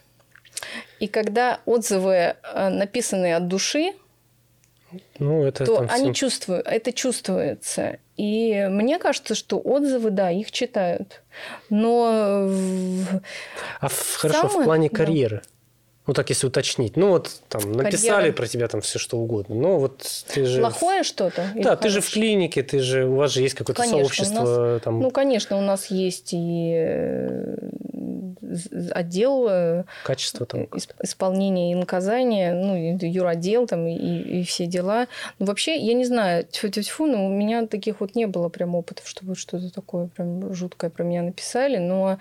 И 0.99 1.07
когда 1.07 1.59
отзывы 1.65 2.13
э, 2.13 2.69
написаны 2.69 3.33
от 3.33 3.47
души, 3.47 3.93
ну, 5.19 5.43
это 5.43 5.65
то 5.65 5.79
они 5.79 5.87
всем... 5.87 6.13
чувствуют, 6.13 6.67
это 6.67 6.91
чувствуется. 6.91 7.97
И 8.17 8.67
мне 8.69 8.99
кажется, 8.99 9.35
что 9.35 9.59
отзывы, 9.59 10.09
да, 10.09 10.31
их 10.31 10.51
читают. 10.51 11.21
Но... 11.69 12.49
А 13.79 13.87
в, 13.87 14.15
хорошо, 14.17 14.47
в 14.47 14.63
плане 14.63 14.89
карьеры? 14.89 15.37
Да. 15.37 15.49
Ну, 16.09 16.13
так 16.13 16.27
если 16.29 16.47
уточнить. 16.47 16.97
Ну, 16.97 17.09
вот 17.09 17.29
там 17.49 17.71
написали 17.71 18.15
Карьера. 18.15 18.35
про 18.35 18.47
тебя 18.47 18.67
там 18.67 18.81
все 18.81 18.97
что 18.97 19.19
угодно. 19.19 19.53
Но 19.53 19.77
вот 19.77 19.99
ты 20.33 20.43
же... 20.43 20.59
Плохое 20.59 21.03
что-то? 21.03 21.51
Да, 21.53 21.75
ты 21.75 21.89
же 21.89 22.01
в 22.01 22.09
клинике, 22.09 22.63
ты 22.63 22.79
же... 22.79 23.05
У 23.05 23.13
вас 23.13 23.31
же 23.31 23.43
есть 23.43 23.53
какое-то 23.53 23.83
конечно, 23.83 23.99
сообщество. 23.99 24.71
Нас, 24.73 24.81
там... 24.81 25.01
Ну, 25.01 25.11
конечно, 25.11 25.55
у 25.55 25.61
нас 25.61 25.91
есть 25.91 26.29
и 26.33 26.73
э, 26.75 27.57
отдел 28.91 29.47
э, 29.49 29.83
качество 30.03 30.45
там 30.45 30.67
исполнения 31.01 31.71
и 31.71 31.75
наказания, 31.75 32.53
ну, 32.53 32.97
юротдел 33.01 33.67
там 33.67 33.87
и, 33.87 33.95
и 33.95 34.43
все 34.43 34.65
дела. 34.65 35.07
Но 35.39 35.45
вообще, 35.45 35.77
я 35.77 35.93
не 35.93 36.05
знаю, 36.05 36.45
тьфу 36.45 36.67
-тьфу 36.67 36.81
-тьфу, 36.81 37.05
но 37.05 37.25
у 37.25 37.29
меня 37.29 37.67
таких 37.67 38.01
вот 38.01 38.15
не 38.15 38.25
было 38.25 38.49
прям 38.49 38.75
опытов, 38.75 39.07
чтобы 39.07 39.35
что-то 39.35 39.73
такое 39.73 40.07
прям 40.07 40.53
жуткое 40.53 40.89
про 40.89 41.03
меня 41.03 41.21
написали, 41.21 41.77
но 41.77 42.17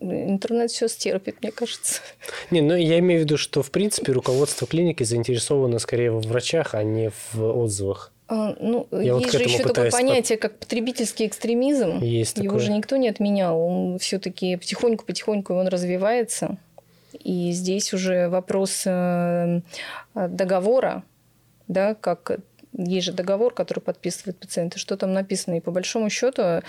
интернет 0.00 0.70
все 0.70 0.88
стерпит, 0.88 1.42
мне 1.42 1.52
кажется. 1.52 2.00
Не, 2.50 2.60
ну 2.60 2.74
я 2.74 2.98
имею 2.98 3.20
в 3.20 3.24
виду, 3.24 3.36
что 3.36 3.62
в 3.62 3.70
принципе 3.70 4.12
руководство 4.12 4.66
клиники 4.66 5.02
заинтересовано 5.02 5.78
скорее 5.78 6.10
в 6.10 6.22
врачах, 6.26 6.74
а 6.74 6.82
не 6.82 7.10
в 7.10 7.42
отзывах. 7.42 8.12
А, 8.32 8.56
ну, 8.60 8.88
я 8.90 9.16
есть 9.16 9.26
вот 9.26 9.32
же 9.32 9.42
еще 9.42 9.62
такое 9.62 9.90
понятие, 9.90 10.38
как 10.38 10.58
потребительский 10.58 11.26
экстремизм. 11.26 11.98
Есть 11.98 12.38
Его 12.38 12.46
такое. 12.46 12.60
же 12.60 12.72
никто 12.72 12.96
не 12.96 13.10
отменял. 13.10 13.60
Он 13.60 13.98
все-таки 13.98 14.56
потихоньку-потихоньку 14.56 15.52
он 15.52 15.68
развивается. 15.68 16.56
И 17.22 17.52
здесь 17.52 17.92
уже 17.92 18.30
вопрос 18.30 18.84
э, 18.86 19.60
договора, 20.14 21.02
да, 21.68 21.94
как 21.94 22.38
есть 22.72 23.04
же 23.04 23.12
договор, 23.12 23.52
который 23.52 23.80
подписывает 23.80 24.38
пациенты, 24.38 24.78
что 24.78 24.96
там 24.96 25.12
написано. 25.12 25.58
И 25.58 25.60
по 25.60 25.70
большому 25.70 26.08
счету, 26.08 26.42
э, 26.42 26.60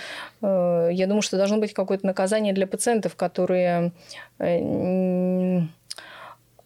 я 0.92 1.06
думаю, 1.06 1.22
что 1.22 1.38
должно 1.38 1.56
быть 1.56 1.72
какое-то 1.72 2.04
наказание 2.04 2.52
для 2.52 2.66
пациентов, 2.66 3.16
которые 3.16 3.92
э, 4.38 5.62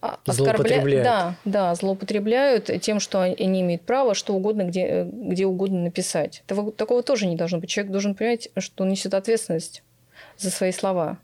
оскорбляют. 0.01 1.05
Да, 1.05 1.34
да, 1.44 1.74
злоупотребляют 1.74 2.70
тем, 2.80 3.01
что 3.01 3.20
они 3.22 3.62
имеют 3.62 3.82
право 3.82 4.14
что 4.14 4.34
угодно, 4.34 4.62
где, 4.62 5.05
где 5.05 5.46
угодно 5.46 5.80
написать. 5.80 6.42
Того, 6.46 6.70
такого 6.70 7.03
тоже 7.03 7.26
не 7.26 7.36
должно 7.36 7.59
быть. 7.59 7.70
Человек 7.70 7.92
должен 7.92 8.14
понять, 8.14 8.49
что 8.59 8.84
он 8.84 8.90
несет 8.90 9.14
ответственность 9.14 9.82
за 10.36 10.51
свои 10.51 10.72
слова. 10.72 11.18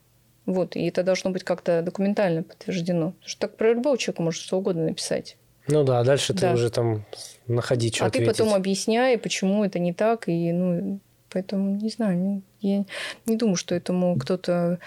Вот, 0.47 0.77
и 0.77 0.87
это 0.87 1.03
должно 1.03 1.31
быть 1.31 1.45
как-то 1.45 1.83
документально 1.83 2.43
подтверждено. 2.43 3.12
Потому 3.12 3.29
что 3.29 3.41
так 3.41 3.57
про 3.57 3.72
любого 3.72 3.97
человека 3.97 4.22
может 4.22 4.43
что 4.43 4.59
угодно 4.59 4.85
написать. 4.85 5.37
Ну 5.68 5.85
да, 5.85 6.01
а 6.01 6.05
дальше 6.05 6.35
да. 6.35 6.49
ты 6.49 6.55
уже 6.55 6.70
там 6.70 7.07
находи, 7.47 7.91
что 7.91 8.05
А 8.05 8.09
ответить. 8.09 8.29
ты 8.29 8.33
потом 8.45 8.55
объясняй, 8.55 9.16
почему 9.16 9.64
это 9.64 9.79
не 9.79 9.95
так, 9.95 10.29
и 10.29 10.53
ну, 10.53 10.99
поэтому 11.31 11.77
не 11.77 11.89
знаю, 11.89 12.43
я 12.61 12.85
не 13.25 13.37
думаю, 13.37 13.57
что 13.57 13.75
этому 13.75 14.18
кто-то 14.18 14.79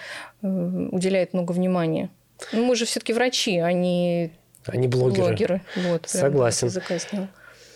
э, 0.42 0.88
уделяет 0.92 1.32
много 1.32 1.50
внимания. 1.50 2.10
Ну, 2.52 2.64
мы 2.64 2.76
же 2.76 2.84
все-таки 2.84 3.12
врачи, 3.12 3.58
а 3.58 3.72
не 3.72 4.32
они 4.66 4.88
блогеры. 4.88 5.22
блогеры. 5.22 5.60
Вот, 5.76 6.08
Согласен. 6.08 6.70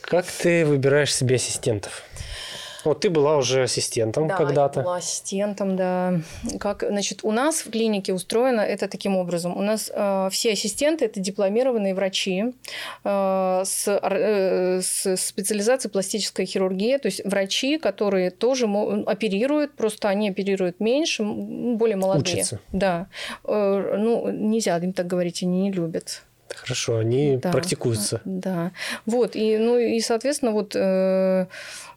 Как 0.02 0.26
ты 0.26 0.66
выбираешь 0.66 1.14
себе 1.14 1.36
ассистентов? 1.36 2.02
Вот 2.84 3.00
ты 3.00 3.10
была 3.10 3.36
уже 3.36 3.62
ассистентом 3.62 4.28
да, 4.28 4.36
когда-то. 4.36 4.80
Я 4.80 4.84
была 4.84 4.96
ассистентом, 4.96 5.76
да. 5.76 6.20
Как, 6.58 6.84
значит, 6.86 7.20
у 7.22 7.32
нас 7.32 7.62
в 7.62 7.70
клинике 7.70 8.12
устроено 8.12 8.60
это 8.60 8.88
таким 8.88 9.16
образом. 9.16 9.56
У 9.56 9.62
нас 9.62 9.90
э, 9.92 10.28
все 10.30 10.52
ассистенты 10.52 11.04
это 11.04 11.20
дипломированные 11.20 11.94
врачи 11.94 12.52
э, 13.04 13.62
с, 13.64 13.88
э, 13.88 14.80
с 14.82 15.16
специализацией 15.16 15.92
пластической 15.92 16.46
хирургии, 16.46 16.96
то 16.98 17.06
есть 17.06 17.24
врачи, 17.24 17.78
которые 17.78 18.30
тоже 18.30 18.66
оперируют, 19.06 19.74
просто 19.74 20.08
они 20.08 20.30
оперируют 20.30 20.80
меньше, 20.80 21.22
более 21.22 21.96
молодые. 21.96 22.36
Учатся. 22.36 22.60
Да. 22.72 23.06
Э, 23.44 23.96
ну, 23.98 24.30
нельзя 24.30 24.76
им 24.78 24.92
так 24.92 25.06
говорить, 25.06 25.42
они 25.42 25.62
не 25.62 25.72
любят. 25.72 26.22
Хорошо, 26.54 26.98
они 26.98 27.38
да, 27.38 27.50
практикуются. 27.50 28.20
Да. 28.26 28.72
Вот, 29.06 29.36
и, 29.36 29.56
ну, 29.56 29.78
и, 29.78 30.00
соответственно, 30.00 30.52
вот 30.52 30.76
Э, 30.76 31.46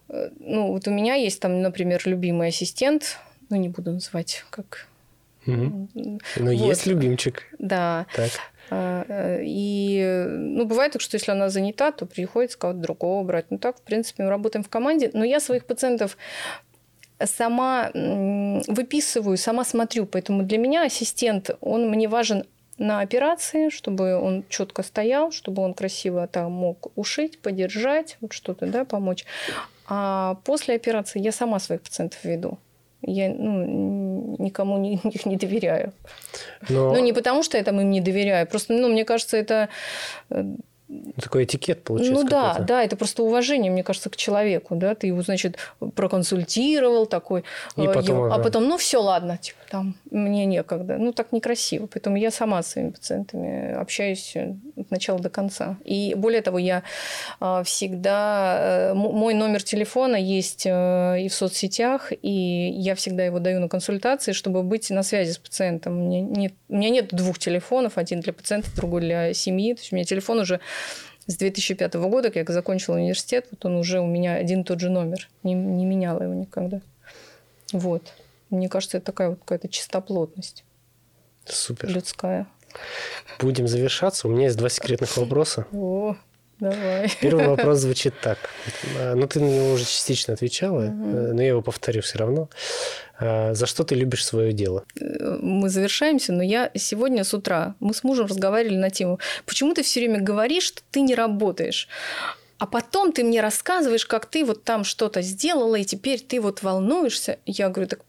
ну, 0.08 0.72
вот 0.72 0.86
у 0.86 0.90
меня 0.90 1.14
есть 1.14 1.40
там, 1.40 1.62
например, 1.62 2.02
любимый 2.04 2.48
ассистент, 2.48 3.18
ну, 3.50 3.56
не 3.56 3.68
буду 3.68 3.92
называть 3.92 4.44
как... 4.50 4.86
Угу. 5.46 5.88
Ну, 5.94 6.18
вот. 6.36 6.50
есть 6.50 6.86
любимчик. 6.86 7.44
Да. 7.58 8.06
Так. 8.14 8.30
А, 8.68 9.04
э, 9.08 9.42
и, 9.44 10.26
ну, 10.28 10.64
бывает 10.64 10.92
так, 10.92 11.02
что 11.02 11.16
если 11.16 11.30
она 11.30 11.48
занята, 11.50 11.92
то 11.92 12.04
приходится 12.04 12.58
кого-то 12.58 12.80
другого 12.80 13.22
брать. 13.22 13.46
Ну, 13.50 13.58
так, 13.58 13.78
в 13.78 13.82
принципе, 13.82 14.24
мы 14.24 14.30
работаем 14.30 14.64
в 14.64 14.68
команде. 14.68 15.10
Но 15.12 15.24
я 15.24 15.38
своих 15.38 15.64
пациентов 15.66 16.16
сама 17.24 17.90
выписываю, 17.94 19.36
сама 19.36 19.64
смотрю. 19.64 20.06
Поэтому 20.06 20.42
для 20.42 20.58
меня 20.58 20.84
ассистент, 20.84 21.50
он 21.60 21.88
мне 21.88 22.08
важен 22.08 22.44
на 22.78 23.00
операции, 23.00 23.70
чтобы 23.70 24.16
он 24.16 24.44
четко 24.48 24.82
стоял, 24.82 25.30
чтобы 25.30 25.62
он 25.62 25.72
красиво 25.72 26.26
там 26.26 26.52
мог 26.52 26.90
ушить, 26.96 27.38
подержать, 27.38 28.18
вот 28.20 28.32
что-то, 28.32 28.66
да, 28.66 28.84
помочь. 28.84 29.24
А 29.88 30.34
после 30.44 30.74
операции 30.74 31.20
я 31.20 31.32
сама 31.32 31.58
своих 31.58 31.82
пациентов 31.82 32.24
веду. 32.24 32.58
Я 33.02 33.28
ну, 33.28 34.36
никому 34.38 34.78
не, 34.78 34.94
их 35.04 35.26
не 35.26 35.36
доверяю. 35.36 35.92
Но... 36.68 36.92
Ну, 36.92 37.00
не 37.00 37.12
потому, 37.12 37.42
что 37.42 37.56
я 37.56 37.64
там 37.64 37.80
им 37.80 37.90
не 37.90 38.00
доверяю. 38.00 38.46
Просто, 38.46 38.72
ну, 38.72 38.88
мне 38.88 39.04
кажется, 39.04 39.36
это 39.36 39.68
э, 40.30 40.44
такой 41.20 41.44
этикет 41.44 41.82
получается. 41.82 42.22
Ну 42.22 42.28
да, 42.28 42.58
да, 42.60 42.82
это 42.84 42.96
просто 42.96 43.22
уважение, 43.22 43.72
мне 43.72 43.82
кажется, 43.82 44.08
к 44.08 44.16
человеку, 44.16 44.76
да, 44.76 44.94
ты 44.94 45.08
его, 45.08 45.22
значит, 45.22 45.56
проконсультировал 45.94 47.06
такой, 47.06 47.44
и 47.76 47.82
э, 47.82 47.92
потом, 47.92 48.16
его, 48.16 48.32
а 48.32 48.38
потом, 48.38 48.68
ну 48.68 48.78
все, 48.78 49.02
ладно, 49.02 49.36
типа 49.36 49.58
там 49.68 49.94
мне 50.16 50.46
некогда, 50.46 50.96
ну 50.98 51.12
так 51.12 51.32
некрасиво, 51.32 51.86
поэтому 51.86 52.16
я 52.16 52.30
сама 52.30 52.62
с 52.62 52.72
своими 52.72 52.90
пациентами 52.90 53.72
общаюсь 53.72 54.32
э, 54.34 54.54
от 54.76 54.90
начала 54.90 55.18
до 55.18 55.30
конца. 55.30 55.76
И 55.84 56.14
более 56.14 56.42
того, 56.42 56.58
я 56.58 56.82
а, 57.40 57.62
всегда, 57.62 58.58
э, 58.60 58.94
мой 58.94 59.34
номер 59.34 59.62
телефона 59.62 60.16
есть 60.16 60.66
и 60.66 61.28
в 61.28 61.34
соцсетях, 61.34 62.12
и 62.22 62.70
я 62.70 62.94
всегда 62.94 63.24
его 63.24 63.38
даю 63.38 63.60
на 63.60 63.68
консультации, 63.68 64.32
чтобы 64.32 64.62
быть 64.62 64.90
на 64.90 65.02
связи 65.02 65.32
с 65.32 65.38
пациентом. 65.38 65.98
У 65.98 66.08
меня 66.08 66.20
нет, 66.20 66.54
у 66.68 66.76
меня 66.76 66.90
нет 66.90 67.08
двух 67.10 67.38
телефонов, 67.38 67.98
один 67.98 68.20
для 68.20 68.32
пациента, 68.32 68.68
другой 68.74 69.02
для 69.02 69.34
семьи, 69.34 69.74
то 69.74 69.80
есть 69.80 69.92
у 69.92 69.96
меня 69.96 70.04
телефон 70.04 70.40
уже 70.40 70.60
с 71.26 71.36
2005 71.36 71.94
года, 71.94 72.30
как 72.30 72.48
я 72.48 72.54
закончила 72.54 72.96
университет, 72.96 73.46
вот 73.50 73.64
он 73.64 73.76
уже 73.76 74.00
у 74.00 74.06
меня 74.06 74.34
один 74.34 74.60
и 74.60 74.64
тот 74.64 74.80
же 74.80 74.90
номер. 74.90 75.28
Не, 75.42 75.54
не 75.54 75.84
меняла 75.84 76.22
его 76.22 76.34
никогда. 76.34 76.80
Вот. 77.72 78.02
Мне 78.50 78.68
кажется, 78.68 78.98
это 78.98 79.06
такая 79.06 79.30
вот 79.30 79.40
какая-то 79.40 79.68
чистоплотность. 79.68 80.64
Супер. 81.44 81.88
Людская. 81.88 82.46
Будем 83.40 83.68
завершаться. 83.68 84.28
У 84.28 84.30
меня 84.30 84.44
есть 84.44 84.56
два 84.56 84.68
секретных 84.68 85.16
вопроса. 85.16 85.66
О, 85.72 86.16
давай. 86.58 87.10
Первый 87.20 87.46
вопрос 87.56 87.78
звучит 87.78 88.14
так. 88.20 88.38
Ну, 89.14 89.26
ты 89.26 89.40
на 89.40 89.48
него 89.48 89.72
уже 89.72 89.84
частично 89.84 90.34
отвечала, 90.34 90.82
но 90.82 91.40
я 91.40 91.48
его 91.48 91.62
повторю 91.62 92.02
все 92.02 92.18
равно. 92.18 92.48
А, 93.18 93.54
за 93.54 93.66
что 93.66 93.84
ты 93.84 93.94
любишь 93.94 94.24
свое 94.24 94.52
дело? 94.52 94.84
Мы 95.00 95.68
завершаемся, 95.68 96.32
но 96.32 96.42
я 96.42 96.70
сегодня 96.74 97.24
с 97.24 97.32
утра, 97.32 97.74
мы 97.80 97.94
с 97.94 98.04
мужем 98.04 98.26
разговаривали 98.26 98.76
на 98.76 98.90
тему, 98.90 99.18
почему 99.46 99.74
ты 99.74 99.82
все 99.82 100.00
время 100.00 100.20
говоришь, 100.20 100.64
что 100.64 100.82
ты 100.90 101.00
не 101.00 101.14
работаешь? 101.14 101.88
А 102.58 102.66
потом 102.66 103.12
ты 103.12 103.22
мне 103.22 103.40
рассказываешь, 103.40 104.06
как 104.06 104.26
ты 104.26 104.44
вот 104.44 104.64
там 104.64 104.84
что-то 104.84 105.20
сделала, 105.20 105.76
и 105.76 105.84
теперь 105.84 106.20
ты 106.20 106.40
вот 106.40 106.62
волнуешься. 106.62 107.38
Я 107.44 107.68
говорю, 107.68 107.88
так 107.88 108.00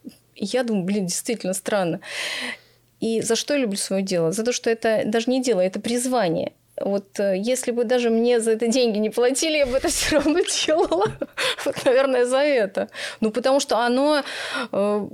я 0.44 0.62
думаю, 0.62 0.84
блин, 0.84 1.06
действительно 1.06 1.54
странно. 1.54 2.00
И 3.00 3.20
за 3.20 3.36
что 3.36 3.54
я 3.54 3.60
люблю 3.60 3.76
свое 3.76 4.02
дело? 4.02 4.32
За 4.32 4.44
то, 4.44 4.52
что 4.52 4.70
это 4.70 5.02
даже 5.04 5.30
не 5.30 5.42
дело, 5.42 5.60
это 5.60 5.80
призвание. 5.80 6.52
Вот 6.80 7.18
э, 7.18 7.36
если 7.36 7.72
бы 7.72 7.84
даже 7.84 8.10
мне 8.10 8.40
за 8.40 8.52
это 8.52 8.68
деньги 8.68 8.98
не 8.98 9.10
платили, 9.10 9.58
я 9.58 9.66
бы 9.66 9.76
это 9.76 9.88
все 9.88 10.16
равно 10.16 10.40
делала. 10.40 11.06
Вот, 11.64 11.84
наверное, 11.84 12.24
за 12.24 12.38
это. 12.38 12.88
Ну, 13.20 13.30
потому 13.30 13.60
что 13.60 13.78
оно, 13.78 14.22
э, 14.72 15.08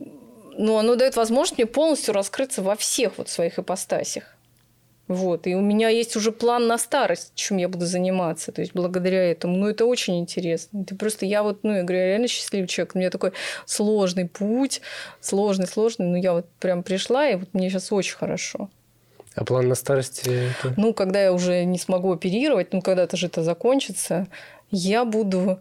ну, 0.57 0.77
оно 0.77 0.95
дает 0.95 1.16
возможность 1.16 1.59
мне 1.59 1.66
полностью 1.66 2.14
раскрыться 2.14 2.62
во 2.62 2.77
всех 2.77 3.18
вот 3.18 3.29
своих 3.29 3.59
ипостасях. 3.59 4.34
Вот. 5.07 5.46
И 5.46 5.55
у 5.55 5.61
меня 5.61 5.90
есть 5.90 6.16
уже 6.16 6.32
план 6.32 6.66
на 6.66 6.78
старость, 6.78 7.32
чем 7.34 7.59
я 7.59 7.68
буду 7.68 7.84
заниматься. 7.84 8.52
То 8.52 8.62
есть 8.62 8.72
благодаря 8.74 9.30
этому. 9.30 9.57
Ну, 9.57 9.68
это 9.68 9.84
очень 9.84 10.18
интересно. 10.18 10.82
Это 10.82 10.96
просто 10.96 11.26
я 11.26 11.42
вот, 11.42 11.62
ну, 11.62 11.72
я 11.72 11.82
говорю, 11.82 11.98
я 11.98 12.07
реально 12.09 12.28
счастливый 12.28 12.68
человек. 12.68 12.94
У 12.94 12.98
меня 12.98 13.11
такой 13.11 13.32
сложный 13.66 14.26
путь, 14.26 14.80
сложный, 15.20 15.66
сложный. 15.66 16.07
Но 16.07 16.16
я 16.16 16.32
вот 16.32 16.48
прям 16.59 16.82
пришла, 16.82 17.28
и 17.28 17.36
вот 17.36 17.48
мне 17.52 17.68
сейчас 17.68 17.92
очень 17.92 18.16
хорошо. 18.16 18.70
А 19.34 19.44
план 19.44 19.68
на 19.68 19.74
старости? 19.74 20.50
Это... 20.62 20.74
Ну, 20.76 20.94
когда 20.94 21.22
я 21.22 21.32
уже 21.32 21.64
не 21.64 21.78
смогу 21.78 22.12
оперировать, 22.12 22.72
ну, 22.72 22.80
когда-то 22.80 23.16
же 23.16 23.26
это 23.26 23.42
закончится, 23.42 24.28
я 24.70 25.05
буду, 25.05 25.61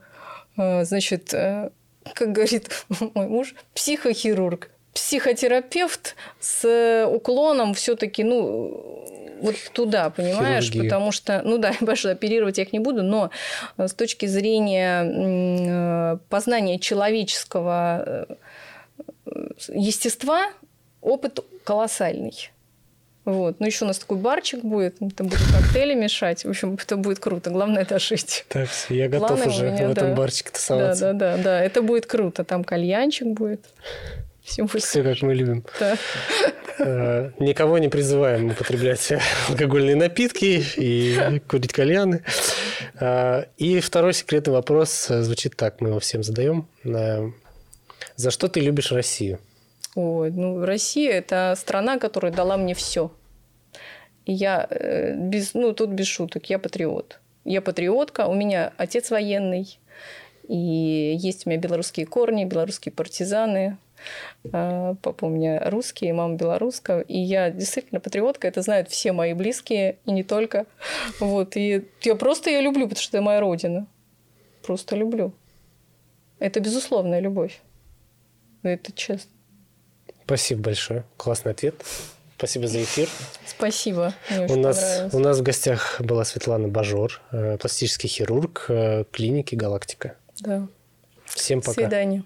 э, 0.57 0.85
значит, 0.85 1.33
э, 1.33 1.71
как 2.13 2.31
говорит 2.31 2.69
мой 3.13 3.27
муж, 3.27 3.55
психохирург, 3.73 4.69
психотерапевт 4.93 6.15
с 6.39 7.07
уклоном 7.09 7.73
все-таки, 7.73 8.23
ну, 8.23 9.03
вот 9.41 9.55
туда, 9.73 10.09
понимаешь? 10.09 10.65
Хирургия. 10.65 10.89
Потому 10.89 11.11
что, 11.11 11.41
ну 11.43 11.57
да, 11.57 11.73
больше 11.81 12.09
оперировать 12.09 12.57
я 12.57 12.63
их 12.63 12.73
не 12.73 12.79
буду, 12.79 13.03
но 13.03 13.29
с 13.77 13.93
точки 13.93 14.25
зрения 14.25 16.19
познания 16.29 16.79
человеческого 16.79 18.27
естества 19.67 20.45
опыт 21.01 21.39
колоссальный. 21.63 22.49
Вот. 23.25 23.59
Ну, 23.59 23.65
еще 23.65 23.85
у 23.85 23.87
нас 23.87 23.99
такой 23.99 24.17
барчик 24.17 24.63
будет, 24.63 24.97
там 24.99 25.27
будут 25.27 25.39
коктейли 25.53 25.93
мешать. 25.93 26.43
В 26.43 26.49
общем, 26.49 26.77
это 26.81 26.97
будет 26.97 27.19
круто. 27.19 27.51
Главное 27.51 27.83
это 27.83 27.97
жить. 27.97 28.45
Так, 28.49 28.67
я 28.89 29.07
готов 29.07 29.29
Планы 29.29 29.47
уже 29.47 29.71
меня, 29.71 29.87
в 29.87 29.91
этом 29.91 30.09
да. 30.09 30.15
барчике 30.15 30.51
тусоваться. 30.51 31.13
Да, 31.13 31.13
да, 31.13 31.37
да, 31.37 31.43
да. 31.43 31.63
Это 31.63 31.81
будет 31.81 32.05
круто. 32.05 32.43
Там 32.43 32.65
кальянчик 32.65 33.27
будет. 33.27 33.61
Все, 34.43 34.63
будет 34.63 34.83
Все 34.83 35.03
как 35.03 35.21
мы 35.21 35.33
любим. 35.33 35.63
Да. 35.79 35.97
Э, 36.79 37.31
никого 37.39 37.77
не 37.77 37.87
призываем 37.87 38.47
употреблять 38.47 39.13
алкогольные 39.49 39.95
напитки 39.95 40.63
и 40.75 41.39
курить 41.47 41.71
кальяны. 41.71 42.23
Э, 42.99 43.45
и 43.57 43.79
второй 43.79 44.13
секретный 44.13 44.53
вопрос 44.53 45.07
звучит 45.07 45.55
так, 45.55 45.81
мы 45.81 45.89
его 45.89 45.99
всем 45.99 46.23
задаем. 46.23 46.67
Э, 46.83 47.29
за 48.15 48.31
что 48.31 48.47
ты 48.47 48.59
любишь 48.59 48.91
Россию? 48.91 49.39
Ой, 49.95 50.31
ну, 50.31 50.65
Россия– 50.65 51.11
это 51.13 51.53
страна, 51.57 51.99
которая 51.99 52.33
дала 52.33 52.57
мне 52.57 52.73
все. 52.73 53.11
И 54.25 54.33
я 54.33 54.65
э, 54.69 55.15
без, 55.15 55.53
ну, 55.53 55.73
тут 55.73 55.89
без 55.89 56.07
шуток, 56.07 56.49
я 56.49 56.57
патриот. 56.59 57.19
Я 57.45 57.61
патриотка, 57.61 58.27
у 58.27 58.33
меня 58.33 58.73
отец 58.77 59.11
военный, 59.11 59.77
и 60.47 61.15
есть 61.17 61.45
у 61.45 61.49
меня 61.49 61.59
белорусские 61.59 62.05
корни, 62.05 62.45
белорусские 62.45 62.93
партизаны. 62.93 63.77
А, 64.51 64.95
папа 65.01 65.25
у 65.25 65.29
меня 65.29 65.69
русский, 65.69 66.11
мама 66.11 66.35
белоруска. 66.35 66.99
И 67.01 67.17
я 67.17 67.49
действительно 67.49 67.99
патриотка, 67.99 68.47
это 68.47 68.61
знают 68.61 68.89
все 68.89 69.11
мои 69.13 69.33
близкие, 69.33 69.97
и 70.05 70.11
не 70.11 70.23
только. 70.23 70.65
Вот. 71.19 71.55
И 71.55 71.85
я 72.01 72.15
просто 72.15 72.49
ее 72.49 72.61
люблю, 72.61 72.83
потому 72.87 73.01
что 73.01 73.17
это 73.17 73.23
моя 73.23 73.39
родина. 73.39 73.87
Просто 74.63 74.95
люблю. 74.95 75.33
Это 76.39 76.59
безусловная 76.59 77.19
любовь. 77.19 77.61
Это 78.63 78.91
честно. 78.91 79.31
Спасибо 80.25 80.61
большое. 80.61 81.03
Классный 81.17 81.51
ответ. 81.51 81.75
Спасибо 82.37 82.67
за 82.67 82.83
эфир. 82.83 83.07
Спасибо. 83.45 84.13
Мне 84.29 84.47
у, 84.47 84.55
нас, 84.57 85.09
у 85.13 85.19
нас 85.19 85.39
в 85.39 85.43
гостях 85.43 86.01
была 86.01 86.25
Светлана 86.25 86.67
Бажор, 86.67 87.21
э, 87.31 87.57
пластический 87.57 88.09
хирург 88.09 88.65
э, 88.67 89.05
клиники 89.11 89.55
«Галактика». 89.55 90.17
Да. 90.41 90.67
Всем 91.25 91.61
пока. 91.61 91.73
До 91.73 91.81
свидания. 91.81 92.23